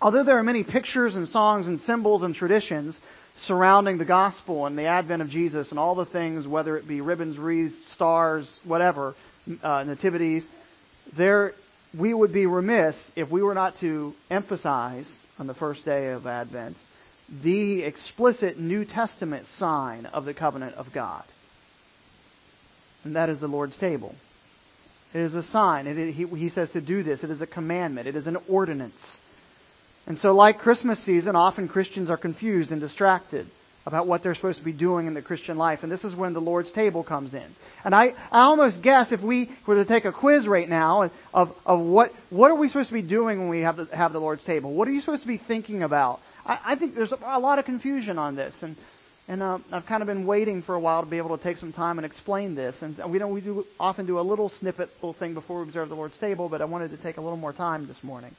although 0.00 0.22
there 0.22 0.38
are 0.38 0.42
many 0.42 0.62
pictures 0.62 1.16
and 1.16 1.28
songs 1.28 1.68
and 1.68 1.80
symbols 1.80 2.22
and 2.22 2.34
traditions 2.34 3.00
surrounding 3.36 3.98
the 3.98 4.04
gospel 4.04 4.66
and 4.66 4.78
the 4.78 4.86
advent 4.86 5.22
of 5.22 5.30
Jesus 5.30 5.70
and 5.70 5.78
all 5.78 5.94
the 5.94 6.04
things, 6.04 6.46
whether 6.46 6.76
it 6.76 6.86
be 6.86 7.00
ribbons, 7.00 7.38
wreaths, 7.38 7.90
stars, 7.90 8.60
whatever, 8.64 9.14
uh, 9.62 9.84
nativities, 9.84 10.48
there 11.14 11.54
we 11.96 12.12
would 12.12 12.32
be 12.32 12.46
remiss 12.46 13.12
if 13.14 13.30
we 13.30 13.42
were 13.42 13.54
not 13.54 13.76
to 13.76 14.14
emphasize 14.30 15.24
on 15.38 15.46
the 15.46 15.54
first 15.54 15.84
day 15.84 16.10
of 16.10 16.26
Advent 16.26 16.76
the 17.42 17.82
explicit 17.82 18.58
New 18.58 18.84
Testament 18.84 19.46
sign 19.46 20.06
of 20.06 20.24
the 20.24 20.34
covenant 20.34 20.74
of 20.74 20.92
God. 20.92 21.22
And 23.04 23.16
that 23.16 23.28
is 23.28 23.38
the 23.38 23.48
Lord's 23.48 23.76
table. 23.76 24.14
It 25.12 25.20
is 25.20 25.34
a 25.34 25.42
sign. 25.42 25.86
It, 25.86 26.12
he, 26.12 26.26
he 26.26 26.48
says 26.48 26.70
to 26.70 26.80
do 26.80 27.02
this. 27.02 27.22
It 27.22 27.30
is 27.30 27.42
a 27.42 27.46
commandment. 27.46 28.08
It 28.08 28.16
is 28.16 28.26
an 28.26 28.38
ordinance. 28.48 29.22
And 30.06 30.18
so, 30.18 30.34
like 30.34 30.58
Christmas 30.58 30.98
season, 30.98 31.36
often 31.36 31.68
Christians 31.68 32.10
are 32.10 32.16
confused 32.16 32.72
and 32.72 32.80
distracted 32.80 33.46
about 33.86 34.06
what 34.06 34.22
they're 34.22 34.34
supposed 34.34 34.58
to 34.58 34.64
be 34.64 34.72
doing 34.72 35.06
in 35.06 35.14
the 35.14 35.22
Christian 35.22 35.58
life. 35.58 35.82
And 35.82 35.92
this 35.92 36.04
is 36.04 36.16
when 36.16 36.32
the 36.32 36.40
Lord's 36.40 36.70
table 36.70 37.04
comes 37.04 37.34
in. 37.34 37.44
And 37.84 37.94
I, 37.94 38.14
I 38.32 38.42
almost 38.44 38.82
guess 38.82 39.12
if 39.12 39.22
we 39.22 39.50
were 39.66 39.76
to 39.76 39.84
take 39.84 40.06
a 40.06 40.12
quiz 40.12 40.48
right 40.48 40.68
now 40.68 41.10
of, 41.34 41.54
of 41.66 41.80
what, 41.80 42.10
what 42.30 42.50
are 42.50 42.54
we 42.54 42.68
supposed 42.68 42.88
to 42.88 42.94
be 42.94 43.02
doing 43.02 43.38
when 43.38 43.50
we 43.50 43.60
have 43.60 43.76
the, 43.76 43.96
have 43.96 44.14
the 44.14 44.20
Lord's 44.20 44.42
table? 44.42 44.72
What 44.72 44.88
are 44.88 44.90
you 44.90 45.00
supposed 45.00 45.22
to 45.22 45.28
be 45.28 45.36
thinking 45.36 45.82
about? 45.82 46.20
I, 46.46 46.58
I 46.64 46.74
think 46.76 46.94
there's 46.94 47.12
a, 47.12 47.18
a 47.24 47.38
lot 47.38 47.58
of 47.58 47.66
confusion 47.66 48.18
on 48.18 48.36
this. 48.36 48.62
And, 48.62 48.74
and 49.26 49.42
uh, 49.42 49.58
I've 49.72 49.86
kind 49.86 50.02
of 50.02 50.06
been 50.06 50.26
waiting 50.26 50.60
for 50.60 50.74
a 50.74 50.80
while 50.80 51.02
to 51.02 51.08
be 51.08 51.16
able 51.16 51.36
to 51.36 51.42
take 51.42 51.56
some 51.56 51.72
time 51.72 51.98
and 51.98 52.04
explain 52.04 52.54
this. 52.54 52.82
And 52.82 52.96
we 53.10 53.18
don't 53.18 53.32
we 53.32 53.40
do 53.40 53.66
often 53.80 54.06
do 54.06 54.18
a 54.18 54.22
little 54.22 54.48
snippet, 54.48 54.90
little 54.96 55.14
thing 55.14 55.32
before 55.34 55.58
we 55.58 55.62
observe 55.62 55.88
the 55.88 55.96
Lord's 55.96 56.18
table, 56.18 56.48
but 56.48 56.60
I 56.60 56.66
wanted 56.66 56.90
to 56.90 56.98
take 56.98 57.16
a 57.16 57.22
little 57.22 57.38
more 57.38 57.52
time 57.52 57.86
this 57.86 58.04
morning. 58.04 58.34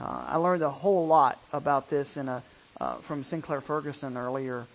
Uh, 0.00 0.24
I 0.28 0.36
learned 0.36 0.62
a 0.62 0.70
whole 0.70 1.06
lot 1.06 1.38
about 1.52 1.88
this 1.88 2.16
in 2.16 2.28
a, 2.28 2.42
uh, 2.80 2.94
from 2.96 3.24
Sinclair 3.24 3.60
Ferguson 3.60 4.16
earlier 4.16 4.66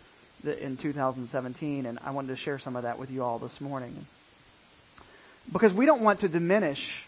in 0.44 0.78
2017, 0.78 1.86
and 1.86 2.00
I 2.04 2.12
wanted 2.12 2.30
to 2.30 2.36
share 2.36 2.60
some 2.60 2.76
of 2.76 2.84
that 2.84 3.00
with 3.00 3.12
you 3.12 3.24
all 3.24 3.40
this 3.40 3.60
morning. 3.60 4.06
Because 5.52 5.74
we 5.74 5.86
don't 5.86 6.02
want 6.02 6.22
to 6.22 6.28
diminish 6.28 7.04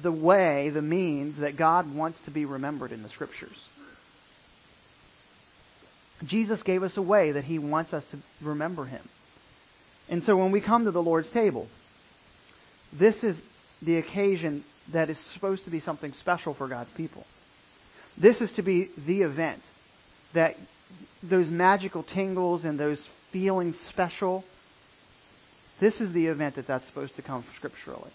the 0.00 0.12
way, 0.12 0.70
the 0.70 0.82
means 0.82 1.38
that 1.38 1.56
God 1.56 1.92
wants 1.94 2.20
to 2.20 2.30
be 2.30 2.44
remembered 2.44 2.92
in 2.92 3.02
the 3.02 3.08
Scriptures. 3.08 3.68
Jesus 6.24 6.62
gave 6.62 6.82
us 6.82 6.96
a 6.96 7.02
way 7.02 7.32
that 7.32 7.44
He 7.44 7.58
wants 7.58 7.94
us 7.94 8.04
to 8.06 8.18
remember 8.42 8.84
Him. 8.84 9.02
And 10.08 10.22
so 10.22 10.36
when 10.36 10.50
we 10.50 10.60
come 10.60 10.84
to 10.84 10.90
the 10.90 11.02
Lord's 11.02 11.30
table, 11.30 11.68
this 12.92 13.24
is 13.24 13.44
the 13.82 13.98
occasion 13.98 14.64
that 14.92 15.10
is 15.10 15.18
supposed 15.18 15.64
to 15.64 15.70
be 15.70 15.80
something 15.80 16.12
special 16.12 16.54
for 16.54 16.66
God's 16.66 16.90
people. 16.92 17.24
This 18.16 18.42
is 18.42 18.54
to 18.54 18.62
be 18.62 18.88
the 19.06 19.22
event 19.22 19.62
that 20.32 20.56
those 21.22 21.50
magical 21.50 22.02
tingles 22.02 22.64
and 22.64 22.78
those 22.78 23.04
feelings 23.30 23.78
special. 23.78 24.44
This 25.78 26.00
is 26.00 26.12
the 26.12 26.26
event 26.26 26.56
that 26.56 26.66
that's 26.66 26.86
supposed 26.86 27.16
to 27.16 27.22
come 27.22 27.44
scripturally. 27.54 28.10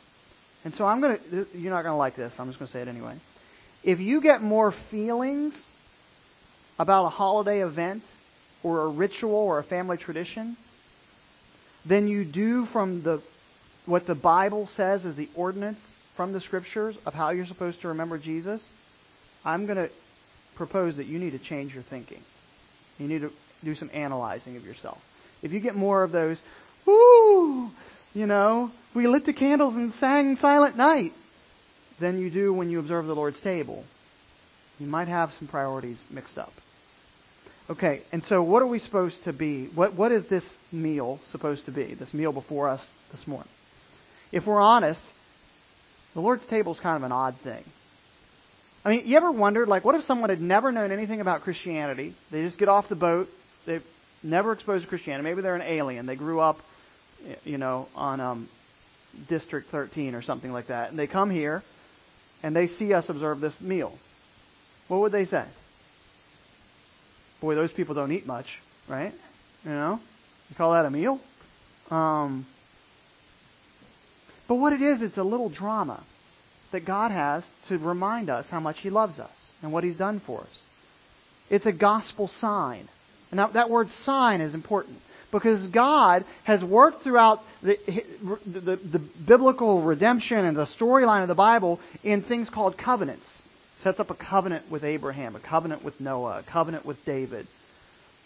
And 0.66 0.74
so 0.74 0.86
I'm 0.86 1.02
going 1.02 1.18
to, 1.18 1.48
you're 1.56 1.72
not 1.72 1.84
going 1.84 1.94
to 1.94 1.98
like 1.98 2.16
this. 2.16 2.40
I'm 2.40 2.48
just 2.48 2.60
going 2.60 2.68
to 2.68 2.72
say 2.72 2.82
it 2.82 2.88
anyway. 2.88 3.14
If 3.84 4.00
you 4.00 4.22
get 4.22 4.42
more 4.42 4.72
feelings 4.72 5.68
about 6.80 7.06
a 7.06 7.10
holiday 7.10 7.62
event 7.62 8.04
or 8.64 8.82
a 8.82 8.88
ritual 8.88 9.36
or 9.36 9.60
a 9.60 9.64
family 9.64 9.98
tradition 9.98 10.56
than 11.86 12.08
you 12.08 12.24
do 12.24 12.66
from 12.66 13.02
the, 13.04 13.22
what 13.86 14.06
the 14.06 14.16
Bible 14.16 14.68
says 14.68 15.06
is 15.06 15.16
the 15.16 15.30
ordinance 15.36 16.00
from 16.16 16.32
the 16.32 16.40
scriptures 16.40 16.98
of 17.06 17.14
how 17.14 17.32
you're 17.32 17.46
supposed 17.46 17.82
to 17.82 17.90
remember 17.90 18.18
Jesus, 18.18 18.68
I'm 19.44 19.66
going 19.66 19.78
to 19.78 19.90
propose 20.56 20.98
that 20.98 21.08
you 21.08 21.20
need 21.20 21.32
to 21.32 21.40
change 21.40 21.74
your 21.74 21.84
thinking. 21.84 22.22
You 23.00 23.08
need 23.08 23.22
to 23.22 23.34
do 23.64 23.76
some 23.76 23.90
analyzing 23.94 24.56
of 24.56 24.66
yourself. 24.66 25.02
If 25.42 25.52
you 25.52 25.60
get 25.60 25.76
more 25.76 26.04
of 26.04 26.12
those, 26.12 26.42
whoo, 26.86 27.72
you 28.14 28.28
know, 28.28 28.72
we 28.94 29.08
lit 29.08 29.26
the 29.26 29.34
candles 29.34 29.76
and 29.76 29.94
sang 29.94 30.36
Silent 30.38 30.78
Night, 30.78 31.14
than 32.00 32.20
you 32.20 32.30
do 32.30 32.54
when 32.54 32.70
you 32.70 32.80
observe 32.80 33.08
the 33.08 33.16
Lord's 33.16 33.40
table, 33.40 33.84
you 34.80 34.88
might 34.88 35.08
have 35.08 35.34
some 35.34 35.48
priorities 35.48 36.04
mixed 36.10 36.38
up. 36.38 36.54
Okay, 37.70 38.02
and 38.12 38.24
so 38.24 38.44
what 38.44 38.62
are 38.62 38.68
we 38.68 38.80
supposed 38.80 39.24
to 39.24 39.34
be? 39.34 39.66
What, 39.68 39.94
what 39.94 40.12
is 40.12 40.26
this 40.26 40.58
meal 40.72 41.20
supposed 41.26 41.66
to 41.66 41.72
be? 41.72 41.94
This 41.94 42.14
meal 42.14 42.34
before 42.34 42.68
us 42.68 42.92
this 43.12 43.28
morning? 43.28 43.48
If 44.32 44.48
we're 44.48 44.60
honest, 44.60 45.06
the 46.14 46.22
Lord's 46.22 46.46
table 46.46 46.74
is 46.74 46.80
kind 46.80 46.98
of 46.98 47.04
an 47.04 47.12
odd 47.12 47.36
thing. 47.38 47.64
I 48.84 48.90
mean, 48.90 49.08
you 49.08 49.16
ever 49.16 49.32
wondered, 49.32 49.70
like, 49.70 49.86
what 49.86 49.96
if 49.96 50.04
someone 50.04 50.30
had 50.30 50.42
never 50.42 50.72
known 50.74 50.92
anything 50.92 51.22
about 51.22 51.42
Christianity? 51.42 52.14
They 52.32 52.42
just 52.42 52.60
get 52.60 52.68
off 52.68 52.90
the 52.90 52.98
boat. 52.98 53.30
They've 53.66 53.84
never 54.22 54.52
exposed 54.52 54.84
to 54.84 54.90
Christianity. 54.90 55.24
Maybe 55.24 55.42
they're 55.42 55.56
an 55.56 55.62
alien. 55.62 56.06
They 56.06 56.18
grew 56.18 56.42
up, 56.42 56.60
you 57.46 57.58
know, 57.58 57.88
on 57.96 58.20
um, 58.20 58.50
District 59.30 59.70
13 59.70 60.16
or 60.16 60.22
something 60.22 60.52
like 60.52 60.68
that. 60.68 60.90
And 60.90 61.00
they 61.00 61.08
come 61.08 61.30
here 61.30 61.64
and 62.42 62.54
they 62.54 62.68
see 62.68 62.94
us 62.94 63.08
observe 63.08 63.40
this 63.40 63.62
meal. 63.62 63.98
What 64.94 65.02
would 65.02 65.12
they 65.12 65.26
say? 65.26 65.44
Boy, 67.42 67.56
those 67.56 67.74
people 67.74 67.96
don't 67.96 68.12
eat 68.12 68.28
much, 68.28 68.60
right? 68.88 69.12
You 69.66 69.72
know? 69.72 70.00
You 70.52 70.56
call 70.56 70.74
that 70.74 70.86
a 70.86 70.92
meal? 70.92 71.20
Um, 71.90 72.46
but 74.48 74.56
what 74.56 74.72
it 74.72 74.84
is, 74.84 75.02
it's 75.02 75.18
a 75.18 75.24
little 75.24 75.50
drama. 75.50 76.00
that 76.70 76.86
God 76.86 77.10
has 77.10 77.52
to 77.70 77.80
remind 77.80 78.30
us 78.30 78.52
how 78.52 78.60
much 78.60 78.82
He 78.82 78.92
loves 78.92 79.20
us 79.20 79.52
and 79.64 79.72
what 79.72 79.84
He's 79.84 79.98
done 79.98 80.20
for 80.20 80.42
us. 80.42 80.68
It's 81.50 81.66
a 81.66 81.72
gospel 81.72 82.28
sign. 82.28 82.88
And 83.32 83.38
now 83.38 83.48
that 83.48 83.72
word 83.72 83.90
sign 83.90 84.42
is 84.42 84.54
important 84.54 85.02
because 85.32 85.66
God 85.66 86.24
has 86.44 86.64
worked 86.64 87.02
throughout 87.02 87.44
the, 87.64 87.80
the, 88.46 88.76
the, 88.76 89.00
biblical 89.00 89.82
redemption 89.82 90.46
and 90.46 90.56
the 90.56 90.66
storyline 90.66 91.24
of 91.24 91.28
the 91.28 91.36
Bible 91.36 91.80
in 92.04 92.22
things 92.22 92.52
called 92.52 92.78
covenants. 92.78 93.44
Sets 93.84 94.00
up 94.00 94.12
a 94.12 94.16
covenant 94.16 94.72
with 94.72 94.86
Abraham, 94.86 95.36
a 95.36 95.40
covenant 95.40 95.84
with 95.84 96.00
Noah, 96.00 96.40
a 96.40 96.44
covenant 96.44 96.86
with 96.86 97.04
David. 97.04 97.46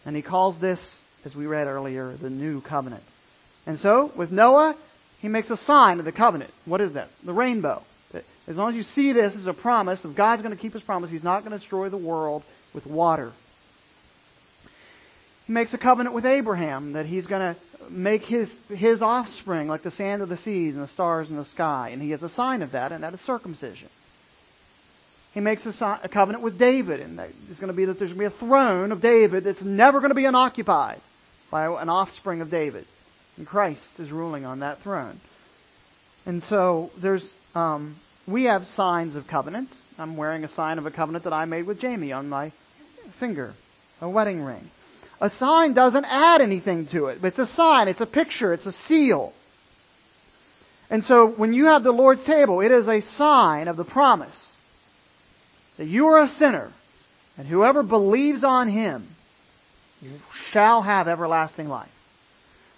And 0.06 0.16
he 0.16 0.22
calls 0.22 0.60
this, 0.60 1.02
as 1.26 1.36
we 1.36 1.48
read 1.48 1.66
earlier, 1.66 2.12
the 2.12 2.30
new 2.30 2.62
covenant. 2.62 3.02
And 3.66 3.80
so, 3.80 4.12
with 4.16 4.32
Noah, 4.32 4.76
he 5.20 5.30
makes 5.30 5.50
a 5.50 5.58
sign 5.58 5.98
of 5.98 6.06
the 6.06 6.12
covenant. 6.12 6.52
What 6.66 6.80
is 6.80 6.94
that? 6.94 7.10
The 7.24 7.34
rainbow. 7.34 7.82
As 8.48 8.56
long 8.56 8.70
as 8.70 8.76
you 8.76 8.84
see 8.84 9.14
this 9.14 9.36
as 9.36 9.48
a 9.48 9.54
promise 9.54 10.06
of 10.06 10.16
God's 10.16 10.44
going 10.44 10.56
to 10.56 10.62
keep 10.62 10.74
his 10.74 10.84
promise, 10.84 11.10
he's 11.10 11.24
not 11.24 11.40
going 11.40 11.54
to 11.54 11.58
destroy 11.58 11.90
the 11.90 11.98
world 11.98 12.44
with 12.76 12.86
water. 12.86 13.32
He 15.48 15.54
makes 15.54 15.74
a 15.74 15.80
covenant 15.80 16.14
with 16.14 16.28
Abraham 16.28 16.94
that 16.94 17.08
he's 17.08 17.26
going 17.26 17.56
to 17.56 17.60
make 17.90 18.24
his, 18.24 18.60
his 18.70 19.02
offspring 19.02 19.68
like 19.68 19.82
the 19.82 19.90
sand 19.90 20.22
of 20.22 20.30
the 20.30 20.38
seas 20.38 20.76
and 20.76 20.84
the 20.84 20.88
stars 20.88 21.32
in 21.32 21.36
the 21.36 21.44
sky. 21.44 21.90
And 21.94 22.02
he 22.02 22.12
has 22.12 22.22
a 22.22 22.30
sign 22.30 22.62
of 22.62 22.74
that, 22.74 22.92
and 22.92 23.04
that 23.04 23.16
is 23.16 23.22
circumcision. 23.22 23.90
He 25.34 25.40
makes 25.40 25.66
a, 25.66 26.00
a 26.04 26.10
covenant 26.10 26.44
with 26.44 26.58
David, 26.58 27.00
and 27.00 27.20
it's 27.50 27.60
going 27.60 27.72
to 27.72 27.78
be 27.78 27.86
that 27.86 28.00
there's 28.00 28.12
going 28.12 28.30
to 28.30 28.30
be 28.30 28.36
a 28.36 28.48
throne 28.48 28.92
of 28.92 29.02
David 29.02 29.44
that's 29.44 29.64
never 29.64 30.00
going 30.00 30.10
to 30.10 30.16
be 30.16 30.26
unoccupied 30.26 31.00
by 31.52 31.66
an 31.66 31.90
offspring 31.90 32.42
of 32.42 32.50
David. 32.50 32.86
And 33.38 33.46
Christ 33.46 34.00
is 34.00 34.12
ruling 34.12 34.46
on 34.46 34.60
that 34.60 34.80
throne. 34.80 35.20
And 36.26 36.42
so 36.42 36.92
there's, 36.98 37.36
um, 37.56 37.96
we 38.26 38.46
have 38.46 38.66
signs 38.66 39.16
of 39.16 39.28
covenants. 39.28 39.82
I'm 40.00 40.18
wearing 40.18 40.44
a 40.44 40.48
sign 40.48 40.80
of 40.80 40.86
a 40.86 40.92
covenant 40.92 41.24
that 41.26 41.34
I 41.34 41.46
made 41.46 41.66
with 41.66 41.80
Jamie 41.80 42.12
on 42.12 42.30
my 42.30 42.52
finger, 43.12 43.54
a 44.02 44.10
wedding 44.10 44.42
ring. 44.42 44.70
A 45.22 45.30
sign 45.30 45.74
doesn't 45.74 46.06
add 46.06 46.42
anything 46.42 46.88
to 46.88 47.08
it. 47.08 47.24
It's 47.24 47.40
a 47.40 47.46
sign, 47.46 47.88
it's 47.88 48.02
a 48.02 48.06
picture, 48.06 48.54
it's 48.54 48.66
a 48.66 48.72
seal. 48.72 49.34
And 50.90 51.04
so 51.04 51.28
when 51.28 51.54
you 51.54 51.66
have 51.66 51.84
the 51.84 51.92
Lord's 51.92 52.24
table, 52.24 52.62
it 52.62 52.72
is 52.72 52.88
a 52.88 53.02
sign 53.02 53.68
of 53.68 53.78
the 53.78 53.84
promise 53.86 54.56
that 55.78 55.86
you 55.86 56.08
are 56.08 56.22
a 56.22 56.28
sinner, 56.28 56.72
and 57.38 57.48
whoever 57.48 57.84
believes 57.84 58.44
on 58.44 58.68
him 58.68 59.08
shall 60.34 60.82
have 60.82 61.08
everlasting 61.08 61.70
life. 61.70 61.92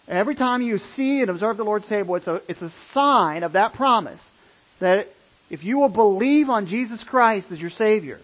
Every 0.07 0.35
time 0.35 0.61
you 0.61 0.77
see 0.77 1.21
and 1.21 1.29
observe 1.29 1.57
the 1.57 1.65
Lord's 1.65 1.87
table, 1.87 2.15
it's 2.15 2.27
a, 2.27 2.41
it's 2.47 2.61
a 2.61 2.69
sign 2.69 3.43
of 3.43 3.53
that 3.53 3.73
promise 3.73 4.31
that 4.79 5.07
if 5.49 5.63
you 5.63 5.77
will 5.79 5.89
believe 5.89 6.49
on 6.49 6.65
Jesus 6.65 7.03
Christ 7.03 7.51
as 7.51 7.61
your 7.61 7.69
Savior, 7.69 8.19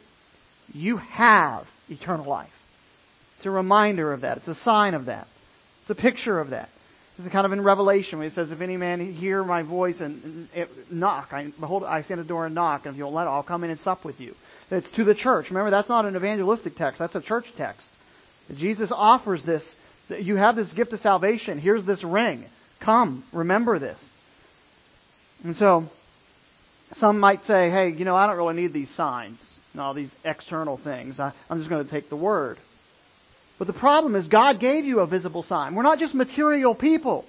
you 0.74 0.98
have 0.98 1.70
eternal 1.90 2.26
life. 2.26 2.52
It's 3.38 3.46
a 3.46 3.52
reminder 3.52 4.14
of 4.14 4.22
that. 4.22 4.38
It's 4.38 4.48
a 4.48 4.56
sign 4.56 4.94
of 4.94 5.06
that. 5.06 5.28
It's 5.82 5.90
a 5.92 5.96
picture 5.96 6.40
of 6.40 6.50
that. 6.52 6.70
It's 7.20 7.28
kind 7.30 7.46
of 7.46 7.52
in 7.54 7.62
Revelation 7.62 8.20
when 8.20 8.26
he 8.26 8.30
says, 8.30 8.52
"If 8.52 8.62
any 8.62 8.78
man 8.78 9.00
hear 9.00 9.44
my 9.44 9.62
voice 9.62 10.02
and, 10.02 10.50
and 10.56 10.70
knock, 10.90 11.34
I, 11.34 11.46
behold, 11.60 11.84
I 11.84 12.02
stand 12.02 12.20
at 12.20 12.26
the 12.26 12.30
door 12.30 12.46
and 12.46 12.56
knock, 12.56 12.86
and 12.86 12.94
if 12.94 12.98
you'll 12.98 13.14
let, 13.14 13.28
I'll 13.28 13.44
come 13.44 13.64
in 13.64 13.70
and 13.70 13.80
sup 13.80 14.04
with 14.04 14.20
you." 14.20 14.36
It's 14.72 14.90
to 14.92 15.04
the 15.04 15.14
church. 15.14 15.50
Remember, 15.50 15.70
that's 15.70 15.90
not 15.90 16.06
an 16.06 16.16
evangelistic 16.16 16.76
text. 16.76 17.00
That's 17.00 17.16
a 17.16 17.22
church 17.22 17.54
text. 17.56 17.92
Jesus 18.56 18.92
offers 18.92 19.44
this. 19.44 19.78
You 20.10 20.36
have 20.36 20.56
this 20.56 20.74
gift 20.74 20.94
of 20.94 21.00
salvation. 21.00 21.60
Here's 21.60 21.86
this 21.86 22.04
ring. 22.04 22.46
Come, 22.80 23.24
remember 23.32 23.80
this. 23.80 24.12
And 25.44 25.56
so, 25.56 25.90
some 26.94 27.20
might 27.20 27.44
say, 27.44 27.70
"Hey, 27.70 27.90
you 27.90 28.06
know, 28.06 28.16
I 28.16 28.28
don't 28.28 28.38
really 28.38 28.56
need 28.56 28.74
these 28.74 28.90
signs 28.90 29.56
and 29.74 29.82
all 29.82 29.94
these 29.94 30.16
external 30.24 30.78
things. 30.78 31.20
I, 31.20 31.32
I'm 31.50 31.58
just 31.58 31.70
going 31.70 31.84
to 31.84 31.90
take 31.90 32.10
the 32.10 32.16
word." 32.16 32.58
But 33.58 33.68
the 33.68 33.74
problem 33.74 34.16
is 34.16 34.28
God 34.28 34.60
gave 34.60 34.86
you 34.86 35.00
a 35.00 35.08
visible 35.08 35.44
sign. 35.44 35.76
We're 35.76 35.84
not 35.84 36.00
just 36.00 36.14
material 36.14 36.76
people. 36.76 37.26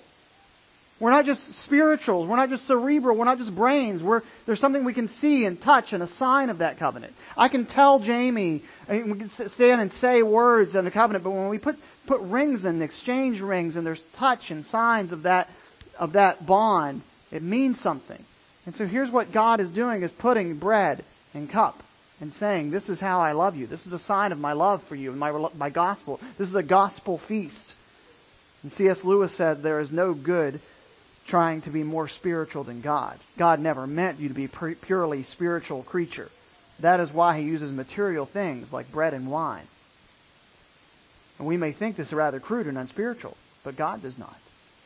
We're 0.99 1.11
not 1.11 1.27
just 1.27 1.53
spirituals. 1.53 2.27
We're 2.27 2.37
not 2.37 2.49
just 2.49 2.67
cerebral. 2.67 3.17
We're 3.17 3.27
not 3.27 3.37
just 3.37 3.55
brains. 3.55 4.03
We're, 4.03 4.23
there's 4.47 4.61
something 4.61 4.83
we 4.85 4.95
can 4.95 5.09
see 5.09 5.45
and 5.45 5.61
touch 5.61 5.93
and 5.93 6.03
a 6.03 6.07
sign 6.07 6.49
of 6.49 6.59
that 6.59 6.79
covenant. 6.79 7.13
I 7.37 7.49
can 7.49 7.67
tell 7.67 7.99
Jamie, 7.99 8.63
and 8.89 9.13
we 9.13 9.19
can 9.19 9.29
stand 9.29 9.83
and 9.83 9.93
say 9.93 10.23
words 10.23 10.75
in 10.75 10.87
the 10.87 10.91
covenant, 10.91 11.23
but 11.23 11.33
when 11.33 11.51
we 11.51 11.59
put, 11.59 11.79
put 12.07 12.21
rings 12.23 12.65
and 12.65 12.83
exchange 12.83 13.43
rings 13.43 13.77
and 13.77 13.87
there's 13.87 14.03
touch 14.15 14.51
and 14.51 14.65
signs 14.65 15.13
of 15.13 15.25
that, 15.25 15.51
of 15.99 16.13
that 16.13 16.47
bond, 16.47 17.03
it 17.31 17.43
means 17.43 17.79
something. 17.79 18.23
And 18.65 18.75
so 18.75 18.87
here's 18.87 19.11
what 19.11 19.33
God 19.33 19.61
is 19.61 19.69
doing 19.69 20.03
is 20.03 20.13
putting 20.13 20.57
bread 20.57 21.05
and 21.35 21.51
cup 21.51 21.83
and 22.23 22.33
saying, 22.33 22.71
This 22.71 22.89
is 22.89 23.01
how 23.01 23.21
I 23.21 23.33
love 23.33 23.55
you. 23.55 23.67
This 23.67 23.87
is 23.87 23.93
a 23.93 23.99
sign 23.99 24.33
of 24.33 24.41
my 24.41 24.55
love 24.55 24.83
for 24.85 24.95
you 24.95 25.11
and 25.11 25.21
my, 25.21 25.49
my 25.59 25.69
gospel. 25.69 26.21
This 26.39 26.49
is 26.49 26.55
a 26.55 26.63
gospel 26.63 27.19
feast. 27.19 27.75
And 28.63 28.73
C.S. 28.73 29.05
Lewis 29.05 29.33
said, 29.33 29.63
There 29.63 29.81
is 29.81 29.93
no 29.93 30.15
good 30.15 30.59
trying 31.27 31.63
to 31.63 31.71
be 31.71 31.83
more 31.83 32.09
spiritual 32.09 32.65
than 32.65 32.81
God. 32.81 33.19
God 33.37 33.61
never 33.61 33.87
meant 33.87 34.21
you 34.21 34.29
to 34.29 34.35
be 34.35 34.45
a 34.45 34.75
purely 34.75 35.23
spiritual 35.23 35.83
creature. 35.83 36.31
That 36.81 37.01
is 37.01 37.13
why 37.13 37.39
he 37.39 37.45
uses 37.45 37.73
material 37.73 38.27
things 38.27 38.73
like 38.73 38.93
bread 38.93 39.15
and 39.15 39.31
wine. 39.31 39.67
And 41.39 41.47
we 41.47 41.57
may 41.57 41.73
think 41.73 41.97
this 41.97 42.09
is 42.09 42.15
rather 42.15 42.41
crude 42.41 42.67
and 42.67 42.79
unspiritual, 42.79 43.37
but 43.65 43.77
God 43.77 44.03
does 44.03 44.19
not. 44.19 44.37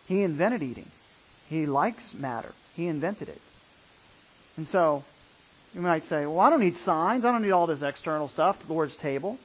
He 0.09 0.23
invented 0.23 0.63
eating. 0.63 0.91
He 1.49 1.67
likes 1.67 2.15
matter. 2.15 2.53
He 2.77 2.87
invented 2.87 3.29
it. 3.29 3.41
And 4.57 4.67
so, 4.67 5.05
you 5.75 5.81
might 5.81 6.05
say, 6.05 6.27
well, 6.27 6.41
I 6.41 6.51
don't 6.51 6.61
need 6.61 6.77
signs. 6.77 7.25
I 7.25 7.33
don't 7.33 7.43
need 7.43 7.53
all 7.53 7.67
this 7.67 7.83
external 7.83 8.29
stuff, 8.29 8.67
the 8.67 8.73
Lord's 8.73 8.97
table. 8.97 9.39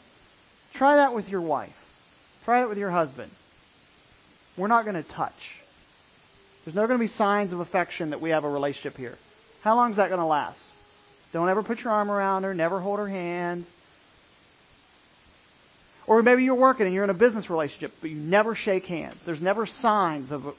Try 0.73 0.97
that 0.97 1.13
with 1.13 1.29
your 1.29 1.41
wife. 1.41 1.75
Try 2.45 2.61
that 2.61 2.69
with 2.69 2.77
your 2.77 2.91
husband. 2.91 3.31
We're 4.57 4.67
not 4.67 4.85
going 4.85 5.01
to 5.01 5.07
touch. 5.07 5.59
There's 6.65 6.75
never 6.75 6.87
going 6.87 6.97
to 6.97 7.03
be 7.03 7.07
signs 7.07 7.53
of 7.53 7.59
affection 7.59 8.09
that 8.09 8.21
we 8.21 8.31
have 8.31 8.43
a 8.43 8.49
relationship 8.49 8.97
here. 8.97 9.17
How 9.61 9.75
long 9.75 9.91
is 9.91 9.97
that 9.97 10.09
going 10.09 10.19
to 10.19 10.25
last? 10.25 10.63
Don't 11.31 11.47
ever 11.47 11.63
put 11.63 11.83
your 11.83 11.93
arm 11.93 12.09
around 12.09 12.43
her. 12.43 12.53
Never 12.53 12.79
hold 12.79 12.97
her 12.99 13.07
hand. 13.07 13.65
Or 16.07 16.21
maybe 16.23 16.43
you're 16.43 16.55
working 16.55 16.85
and 16.85 16.93
you're 16.93 17.03
in 17.03 17.09
a 17.09 17.15
business 17.15 17.49
relationship, 17.49 17.93
but 18.01 18.09
you 18.09 18.15
never 18.15 18.55
shake 18.55 18.87
hands. 18.87 19.23
There's 19.25 19.41
never 19.41 19.65
signs 19.65 20.31
of. 20.31 20.55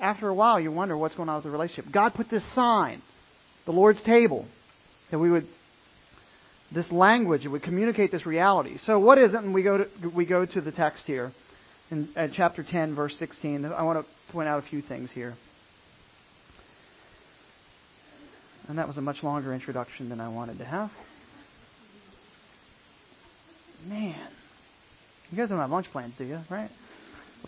After 0.00 0.28
a 0.28 0.34
while, 0.34 0.58
you 0.58 0.72
wonder 0.72 0.96
what's 0.96 1.14
going 1.14 1.28
on 1.28 1.36
with 1.36 1.44
the 1.44 1.50
relationship. 1.50 1.90
God 1.92 2.14
put 2.14 2.28
this 2.28 2.44
sign 2.44 3.00
the 3.64 3.72
Lord's 3.72 4.02
table, 4.02 4.46
that 5.10 5.18
we 5.18 5.30
would 5.30 5.46
this 6.72 6.90
language, 6.90 7.46
it 7.46 7.48
would 7.48 7.62
communicate 7.62 8.10
this 8.10 8.26
reality. 8.26 8.78
So 8.78 8.98
what 8.98 9.18
is 9.18 9.34
it? 9.34 9.42
And 9.42 9.54
we 9.54 9.62
go 9.62 9.78
to 9.78 10.08
we 10.10 10.24
go 10.24 10.44
to 10.44 10.60
the 10.60 10.72
text 10.72 11.06
here 11.06 11.32
in 11.90 12.08
chapter 12.32 12.62
10, 12.62 12.94
verse 12.94 13.16
16. 13.16 13.64
I 13.66 13.82
want 13.82 14.04
to 14.04 14.32
point 14.32 14.48
out 14.48 14.58
a 14.58 14.62
few 14.62 14.80
things 14.80 15.12
here. 15.12 15.34
And 18.68 18.78
that 18.78 18.86
was 18.86 18.96
a 18.96 19.02
much 19.02 19.22
longer 19.22 19.52
introduction 19.52 20.08
than 20.08 20.20
I 20.20 20.28
wanted 20.28 20.58
to 20.58 20.64
have. 20.64 20.90
Man, 23.88 24.14
you 25.30 25.36
guys 25.36 25.50
don't 25.50 25.58
have 25.58 25.70
lunch 25.70 25.90
plans, 25.92 26.16
do 26.16 26.24
you? 26.24 26.40
Right? 26.48 26.70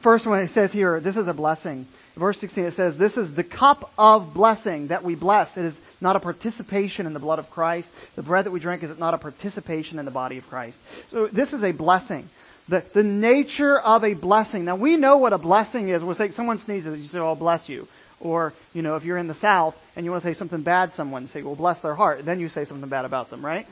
First 0.00 0.26
one, 0.26 0.40
it 0.40 0.48
says 0.48 0.72
here, 0.72 1.00
this 1.00 1.16
is 1.16 1.26
a 1.26 1.32
blessing. 1.32 1.86
Verse 2.16 2.38
16, 2.38 2.64
it 2.64 2.70
says, 2.72 2.98
This 2.98 3.16
is 3.16 3.32
the 3.32 3.44
cup 3.44 3.90
of 3.96 4.34
blessing 4.34 4.88
that 4.88 5.02
we 5.02 5.14
bless. 5.14 5.56
It 5.56 5.64
is 5.64 5.80
not 6.00 6.16
a 6.16 6.20
participation 6.20 7.06
in 7.06 7.14
the 7.14 7.18
blood 7.18 7.38
of 7.38 7.50
Christ. 7.50 7.94
The 8.14 8.22
bread 8.22 8.44
that 8.44 8.50
we 8.50 8.60
drink 8.60 8.82
is 8.82 8.98
not 8.98 9.14
a 9.14 9.18
participation 9.18 9.98
in 9.98 10.04
the 10.04 10.10
body 10.10 10.36
of 10.36 10.48
Christ. 10.48 10.78
So 11.10 11.26
this 11.28 11.54
is 11.54 11.64
a 11.64 11.72
blessing. 11.72 12.28
The, 12.68 12.82
the 12.92 13.04
nature 13.04 13.78
of 13.78 14.02
a 14.02 14.14
blessing. 14.14 14.64
Now 14.64 14.76
we 14.76 14.96
know 14.96 15.18
what 15.18 15.32
a 15.32 15.38
blessing 15.38 15.88
is. 15.88 16.02
We'll 16.02 16.16
say 16.16 16.30
someone 16.30 16.58
sneezes, 16.58 16.98
you 16.98 17.04
say, 17.04 17.20
oh, 17.20 17.34
bless 17.34 17.68
you. 17.68 17.86
Or, 18.18 18.52
you 18.74 18.82
know, 18.82 18.96
if 18.96 19.04
you're 19.04 19.18
in 19.18 19.28
the 19.28 19.34
South 19.34 19.76
and 19.94 20.04
you 20.04 20.10
want 20.10 20.22
to 20.22 20.28
say 20.28 20.34
something 20.34 20.62
bad 20.62 20.86
to 20.86 20.94
someone, 20.94 21.28
say, 21.28 21.42
well, 21.42 21.54
bless 21.54 21.80
their 21.80 21.94
heart. 21.94 22.24
Then 22.24 22.40
you 22.40 22.48
say 22.48 22.64
something 22.64 22.88
bad 22.88 23.04
about 23.04 23.30
them, 23.30 23.44
right? 23.44 23.66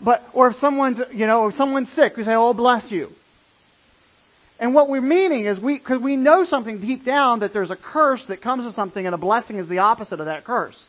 But, 0.00 0.28
or 0.32 0.48
if 0.48 0.56
someone's, 0.56 1.00
you 1.12 1.26
know, 1.26 1.48
if 1.48 1.54
someone's 1.54 1.88
sick, 1.88 2.16
we 2.16 2.24
say, 2.24 2.34
oh, 2.34 2.52
bless 2.52 2.92
you. 2.92 3.10
And 4.58 4.74
what 4.74 4.88
we're 4.88 5.00
meaning 5.00 5.46
is 5.46 5.60
we, 5.60 5.74
because 5.74 5.98
we 5.98 6.16
know 6.16 6.44
something 6.44 6.78
deep 6.78 7.04
down 7.04 7.40
that 7.40 7.52
there's 7.52 7.70
a 7.70 7.76
curse 7.76 8.26
that 8.26 8.40
comes 8.40 8.64
with 8.64 8.74
something 8.74 9.04
and 9.04 9.14
a 9.14 9.18
blessing 9.18 9.56
is 9.56 9.68
the 9.68 9.80
opposite 9.80 10.20
of 10.20 10.26
that 10.26 10.44
curse. 10.44 10.86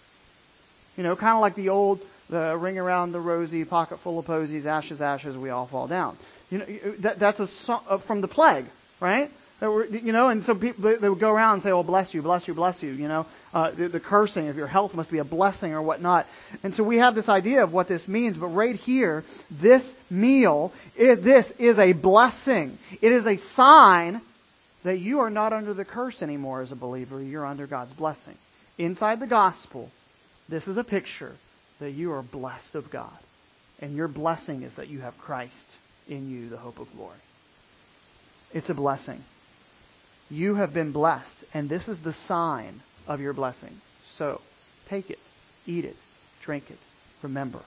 You 0.95 1.03
know, 1.03 1.15
kind 1.15 1.35
of 1.35 1.41
like 1.41 1.55
the 1.55 1.69
old, 1.69 2.01
the 2.29 2.55
ring 2.57 2.77
around 2.77 3.11
the 3.11 3.19
rosy, 3.19 3.65
pocket 3.65 3.99
full 3.99 4.19
of 4.19 4.25
posies, 4.25 4.65
ashes, 4.65 5.01
ashes, 5.01 5.35
we 5.35 5.49
all 5.49 5.67
fall 5.67 5.87
down. 5.87 6.17
You 6.49 6.57
know, 6.59 6.65
that, 6.99 7.19
that's 7.19 7.39
a, 7.39 7.73
uh, 7.73 7.97
from 7.97 8.21
the 8.21 8.27
plague, 8.27 8.65
right? 8.99 9.29
Were, 9.59 9.85
you 9.85 10.13
know, 10.13 10.27
and 10.29 10.43
so 10.43 10.53
people 10.53 10.95
they 10.99 11.09
would 11.09 11.19
go 11.19 11.31
around 11.31 11.53
and 11.53 11.63
say, 11.63 11.71
"Oh, 11.71 11.81
bless 11.81 12.13
you, 12.13 12.21
bless 12.21 12.47
you, 12.47 12.53
bless 12.53 12.83
you." 12.83 12.91
You 12.91 13.07
know, 13.07 13.25
uh, 13.55 13.71
the, 13.71 13.87
the 13.87 13.99
cursing 13.99 14.49
of 14.49 14.55
your 14.55 14.67
health 14.67 14.93
must 14.93 15.09
be 15.09 15.17
a 15.17 15.23
blessing 15.23 15.73
or 15.73 15.81
whatnot. 15.81 16.27
And 16.61 16.75
so 16.75 16.83
we 16.83 16.97
have 16.97 17.15
this 17.15 17.27
idea 17.27 17.63
of 17.63 17.73
what 17.73 17.87
this 17.87 18.07
means. 18.07 18.37
But 18.37 18.47
right 18.47 18.75
here, 18.75 19.23
this 19.49 19.95
meal, 20.11 20.71
is, 20.95 21.21
this 21.21 21.51
is 21.51 21.79
a 21.79 21.93
blessing. 21.93 22.77
It 23.01 23.11
is 23.11 23.25
a 23.25 23.37
sign 23.37 24.21
that 24.83 24.99
you 24.99 25.21
are 25.21 25.31
not 25.31 25.53
under 25.53 25.73
the 25.73 25.85
curse 25.85 26.21
anymore 26.21 26.61
as 26.61 26.71
a 26.71 26.75
believer. 26.75 27.19
You're 27.19 27.45
under 27.45 27.65
God's 27.65 27.93
blessing. 27.93 28.35
Inside 28.77 29.19
the 29.19 29.27
gospel, 29.27 29.89
This 30.49 30.67
is 30.67 30.77
a 30.77 30.83
picture 30.83 31.35
that 31.79 31.91
you 31.91 32.13
are 32.13 32.21
blessed 32.21 32.75
of 32.75 32.91
God. 32.91 33.17
And 33.81 33.95
your 33.95 34.07
blessing 34.07 34.61
is 34.63 34.75
that 34.75 34.87
you 34.87 35.01
have 35.01 35.17
Christ 35.17 35.69
in 36.09 36.29
you, 36.29 36.49
the 36.49 36.57
hope 36.57 36.79
of 36.79 36.93
glory. 36.95 37.17
It's 38.53 38.69
a 38.69 38.73
blessing. 38.73 39.23
You 40.29 40.55
have 40.55 40.73
been 40.73 40.91
blessed, 40.91 41.43
and 41.53 41.69
this 41.69 41.87
is 41.87 41.99
the 41.99 42.13
sign 42.13 42.79
of 43.07 43.21
your 43.21 43.33
blessing. 43.33 43.79
So, 44.07 44.41
take 44.89 45.09
it, 45.09 45.19
eat 45.65 45.85
it, 45.85 45.95
drink 46.41 46.69
it, 46.69 46.77
remember. 47.21 47.59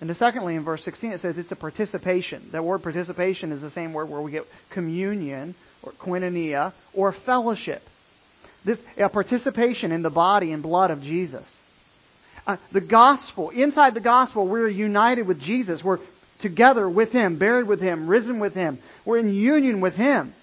And 0.00 0.14
secondly, 0.14 0.56
in 0.56 0.64
verse 0.64 0.82
16, 0.82 1.12
it 1.12 1.20
says 1.20 1.38
it's 1.38 1.52
a 1.52 1.56
participation. 1.56 2.48
That 2.52 2.64
word 2.64 2.82
participation 2.82 3.52
is 3.52 3.62
the 3.62 3.70
same 3.70 3.92
word 3.92 4.10
where 4.10 4.20
we 4.20 4.30
get 4.30 4.46
communion 4.70 5.54
or 5.82 5.92
koinonia 5.92 6.72
or 6.92 7.12
fellowship. 7.12 7.82
This 8.64 8.82
a 8.98 9.08
participation 9.08 9.92
in 9.92 10.02
the 10.02 10.10
body 10.10 10.52
and 10.52 10.62
blood 10.62 10.90
of 10.90 11.02
Jesus. 11.02 11.60
Uh, 12.46 12.56
the 12.72 12.80
gospel, 12.80 13.50
inside 13.50 13.94
the 13.94 14.00
gospel, 14.00 14.46
we're 14.46 14.68
united 14.68 15.26
with 15.26 15.40
Jesus. 15.40 15.82
We're 15.82 15.98
together 16.38 16.88
with 16.88 17.12
Him, 17.12 17.36
buried 17.36 17.66
with 17.66 17.80
Him, 17.80 18.06
risen 18.06 18.38
with 18.38 18.54
Him. 18.54 18.78
We're 19.04 19.18
in 19.18 19.34
union 19.34 19.80
with 19.80 19.96
Him. 19.96 20.34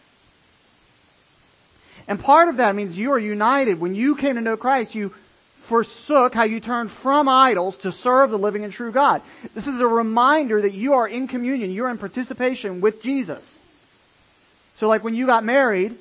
And 2.08 2.20
part 2.20 2.50
of 2.50 2.58
that 2.58 2.76
means 2.76 2.98
you 2.98 3.14
are 3.14 3.20
united. 3.20 3.80
When 3.80 3.96
you 3.96 4.16
came 4.16 4.36
to 4.36 4.42
know 4.42 4.58
Christ, 4.58 4.96
you 4.96 5.14
forsook, 5.58 6.34
how 6.34 6.44
you 6.44 6.60
turned 6.60 6.92
from 6.92 7.30
idols 7.30 7.78
to 7.78 7.92
serve 7.92 8.32
the 8.32 8.38
living 8.38 8.66
and 8.66 8.74
true 8.74 8.92
God. 8.92 9.22
This 9.56 9.68
is 9.68 9.80
a 9.80 9.88
reminder 9.88 10.62
that 10.62 10.74
you 10.74 10.94
are 10.96 11.08
in 11.08 11.30
communion, 11.30 11.72
you're 11.72 11.90
in 11.90 11.98
participation 11.98 12.82
with 12.82 13.02
Jesus. 13.02 13.58
So 14.76 14.90
like 14.90 15.04
when 15.04 15.16
you 15.16 15.26
got 15.26 15.46
married, 15.46 15.96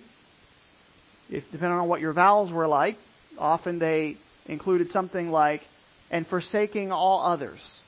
if 1.31 1.51
depending 1.53 1.79
on 1.79 1.87
what 1.87 2.01
your 2.01 2.13
vows 2.13 2.51
were 2.51 2.67
like, 2.67 2.97
often 3.39 3.79
they 3.79 4.17
included 4.49 4.91
something 4.91 5.31
like, 5.31 5.63
and 6.11 6.27
forsaking 6.27 6.91
all 6.91 7.23
others. 7.23 7.82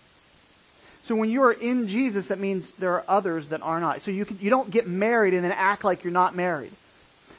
So 1.04 1.14
when 1.14 1.28
you 1.28 1.42
are 1.42 1.52
in 1.52 1.86
Jesus, 1.86 2.28
that 2.28 2.38
means 2.38 2.72
there 2.72 2.94
are 2.94 3.04
others 3.06 3.48
that 3.48 3.60
are 3.60 3.78
not. 3.78 4.00
So 4.00 4.10
you, 4.10 4.24
can, 4.24 4.38
you 4.40 4.48
don't 4.48 4.70
get 4.70 4.86
married 4.86 5.34
and 5.34 5.44
then 5.44 5.52
act 5.52 5.84
like 5.84 6.02
you're 6.02 6.14
not 6.14 6.34
married. 6.34 6.72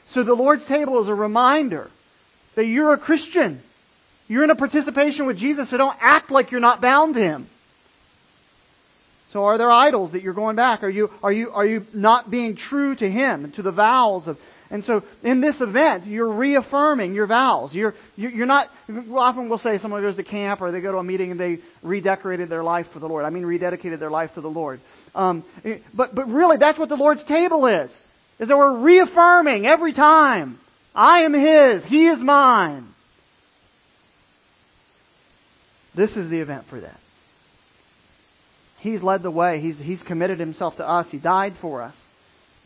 So 0.06 0.22
the 0.22 0.34
Lord's 0.34 0.64
table 0.64 1.00
is 1.00 1.08
a 1.08 1.14
reminder 1.16 1.90
that 2.54 2.64
you're 2.64 2.92
a 2.92 2.96
Christian. 2.96 3.60
You're 4.28 4.44
in 4.44 4.50
a 4.50 4.54
participation 4.54 5.26
with 5.26 5.36
Jesus, 5.36 5.68
so 5.68 5.78
don't 5.78 5.96
act 6.00 6.30
like 6.30 6.52
you're 6.52 6.60
not 6.60 6.80
bound 6.80 7.14
to 7.14 7.20
Him. 7.20 7.48
So 9.30 9.46
are 9.46 9.58
there 9.58 9.70
idols 9.70 10.12
that 10.12 10.22
you're 10.22 10.32
going 10.32 10.54
back? 10.54 10.84
Are 10.84 10.88
you, 10.88 11.10
are 11.20 11.32
you, 11.32 11.50
are 11.50 11.66
you 11.66 11.84
not 11.92 12.30
being 12.30 12.54
true 12.54 12.94
to 12.94 13.10
Him 13.10 13.46
and 13.46 13.54
to 13.54 13.62
the 13.62 13.72
vows 13.72 14.28
of, 14.28 14.38
and 14.70 14.82
so 14.82 15.04
in 15.22 15.40
this 15.40 15.60
event, 15.60 16.06
you're 16.06 16.28
reaffirming 16.28 17.14
your 17.14 17.26
vows. 17.26 17.74
You're, 17.74 17.94
you're 18.16 18.46
not, 18.46 18.68
often 19.12 19.48
we'll 19.48 19.58
say 19.58 19.78
someone 19.78 20.02
goes 20.02 20.16
to 20.16 20.24
camp 20.24 20.60
or 20.60 20.72
they 20.72 20.80
go 20.80 20.92
to 20.92 20.98
a 20.98 21.04
meeting 21.04 21.30
and 21.30 21.38
they 21.38 21.58
redecorated 21.82 22.48
their 22.48 22.64
life 22.64 22.88
for 22.88 22.98
the 22.98 23.08
Lord. 23.08 23.24
I 23.24 23.30
mean 23.30 23.44
rededicated 23.44 24.00
their 24.00 24.10
life 24.10 24.34
to 24.34 24.40
the 24.40 24.50
Lord. 24.50 24.80
Um, 25.14 25.44
but, 25.94 26.14
but 26.14 26.28
really 26.28 26.56
that's 26.56 26.78
what 26.78 26.88
the 26.88 26.96
Lord's 26.96 27.22
table 27.22 27.66
is. 27.66 28.02
Is 28.38 28.48
that 28.48 28.56
we're 28.56 28.78
reaffirming 28.78 29.66
every 29.66 29.92
time. 29.92 30.58
I 30.94 31.20
am 31.20 31.32
His. 31.32 31.84
He 31.84 32.06
is 32.06 32.22
mine. 32.22 32.86
This 35.94 36.16
is 36.16 36.28
the 36.28 36.40
event 36.40 36.64
for 36.64 36.80
that. 36.80 37.00
He's 38.80 39.02
led 39.02 39.22
the 39.22 39.30
way. 39.30 39.60
He's, 39.60 39.78
he's 39.78 40.02
committed 40.02 40.38
himself 40.38 40.76
to 40.76 40.88
us. 40.88 41.10
He 41.10 41.18
died 41.18 41.54
for 41.54 41.82
us. 41.82 42.08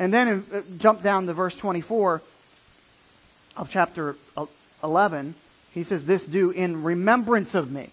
And 0.00 0.12
then 0.14 0.46
uh, 0.52 0.62
jump 0.78 1.02
down 1.02 1.26
to 1.26 1.34
verse 1.34 1.54
24 1.54 2.22
of 3.54 3.70
chapter 3.70 4.16
11. 4.82 5.34
He 5.74 5.84
says, 5.84 6.06
This 6.06 6.24
do 6.26 6.50
in 6.50 6.82
remembrance 6.82 7.54
of 7.54 7.70
me. 7.70 7.90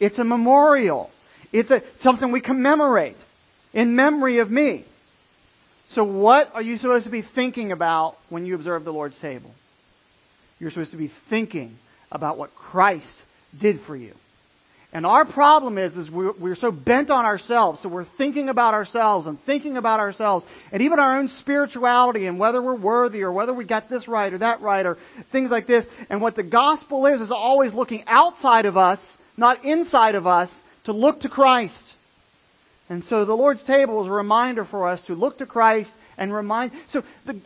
It's 0.00 0.18
a 0.18 0.24
memorial. 0.24 1.10
It's 1.52 1.70
a, 1.70 1.82
something 1.98 2.32
we 2.32 2.40
commemorate 2.40 3.16
in 3.74 3.94
memory 3.94 4.38
of 4.38 4.50
me. 4.50 4.84
So 5.88 6.02
what 6.02 6.50
are 6.54 6.62
you 6.62 6.78
supposed 6.78 7.04
to 7.04 7.10
be 7.10 7.20
thinking 7.20 7.72
about 7.72 8.16
when 8.30 8.46
you 8.46 8.54
observe 8.54 8.84
the 8.84 8.92
Lord's 8.92 9.18
table? 9.18 9.52
You're 10.60 10.70
supposed 10.70 10.92
to 10.92 10.96
be 10.96 11.08
thinking 11.08 11.76
about 12.10 12.38
what 12.38 12.54
Christ 12.54 13.22
did 13.58 13.80
for 13.80 13.94
you. 13.94 14.14
And 14.92 15.06
our 15.06 15.24
problem 15.24 15.78
is, 15.78 15.96
is 15.96 16.10
we're, 16.10 16.32
we're, 16.32 16.56
so 16.56 16.72
bent 16.72 17.10
on 17.10 17.24
ourselves, 17.24 17.80
so 17.80 17.88
we're 17.88 18.02
thinking 18.02 18.48
about 18.48 18.74
ourselves 18.74 19.28
and 19.28 19.40
thinking 19.42 19.76
about 19.76 20.00
ourselves, 20.00 20.44
and 20.72 20.82
even 20.82 20.98
our 20.98 21.18
own 21.18 21.28
spirituality 21.28 22.26
and 22.26 22.40
whether 22.40 22.60
we're 22.60 22.74
worthy 22.74 23.22
or 23.22 23.30
whether 23.30 23.52
we 23.52 23.64
got 23.64 23.88
this 23.88 24.08
right 24.08 24.32
or 24.32 24.38
that 24.38 24.62
right 24.62 24.84
or 24.84 24.96
things 25.30 25.52
like 25.52 25.68
this. 25.68 25.88
And 26.08 26.20
what 26.20 26.34
the 26.34 26.42
gospel 26.42 27.06
is, 27.06 27.20
is 27.20 27.30
always 27.30 27.72
looking 27.72 28.02
outside 28.08 28.66
of 28.66 28.76
us, 28.76 29.16
not 29.36 29.64
inside 29.64 30.16
of 30.16 30.26
us, 30.26 30.60
to 30.84 30.92
look 30.92 31.20
to 31.20 31.28
Christ. 31.28 31.94
And 32.88 33.04
so 33.04 33.24
the 33.24 33.36
Lord's 33.36 33.62
table 33.62 34.00
is 34.00 34.08
a 34.08 34.12
reminder 34.12 34.64
for 34.64 34.88
us 34.88 35.02
to 35.02 35.14
look 35.14 35.38
to 35.38 35.46
Christ 35.46 35.96
and 36.18 36.34
remind. 36.34 36.72
So 36.88 37.04
the, 37.26 37.36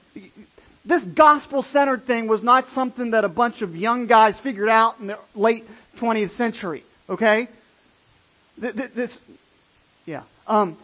this 0.87 1.05
gospel-centered 1.05 2.07
thing 2.07 2.27
was 2.27 2.43
not 2.43 2.69
something 2.69 3.11
that 3.11 3.27
a 3.27 3.29
bunch 3.29 3.61
of 3.61 3.77
young 3.77 4.07
guys 4.07 4.41
figured 4.41 4.71
out 4.71 4.99
in 4.99 5.09
the 5.09 5.19
late 5.35 5.69
20th 5.99 6.31
century. 6.31 6.85
Okay? 7.09 7.49
This, 8.59 9.19
yeah. 10.07 10.23
Um, 10.47 10.77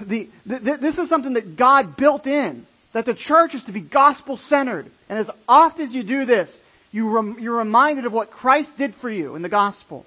the, 0.00 0.28
this 0.44 0.98
is 0.98 1.08
something 1.08 1.34
that 1.34 1.56
God 1.56 1.96
built 1.96 2.26
in. 2.26 2.66
That 2.92 3.04
the 3.04 3.14
church 3.14 3.54
is 3.54 3.64
to 3.64 3.72
be 3.72 3.80
gospel 3.80 4.36
centered. 4.36 4.86
And 5.08 5.18
as 5.18 5.30
oft 5.48 5.80
as 5.80 5.94
you 5.94 6.02
do 6.02 6.24
this, 6.24 6.58
you 6.92 7.08
rem, 7.10 7.36
you're 7.38 7.56
reminded 7.56 8.06
of 8.06 8.12
what 8.12 8.30
Christ 8.30 8.78
did 8.78 8.94
for 8.94 9.10
you 9.10 9.36
in 9.36 9.42
the 9.42 9.50
gospel. 9.50 10.06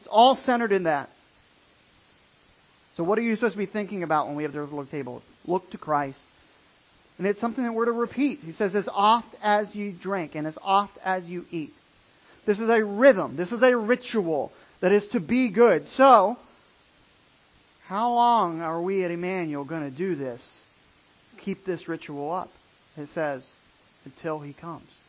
It's 0.00 0.08
all 0.08 0.34
centered 0.34 0.72
in 0.72 0.84
that. 0.84 1.08
So 2.96 3.04
what 3.04 3.18
are 3.18 3.22
you 3.22 3.36
supposed 3.36 3.54
to 3.54 3.58
be 3.58 3.66
thinking 3.66 4.02
about 4.02 4.26
when 4.26 4.34
we 4.34 4.42
have 4.42 4.52
the 4.52 4.64
Lord's 4.64 4.90
table? 4.90 5.22
Look 5.46 5.70
to 5.70 5.78
Christ. 5.78 6.26
And 7.18 7.26
it's 7.26 7.38
something 7.38 7.62
that 7.62 7.72
we're 7.72 7.84
to 7.84 7.92
repeat. 7.92 8.40
He 8.44 8.52
says, 8.52 8.74
as 8.74 8.88
oft 8.88 9.32
as 9.42 9.76
you 9.76 9.92
drink 9.92 10.34
and 10.34 10.46
as 10.46 10.58
oft 10.60 10.98
as 11.04 11.30
you 11.30 11.46
eat. 11.52 11.72
This 12.46 12.58
is 12.58 12.68
a 12.68 12.84
rhythm. 12.84 13.36
This 13.36 13.52
is 13.52 13.62
a 13.62 13.76
ritual 13.76 14.52
that 14.82 14.90
is 14.90 15.08
to 15.08 15.20
be 15.20 15.48
good. 15.48 15.86
So, 15.86 16.36
how 17.86 18.12
long 18.12 18.60
are 18.60 18.82
we 18.82 19.04
at 19.04 19.12
Emmanuel 19.12 19.64
going 19.64 19.88
to 19.88 19.96
do 19.96 20.16
this? 20.16 20.60
Keep 21.38 21.64
this 21.64 21.88
ritual 21.88 22.32
up. 22.32 22.50
It 22.98 23.06
says, 23.06 23.50
until 24.04 24.40
he 24.40 24.52
comes. 24.52 25.00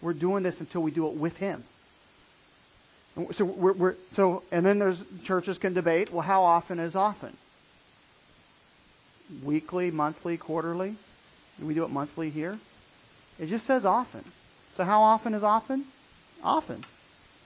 We're 0.00 0.14
doing 0.14 0.42
this 0.42 0.60
until 0.60 0.82
we 0.82 0.90
do 0.90 1.06
it 1.06 1.14
with 1.14 1.36
him. 1.36 1.62
So 3.32 3.44
we're, 3.44 3.72
we're, 3.72 3.94
so, 4.12 4.42
and 4.50 4.64
then 4.64 4.78
there's 4.78 5.04
churches 5.24 5.58
can 5.58 5.74
debate. 5.74 6.10
Well, 6.10 6.22
how 6.22 6.44
often 6.44 6.78
is 6.78 6.96
often? 6.96 7.36
Weekly, 9.42 9.90
monthly, 9.90 10.38
quarterly. 10.38 10.96
We 11.60 11.74
do 11.74 11.84
it 11.84 11.90
monthly 11.90 12.30
here? 12.30 12.58
It 13.38 13.48
just 13.48 13.66
says 13.66 13.84
often. 13.84 14.24
So 14.76 14.84
how 14.84 15.02
often 15.02 15.34
is 15.34 15.42
often? 15.42 15.84
Often, 16.42 16.84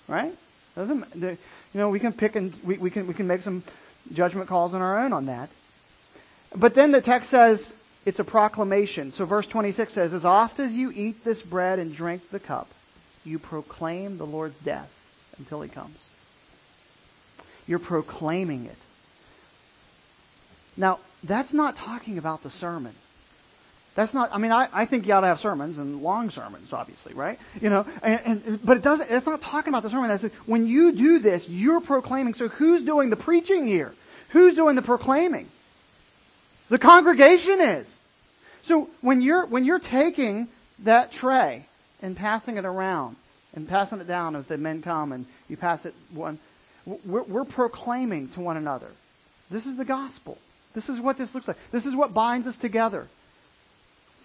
right? 0.07 0.35
Doesn't 0.75 1.07
you 1.15 1.37
know 1.75 1.91
we 1.91 2.01
can 2.01 2.13
pick 2.13 2.37
and 2.37 2.53
we, 2.65 2.79
we 2.79 2.91
can 2.91 3.07
we 3.07 3.15
can 3.15 3.27
make 3.27 3.43
some 3.43 3.63
judgment 4.13 4.49
calls 4.49 4.75
on 4.75 4.83
our 4.83 5.05
own 5.05 5.13
on 5.13 5.27
that. 5.27 5.51
But 6.55 6.75
then 6.75 6.93
the 6.93 7.01
text 7.01 7.31
says 7.31 7.73
it's 8.05 8.19
a 8.19 8.25
proclamation. 8.25 9.11
So 9.13 9.25
verse 9.25 9.47
26 9.47 9.93
says, 9.93 10.15
As 10.15 10.25
oft 10.25 10.61
as 10.61 10.75
you 10.75 10.91
eat 10.91 11.25
this 11.25 11.43
bread 11.43 11.79
and 11.79 11.95
drink 11.95 12.31
the 12.31 12.41
cup, 12.41 12.69
you 13.25 13.39
proclaim 13.39 14.19
the 14.19 14.27
Lord's 14.27 14.59
death 14.59 14.91
until 15.39 15.61
he 15.61 15.69
comes. 15.69 16.09
You're 17.67 17.79
proclaiming 17.79 18.67
it. 18.67 18.77
Now, 20.77 20.99
that's 21.23 21.53
not 21.53 21.77
talking 21.77 22.19
about 22.19 22.43
the 22.43 22.51
sermon. 22.51 22.95
That's 23.95 24.15
not, 24.15 24.31
I 24.33 24.39
mean, 24.39 24.53
I, 24.53 24.69
I 24.73 24.87
think 24.87 25.07
you 25.07 25.13
ought 25.13 25.21
to 25.21 25.27
have 25.27 25.41
sermons 25.41 25.77
and 25.77 26.03
long 26.03 26.31
sermons, 26.31 26.73
obviously, 26.73 27.13
right? 27.13 27.39
You 27.61 27.69
know, 27.69 27.87
and, 28.03 28.21
and, 28.25 28.65
but 28.65 28.79
it 28.79 28.83
doesn't, 28.83 29.11
it's 29.11 29.27
not 29.27 29.43
talking 29.43 29.71
about 29.71 29.83
the 29.83 29.91
sermon. 29.91 30.09
That's, 30.09 30.25
when 30.47 30.67
you 30.67 30.93
do 30.93 31.19
this, 31.19 31.47
you're 31.49 31.81
proclaiming. 31.81 32.33
So 32.33 32.49
who's 32.49 32.83
doing 32.83 33.11
the 33.11 33.17
preaching 33.17 33.67
here? 33.67 33.93
Who's 34.31 34.55
doing 34.55 34.77
the 34.77 34.83
proclaiming? 34.83 35.47
The 36.71 36.79
congregation 36.79 37.61
is. 37.61 37.99
So 38.63 38.89
when 39.03 39.21
you're, 39.21 39.45
when 39.45 39.67
you're 39.67 39.79
taking 39.79 40.49
that 40.85 41.13
tray 41.13 41.67
and 42.01 42.17
passing 42.17 42.57
it 42.57 42.65
around 42.65 43.17
and 43.55 43.69
passing 43.69 44.01
it 44.01 44.09
down 44.09 44.37
as 44.37 44.47
the 44.47 44.57
men 44.57 44.81
come 44.81 45.13
and 45.13 45.27
you 45.51 45.59
pass 45.59 45.85
it 45.85 45.95
one, 46.15 46.39
we're, 46.87 47.23
we're 47.23 47.45
proclaiming 47.45 48.29
to 48.31 48.41
one 48.41 48.57
another. 48.57 48.89
This 49.51 49.67
is 49.67 49.77
the 49.77 49.85
gospel. 49.85 50.39
This 50.73 50.89
is 50.89 50.99
what 50.99 51.19
this 51.19 51.35
looks 51.35 51.47
like. 51.47 51.59
This 51.71 51.85
is 51.85 51.95
what 51.95 52.15
binds 52.15 52.47
us 52.47 52.57
together. 52.57 53.07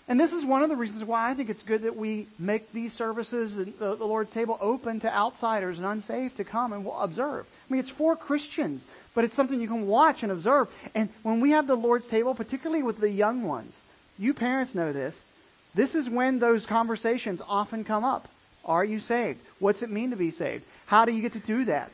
And 0.08 0.18
this 0.18 0.32
is 0.32 0.46
one 0.46 0.64
of 0.64 0.70
the 0.70 0.78
reasons 0.78 1.04
why 1.04 1.30
I 1.30 1.34
think 1.34 1.50
it's 1.50 1.64
good 1.64 1.82
that 1.82 1.98
we 1.98 2.28
make 2.40 2.72
these 2.72 2.94
services 2.94 3.58
and 3.58 3.74
the, 3.78 3.96
the, 3.96 4.06
Lord's 4.06 4.32
table 4.32 4.58
open 4.62 5.02
to 5.02 5.14
outsiders 5.14 5.80
and 5.80 5.86
unsaved 5.86 6.38
to 6.38 6.46
come 6.46 6.72
and 6.72 6.88
observe. 6.98 7.46
I 7.46 7.74
mean, 7.74 7.82
it's 7.82 7.90
for 7.90 8.16
Christians, 8.16 8.88
but 9.14 9.26
it's 9.26 9.36
something 9.36 9.60
you 9.60 9.68
can 9.68 9.86
watch 9.86 10.24
and 10.24 10.32
observe. 10.32 10.70
And 10.96 11.10
when 11.24 11.42
we 11.42 11.52
have 11.52 11.68
the 11.68 11.76
Lord's 11.76 12.08
table, 12.08 12.36
particularly 12.36 12.84
with 12.84 13.00
the 13.00 13.10
young 13.10 13.44
ones, 13.44 13.82
you 14.18 14.34
parents 14.34 14.74
know 14.74 14.94
this, 14.94 15.22
this 15.76 15.94
is 15.94 16.10
when 16.10 16.40
those 16.40 16.66
conversations 16.66 17.42
often 17.48 17.84
come 17.84 18.06
up. 18.06 18.30
Are 18.64 18.86
you 18.86 19.02
saved? 19.02 19.40
What's 19.60 19.84
it 19.84 19.90
mean 19.90 20.12
to 20.12 20.16
be 20.16 20.32
saved? 20.32 20.64
How 20.86 21.04
do 21.04 21.12
you 21.12 21.22
get 21.22 21.34
to 21.34 21.40
do 21.40 21.66
that? 21.66 21.92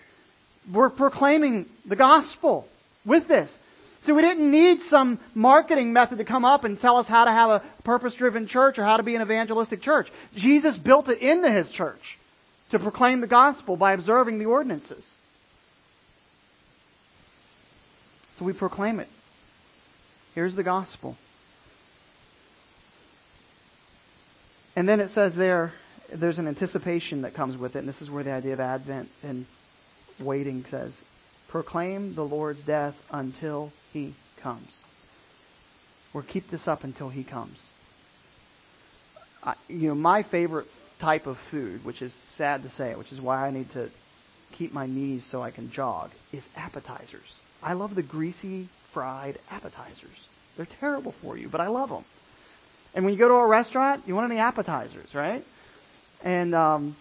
We're 0.72 0.92
proclaiming 0.92 1.66
the 1.86 1.96
gospel 1.96 2.68
with 3.06 3.28
this. 3.28 3.58
So 4.04 4.14
we 4.14 4.22
didn't 4.22 4.52
need 4.52 4.82
some 4.82 5.18
marketing 5.34 5.94
method 5.94 6.18
to 6.18 6.26
come 6.26 6.44
up 6.44 6.66
and 6.66 6.78
tell 6.78 6.98
us 6.98 7.08
how 7.08 7.24
to 7.24 7.32
have 7.32 7.50
a 7.50 7.60
purpose 7.84 8.16
driven 8.16 8.48
church 8.48 8.78
or 8.78 8.84
how 8.84 8.98
to 8.98 9.04
be 9.04 9.16
an 9.16 9.22
evangelistic 9.22 9.82
church. 9.82 10.12
Jesus 10.36 10.78
built 10.78 11.08
it 11.08 11.20
into 11.20 11.50
his 11.50 11.70
church 11.70 12.18
to 12.72 12.80
proclaim 12.80 13.22
the 13.22 13.28
gospel 13.28 13.78
by 13.78 13.94
observing 13.94 14.40
the 14.40 14.46
ordinances. 14.46 15.16
So 18.38 18.46
we 18.46 18.52
proclaim 18.52 19.00
it. 19.00 19.08
Here's 20.36 20.56
the 20.56 20.64
gospel. 20.64 21.16
And 24.76 24.90
then 24.90 25.00
it 25.00 25.10
says 25.10 25.34
there, 25.34 25.72
there's 26.12 26.40
an 26.40 26.50
anticipation 26.50 27.22
that 27.22 27.36
comes 27.36 27.56
with 27.56 27.78
it, 27.78 27.80
and 27.80 27.88
this 27.88 28.02
is 28.02 28.12
where 28.12 28.24
the 28.24 28.34
idea 28.34 28.52
of 28.52 28.60
Advent 28.60 29.10
and 29.24 29.46
waiting 30.20 30.66
says, 30.66 31.02
proclaim 31.54 32.16
the 32.16 32.26
Lord's 32.26 32.64
death 32.64 32.96
until 33.12 33.72
he 33.94 34.12
comes. 34.38 34.84
Or 36.12 36.24
keep 36.24 36.50
this 36.50 36.68
up 36.68 36.84
until 36.84 37.10
he 37.10 37.24
comes. 37.24 37.64
I, 39.44 39.54
you 39.70 39.90
know, 39.90 39.96
my 39.96 40.24
favorite 40.24 40.66
type 40.98 41.28
of 41.28 41.38
food, 41.38 41.86
which 41.86 42.02
is 42.02 42.12
sad 42.12 42.64
to 42.64 42.70
say, 42.70 42.96
which 42.96 43.12
is 43.12 43.22
why 43.22 43.46
I 43.46 43.52
need 43.52 43.70
to 43.72 43.92
keep 44.54 44.74
my 44.74 44.88
knees 44.88 45.26
so 45.26 45.44
I 45.44 45.52
can 45.52 45.70
jog, 45.70 46.10
is 46.32 46.50
appetizers. 46.58 47.40
I 47.62 47.74
love 47.74 47.94
the 47.94 48.02
greasy 48.02 48.68
fried 48.90 49.38
appetizers. 49.52 50.28
They're 50.58 50.66
terrible 50.80 51.12
for 51.12 51.38
you, 51.38 51.50
but 51.50 51.62
I 51.62 51.68
love 51.68 51.90
them. 51.90 52.04
And 52.96 53.06
when 53.06 53.14
you 53.14 53.20
go 53.20 53.28
to 53.28 53.36
a 53.36 53.46
restaurant, 53.46 54.06
you 54.08 54.16
want 54.16 54.32
any 54.32 54.40
appetizers, 54.40 55.14
right? 55.14 55.46
And 56.24 56.56
um, 56.56 56.96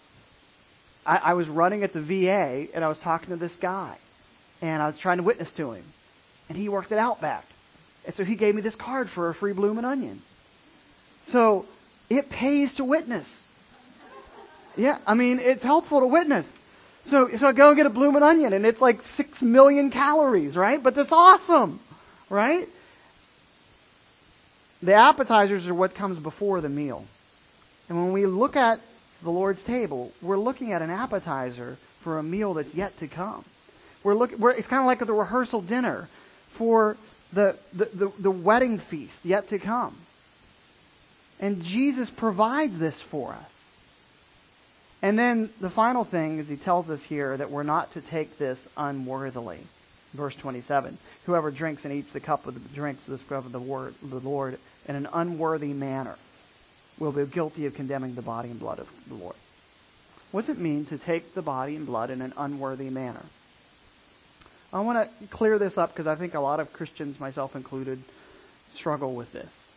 I, 1.07 1.16
I 1.16 1.32
was 1.32 1.48
running 1.48 1.84
at 1.84 1.94
the 1.94 2.03
VA, 2.03 2.66
and 2.74 2.84
I 2.84 2.88
was 2.88 2.98
talking 2.98 3.30
to 3.30 3.36
this 3.36 3.57
guy, 3.57 3.96
and 4.62 4.80
I 4.82 4.86
was 4.86 4.96
trying 4.96 5.18
to 5.18 5.24
witness 5.24 5.52
to 5.54 5.72
him, 5.72 5.84
and 6.48 6.56
he 6.56 6.68
worked 6.68 6.92
at 6.92 6.98
Outback, 6.98 7.44
and 8.06 8.14
so 8.14 8.24
he 8.24 8.36
gave 8.36 8.54
me 8.54 8.62
this 8.62 8.76
card 8.76 9.10
for 9.10 9.28
a 9.28 9.34
free 9.34 9.52
bloomin' 9.52 9.84
onion. 9.84 10.22
So 11.26 11.66
it 12.08 12.30
pays 12.30 12.74
to 12.74 12.84
witness. 12.84 13.44
Yeah, 14.76 14.98
I 15.06 15.14
mean 15.14 15.38
it's 15.40 15.64
helpful 15.64 16.00
to 16.00 16.06
witness. 16.06 16.50
So 17.04 17.28
so 17.36 17.48
I 17.48 17.52
go 17.52 17.68
and 17.68 17.76
get 17.76 17.86
a 17.86 17.90
bloomin' 17.90 18.22
onion, 18.22 18.52
and 18.52 18.64
it's 18.64 18.80
like 18.80 19.02
six 19.02 19.42
million 19.42 19.90
calories, 19.90 20.56
right? 20.56 20.82
But 20.82 20.94
that's 20.94 21.12
awesome, 21.12 21.80
right? 22.30 22.68
The 24.82 24.94
appetizers 24.94 25.68
are 25.68 25.74
what 25.74 25.94
comes 25.94 26.18
before 26.18 26.60
the 26.60 26.68
meal. 26.68 27.04
And 27.88 27.98
when 28.02 28.12
we 28.12 28.26
look 28.26 28.56
at 28.56 28.80
the 29.22 29.30
Lord's 29.30 29.62
table, 29.62 30.12
we're 30.22 30.38
looking 30.38 30.72
at 30.72 30.82
an 30.82 30.90
appetizer 30.90 31.76
for 32.00 32.18
a 32.18 32.22
meal 32.22 32.54
that's 32.54 32.74
yet 32.74 32.96
to 32.98 33.06
come. 33.06 33.44
We're 34.05 34.14
looking, 34.14 34.38
we're, 34.38 34.50
it's 34.50 34.68
kind 34.68 34.80
of 34.80 34.86
like 34.86 34.98
the 34.98 35.12
rehearsal 35.12 35.61
dinner 35.61 36.09
for 36.50 36.96
the, 37.32 37.57
the, 37.72 37.84
the, 37.86 38.12
the 38.18 38.30
wedding 38.30 38.78
feast 38.78 39.24
yet 39.24 39.48
to 39.48 39.59
come. 39.59 39.96
And 41.40 41.62
Jesus 41.62 42.11
provides 42.11 42.78
this 42.78 43.00
for 43.00 43.32
us. 43.32 43.70
And 45.03 45.18
then 45.18 45.50
the 45.61 45.70
final 45.70 46.05
thing 46.05 46.38
is 46.38 46.48
he 46.48 46.57
tells 46.57 46.88
us 46.88 47.03
here 47.03 47.36
that 47.36 47.50
we're 47.50 47.64
not 47.64 47.92
to 47.92 48.00
take 48.00 48.38
this 48.38 48.68
unworthily. 48.76 49.59
Verse 50.14 50.36
27. 50.36 50.96
Whoever 51.26 51.50
drinks 51.50 51.84
and 51.84 51.94
eats 51.94 52.12
the 52.12 52.20
cup 52.20 52.46
of 52.46 52.55
the 52.55 52.74
drinks 52.74 53.07
this 53.07 53.22
cup 53.22 53.44
of 53.44 53.53
the, 53.53 53.59
word, 53.59 53.94
the 54.03 54.20
Lord 54.20 54.59
in 54.86 54.94
an 54.94 55.09
unworthy 55.12 55.72
manner 55.72 56.16
will 56.98 57.12
be 57.12 57.24
guilty 57.24 57.66
of 57.66 57.74
condemning 57.74 58.14
the 58.14 58.22
body 58.22 58.50
and 58.50 58.61
blood 58.61 58.78
of 58.78 58.88
the 59.09 59.14
Lord. 59.14 59.34
What's 60.30 60.48
it 60.48 60.59
mean 60.59 60.84
to 60.86 60.98
take 60.98 61.34
the 61.34 61.42
body 61.42 61.74
and 61.76 61.86
blood 61.86 62.11
in 62.11 62.22
an 62.22 62.32
unworthy 62.36 62.90
manner? 62.90 63.24
I 64.73 64.81
want 64.81 65.09
to 65.20 65.27
clear 65.29 65.59
this 65.59 65.77
up 65.77 65.93
because 65.93 66.07
I 66.07 66.14
think 66.14 66.35
a 66.35 66.41
lot 66.41 66.61
of 66.61 66.73
Christians, 66.73 67.20
myself 67.20 67.55
included, 67.55 68.03
struggle 68.75 69.14
with 69.14 69.33
this. 69.33 69.68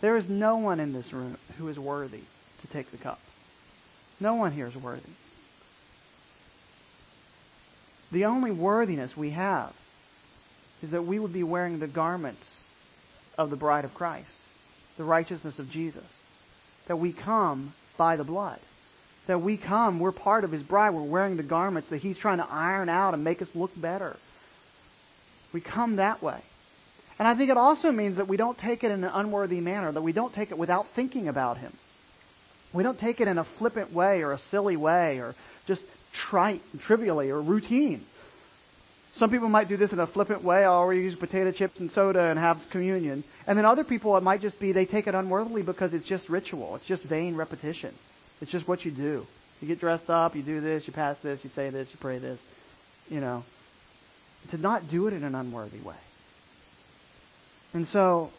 There 0.00 0.16
is 0.16 0.28
no 0.28 0.58
one 0.58 0.80
in 0.80 0.92
this 0.92 1.12
room 1.12 1.36
who 1.58 1.68
is 1.68 1.78
worthy 1.78 2.22
to 2.60 2.66
take 2.68 2.90
the 2.90 2.98
cup. 2.98 3.18
No 4.18 4.34
one 4.34 4.52
here 4.52 4.66
is 4.66 4.76
worthy. 4.76 5.02
The 8.12 8.26
only 8.26 8.50
worthiness 8.50 9.16
we 9.16 9.30
have 9.30 9.72
is 10.82 10.90
that 10.90 11.02
we 11.02 11.18
would 11.18 11.32
be 11.32 11.42
wearing 11.42 11.78
the 11.78 11.86
garments 11.86 12.62
of 13.38 13.50
the 13.50 13.56
bride 13.56 13.84
of 13.84 13.94
Christ, 13.94 14.38
the 14.96 15.04
righteousness 15.04 15.58
of 15.58 15.70
Jesus. 15.70 16.22
That 16.88 16.96
we 16.96 17.12
come 17.12 17.72
by 17.96 18.16
the 18.16 18.24
blood. 18.24 18.58
That 19.26 19.40
we 19.40 19.56
come, 19.56 20.00
we're 20.00 20.12
part 20.12 20.44
of 20.44 20.50
his 20.50 20.62
bride, 20.62 20.90
we're 20.90 21.02
wearing 21.02 21.36
the 21.36 21.42
garments 21.42 21.90
that 21.90 21.98
he's 21.98 22.18
trying 22.18 22.38
to 22.38 22.46
iron 22.50 22.88
out 22.88 23.14
and 23.14 23.22
make 23.22 23.42
us 23.42 23.54
look 23.54 23.70
better. 23.76 24.16
We 25.52 25.60
come 25.60 25.96
that 25.96 26.22
way. 26.22 26.40
And 27.18 27.28
I 27.28 27.34
think 27.34 27.50
it 27.50 27.56
also 27.56 27.92
means 27.92 28.16
that 28.16 28.28
we 28.28 28.36
don't 28.36 28.56
take 28.56 28.82
it 28.82 28.90
in 28.90 29.04
an 29.04 29.10
unworthy 29.12 29.60
manner, 29.60 29.92
that 29.92 30.00
we 30.00 30.12
don't 30.12 30.32
take 30.32 30.50
it 30.50 30.58
without 30.58 30.86
thinking 30.88 31.28
about 31.28 31.58
him. 31.58 31.72
We 32.72 32.82
don't 32.82 32.98
take 32.98 33.20
it 33.20 33.28
in 33.28 33.36
a 33.36 33.44
flippant 33.44 33.92
way 33.92 34.22
or 34.22 34.32
a 34.32 34.38
silly 34.38 34.76
way 34.76 35.18
or 35.18 35.34
just 35.66 35.84
trite, 36.12 36.62
and 36.72 36.80
trivially 36.80 37.30
or 37.30 37.40
routine. 37.40 38.02
Some 39.12 39.30
people 39.30 39.48
might 39.48 39.68
do 39.68 39.76
this 39.76 39.92
in 39.92 39.98
a 39.98 40.06
flippant 40.06 40.44
way. 40.44 40.64
Oh, 40.64 40.82
I'll 40.82 40.92
use 40.92 41.14
potato 41.14 41.50
chips 41.50 41.80
and 41.80 41.90
soda 41.90 42.22
and 42.22 42.38
have 42.38 42.70
communion. 42.70 43.24
And 43.46 43.58
then 43.58 43.64
other 43.64 43.84
people, 43.84 44.16
it 44.16 44.22
might 44.22 44.40
just 44.40 44.60
be 44.60 44.72
they 44.72 44.86
take 44.86 45.08
it 45.08 45.14
unworthily 45.14 45.62
because 45.62 45.94
it's 45.94 46.06
just 46.06 46.28
ritual. 46.28 46.76
It's 46.76 46.86
just 46.86 47.02
vain 47.02 47.36
repetition. 47.36 47.92
It's 48.40 48.50
just 48.50 48.66
what 48.66 48.84
you 48.84 48.90
do. 48.90 49.26
You 49.60 49.68
get 49.68 49.80
dressed 49.80 50.08
up, 50.08 50.34
you 50.34 50.42
do 50.42 50.60
this, 50.60 50.86
you 50.86 50.92
pass 50.92 51.18
this, 51.18 51.44
you 51.44 51.50
say 51.50 51.70
this, 51.70 51.90
you 51.90 51.98
pray 52.00 52.18
this. 52.18 52.42
You 53.10 53.20
know, 53.20 53.44
to 54.50 54.58
not 54.58 54.88
do 54.88 55.06
it 55.06 55.12
in 55.12 55.24
an 55.24 55.34
unworthy 55.34 55.78
way. 55.78 55.96
And 57.74 57.86
so, 57.86 58.30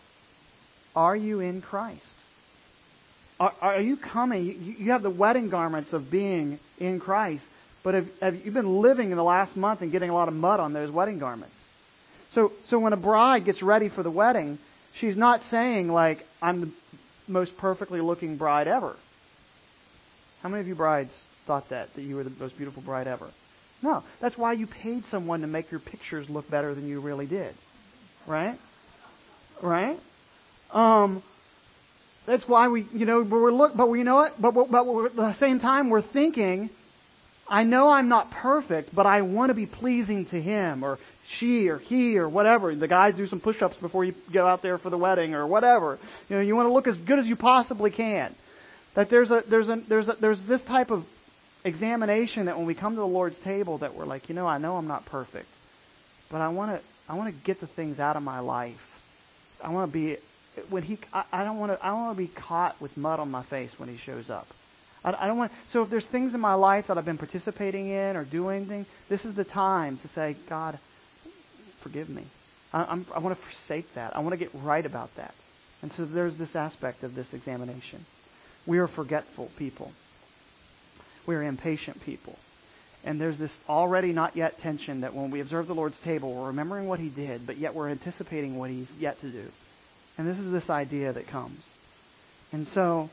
are 0.96 1.16
you 1.16 1.40
in 1.40 1.62
Christ? 1.62 2.16
Are, 3.40 3.54
are 3.62 3.82
you 3.82 3.98
coming? 3.98 4.46
You, 4.46 4.76
you 4.78 4.92
have 4.92 5.04
the 5.04 5.10
wedding 5.10 5.50
garments 5.50 5.94
of 5.94 6.10
being 6.10 6.60
in 6.80 7.00
Christ, 7.00 7.48
but 7.84 7.94
have, 7.94 8.08
have 8.22 8.46
you 8.46 8.52
been 8.52 8.82
living 8.82 9.12
in 9.12 9.18
the 9.18 9.24
last 9.24 9.56
month 9.56 9.82
and 9.82 9.92
getting 9.92 10.10
a 10.10 10.14
lot 10.14 10.28
of 10.28 10.34
mud 10.34 10.60
on 10.60 10.74
those 10.74 10.92
wedding 10.92 11.20
garments? 11.20 11.66
So, 12.32 12.52
so 12.66 12.80
when 12.80 12.94
a 12.94 12.98
bride 12.98 13.46
gets 13.46 13.62
ready 13.62 13.90
for 13.90 14.04
the 14.04 14.12
wedding, 14.12 14.58
she's 14.96 15.18
not 15.18 15.44
saying 15.44 15.92
like, 15.92 16.26
I'm 16.42 16.62
the 16.62 16.70
most 17.28 17.58
perfectly 17.58 18.02
looking 18.02 18.38
bride 18.38 18.68
ever. 18.68 18.96
How 20.44 20.50
many 20.50 20.62
of 20.62 20.68
you 20.68 20.76
brides 20.76 21.24
thought 21.46 21.70
that, 21.70 21.94
that 21.96 22.02
you 22.02 22.16
were 22.16 22.24
the 22.24 22.32
most 22.40 22.58
beautiful 22.58 22.82
bride 22.82 23.08
ever? 23.08 23.28
No. 23.82 24.04
That's 24.20 24.38
why 24.38 24.54
you 24.54 24.68
paid 24.68 25.06
someone 25.06 25.42
to 25.42 25.48
make 25.48 25.72
your 25.72 25.80
pictures 25.80 26.30
look 26.30 26.50
better 26.50 26.74
than 26.74 26.88
you 26.88 27.00
really 27.00 27.26
did. 27.26 27.54
Right? 28.28 28.58
Right? 29.62 30.00
Um, 30.72 31.22
that's 32.26 32.48
why 32.48 32.68
we, 32.68 32.86
you 32.94 33.06
know, 33.06 33.22
we're 33.22 33.52
look, 33.52 33.76
but 33.76 33.90
we 33.90 34.04
know 34.04 34.22
it, 34.22 34.34
but, 34.40 34.52
but, 34.52 34.72
but 34.72 35.06
at 35.06 35.16
the 35.16 35.34
same 35.34 35.60
time 35.60 35.90
we're 35.90 36.02
thinking, 36.02 36.70
I 37.48 37.64
know 37.64 37.90
I'm 37.90 38.08
not 38.08 38.32
perfect, 38.32 38.96
but 38.96 39.06
I 39.06 39.24
want 39.24 39.50
to 39.50 39.54
be 39.54 39.66
pleasing 39.66 40.26
to 40.26 40.42
him 40.42 40.84
or 40.84 41.00
she 41.28 41.68
or 41.70 41.80
he 41.80 42.18
or 42.18 42.30
whatever. 42.30 42.74
The 42.74 42.88
guys 42.88 43.16
do 43.16 43.28
some 43.28 43.40
push-ups 43.40 43.78
before 43.78 44.06
you 44.06 44.14
go 44.32 44.48
out 44.48 44.62
there 44.62 44.78
for 44.78 44.90
the 44.90 44.98
wedding 44.98 45.34
or 45.34 45.46
whatever. 45.46 46.00
You 46.30 46.38
know, 46.38 46.42
you 46.42 46.56
want 46.56 46.68
to 46.68 46.74
look 46.74 46.88
as 46.88 46.98
good 46.98 47.20
as 47.20 47.28
you 47.28 47.36
possibly 47.36 47.92
can. 47.92 48.34
That 48.94 49.10
there's 49.10 49.32
a, 49.32 49.44
there's 49.48 49.70
a, 49.70 49.76
there's 49.76 50.10
a, 50.10 50.14
there's 50.14 50.42
this 50.44 50.64
type 50.64 50.92
of 50.92 51.06
examination 51.64 52.46
that 52.46 52.58
when 52.58 52.66
we 52.66 52.74
come 52.74 52.94
to 52.94 53.00
the 53.00 53.08
Lord's 53.08 53.40
table 53.40 53.80
that 53.80 53.94
we're 53.94 54.06
like, 54.06 54.30
you 54.30 54.36
know, 54.36 54.48
I 54.48 54.58
know 54.58 54.78
I'm 54.78 54.88
not 54.88 55.06
perfect, 55.06 55.48
but 56.30 56.42
I 56.42 56.50
want 56.50 56.72
to, 56.72 56.82
I 57.08 57.16
want 57.16 57.34
to 57.34 57.44
get 57.44 57.60
the 57.60 57.68
things 57.68 58.00
out 58.00 58.16
of 58.16 58.24
my 58.24 58.40
life. 58.40 59.00
I 59.64 59.70
want 59.70 59.92
to 59.92 59.98
be 59.98 60.18
when 60.70 60.84
he, 60.84 60.98
I, 61.14 61.24
I 61.32 61.44
don't 61.44 61.60
want 61.60 61.72
to, 61.72 61.86
I 61.86 61.94
want 61.94 62.18
to 62.18 62.22
be 62.22 62.28
caught 62.28 62.80
with 62.82 62.98
mud 62.98 63.20
on 63.20 63.32
my 63.32 63.44
face 63.44 63.80
when 63.80 63.90
he 63.90 63.98
shows 63.98 64.30
up. 64.30 64.48
I, 65.04 65.16
I 65.18 65.28
don't 65.28 65.38
want. 65.38 65.52
So 65.68 65.82
if 65.84 65.90
there's 65.90 66.06
things 66.06 66.36
in 66.36 66.42
my 66.42 66.56
life 66.56 66.88
that 66.88 66.98
I've 66.98 67.06
been 67.06 67.18
participating 67.18 67.90
in 67.90 68.18
or 68.18 68.24
doing 68.24 68.66
things, 68.66 68.88
this 69.10 69.26
is 69.26 69.36
the 69.36 69.44
time 69.44 69.98
to 70.00 70.08
say, 70.08 70.36
God, 70.50 70.78
forgive 71.80 72.10
me. 72.10 72.24
I, 72.74 72.84
I'm, 72.84 73.06
I 73.16 73.20
want 73.20 73.36
to 73.36 73.42
forsake 73.42 73.94
that. 73.96 74.16
I 74.16 74.20
want 74.20 74.34
to 74.34 74.38
get 74.38 74.52
right 74.54 74.86
about 74.86 75.14
that. 75.16 75.34
And 75.82 75.92
so 75.92 76.06
there's 76.06 76.38
this 76.38 76.56
aspect 76.56 77.04
of 77.04 77.16
this 77.16 77.34
examination. 77.34 78.06
We 78.66 78.80
are 78.80 78.88
forgetful 78.88 79.52
people. 79.58 79.92
We 81.26 81.36
are 81.36 81.44
impatient 81.44 82.04
people. 82.04 82.38
And 83.04 83.20
there's 83.20 83.38
this 83.38 83.60
already 83.68 84.14
not 84.14 84.36
yet 84.36 84.60
tension 84.60 85.02
that 85.02 85.16
when 85.16 85.32
we 85.32 85.40
observe 85.40 85.68
the 85.68 85.76
Lord's 85.76 86.00
table, 86.00 86.34
we're 86.34 86.48
remembering 86.48 86.88
what 86.88 87.00
He 87.00 87.10
did, 87.10 87.48
but 87.48 87.58
yet 87.58 87.74
we're 87.74 87.90
anticipating 87.90 88.58
what 88.58 88.70
He's 88.70 88.94
yet 89.00 89.20
to 89.22 89.28
do. 89.28 89.52
And 90.18 90.28
this 90.28 90.40
is 90.40 90.52
this 90.52 90.70
idea 90.70 91.14
that 91.14 91.28
comes. 91.28 91.74
And 92.54 92.68
so 92.68 93.10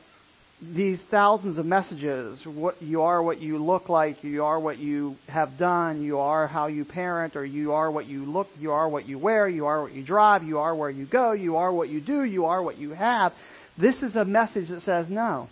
these 0.61 1.05
thousands 1.05 1.57
of 1.57 1.65
messages, 1.65 2.45
what 2.45 2.81
you 2.81 3.03
are 3.03 3.23
what 3.23 3.41
you 3.41 3.57
look 3.57 3.87
like, 3.87 4.23
you 4.23 4.43
are 4.43 4.59
what 4.59 4.77
you 4.77 5.15
have 5.29 5.57
done, 5.57 6.03
you 6.03 6.19
are 6.19 6.47
how 6.47 6.67
you 6.67 6.83
parent, 6.83 7.35
or 7.35 7.45
you 7.45 7.71
are 7.71 7.89
what 7.89 8.07
you 8.07 8.25
look, 8.25 8.49
you 8.59 8.73
are 8.73 8.87
what 8.87 9.07
you 9.07 9.17
wear, 9.17 9.47
you 9.47 9.67
are 9.67 9.81
what 9.81 9.93
you 9.93 10.03
drive, 10.03 10.43
you 10.43 10.59
are 10.59 10.75
where 10.75 10.89
you 10.89 11.05
go, 11.05 11.31
you 11.31 11.55
are 11.55 11.71
what 11.71 11.87
you 11.87 12.01
do, 12.01 12.23
you 12.23 12.45
are 12.45 12.61
what 12.61 12.77
you 12.77 12.91
have. 12.91 13.33
This 13.79 14.03
is 14.03 14.17
a 14.17 14.25
message 14.25 14.67
that 14.67 14.81
says 14.81 15.09
no. 15.09 15.47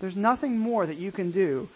There's 0.00 0.16
nothing 0.16 0.58
more 0.58 0.86
that 0.86 0.96
you 0.96 1.12
can 1.12 1.30
do 1.30 1.68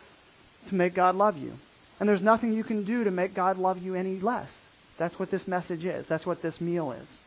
to 0.68 0.74
make 0.74 0.94
God 0.94 1.14
love 1.14 1.36
you. 1.36 1.52
And 2.00 2.08
there's 2.08 2.22
nothing 2.22 2.54
you 2.54 2.64
can 2.64 2.84
do 2.84 3.04
to 3.04 3.10
make 3.10 3.34
God 3.34 3.58
love 3.58 3.82
you 3.82 3.94
any 3.94 4.18
less. 4.18 4.62
That's 4.96 5.18
what 5.18 5.30
this 5.30 5.46
message 5.46 5.84
is. 5.84 6.08
That's 6.08 6.24
what 6.24 6.40
this 6.40 6.58
meal 6.58 6.92
is. 6.92 7.18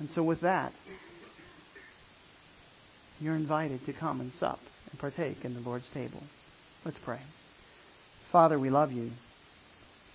And 0.00 0.10
so 0.10 0.24
with 0.24 0.40
that, 0.40 0.72
you're 3.20 3.36
invited 3.36 3.86
to 3.86 3.92
come 3.92 4.20
and 4.20 4.32
sup 4.32 4.58
and 4.90 4.98
partake 4.98 5.44
in 5.44 5.54
the 5.54 5.60
Lord's 5.60 5.88
table. 5.90 6.22
Let's 6.84 6.98
pray. 6.98 7.20
Father, 8.32 8.58
we 8.58 8.70
love 8.70 8.92
you. 8.92 9.12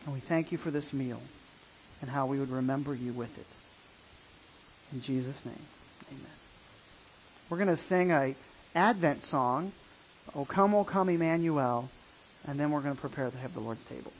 And 0.05 0.13
we 0.13 0.19
thank 0.19 0.51
you 0.51 0.57
for 0.57 0.69
this 0.69 0.91
meal 0.91 1.21
and 2.01 2.09
how 2.09 2.25
we 2.25 2.39
would 2.39 2.51
remember 2.51 2.93
you 2.93 3.13
with 3.13 3.37
it. 3.37 3.47
In 4.91 5.01
Jesus' 5.01 5.45
name, 5.45 5.65
amen. 6.09 6.44
We're 7.49 7.57
going 7.57 7.69
to 7.69 7.77
sing 7.77 8.11
a 8.11 8.35
Advent 8.73 9.23
song, 9.23 9.71
O 10.35 10.45
come, 10.45 10.73
O 10.73 10.83
come, 10.83 11.09
Emmanuel, 11.09 11.89
and 12.47 12.59
then 12.59 12.71
we're 12.71 12.81
going 12.81 12.95
to 12.95 13.01
prepare 13.01 13.29
to 13.29 13.37
have 13.37 13.53
the 13.53 13.59
Lord's 13.59 13.85
table. 13.85 14.11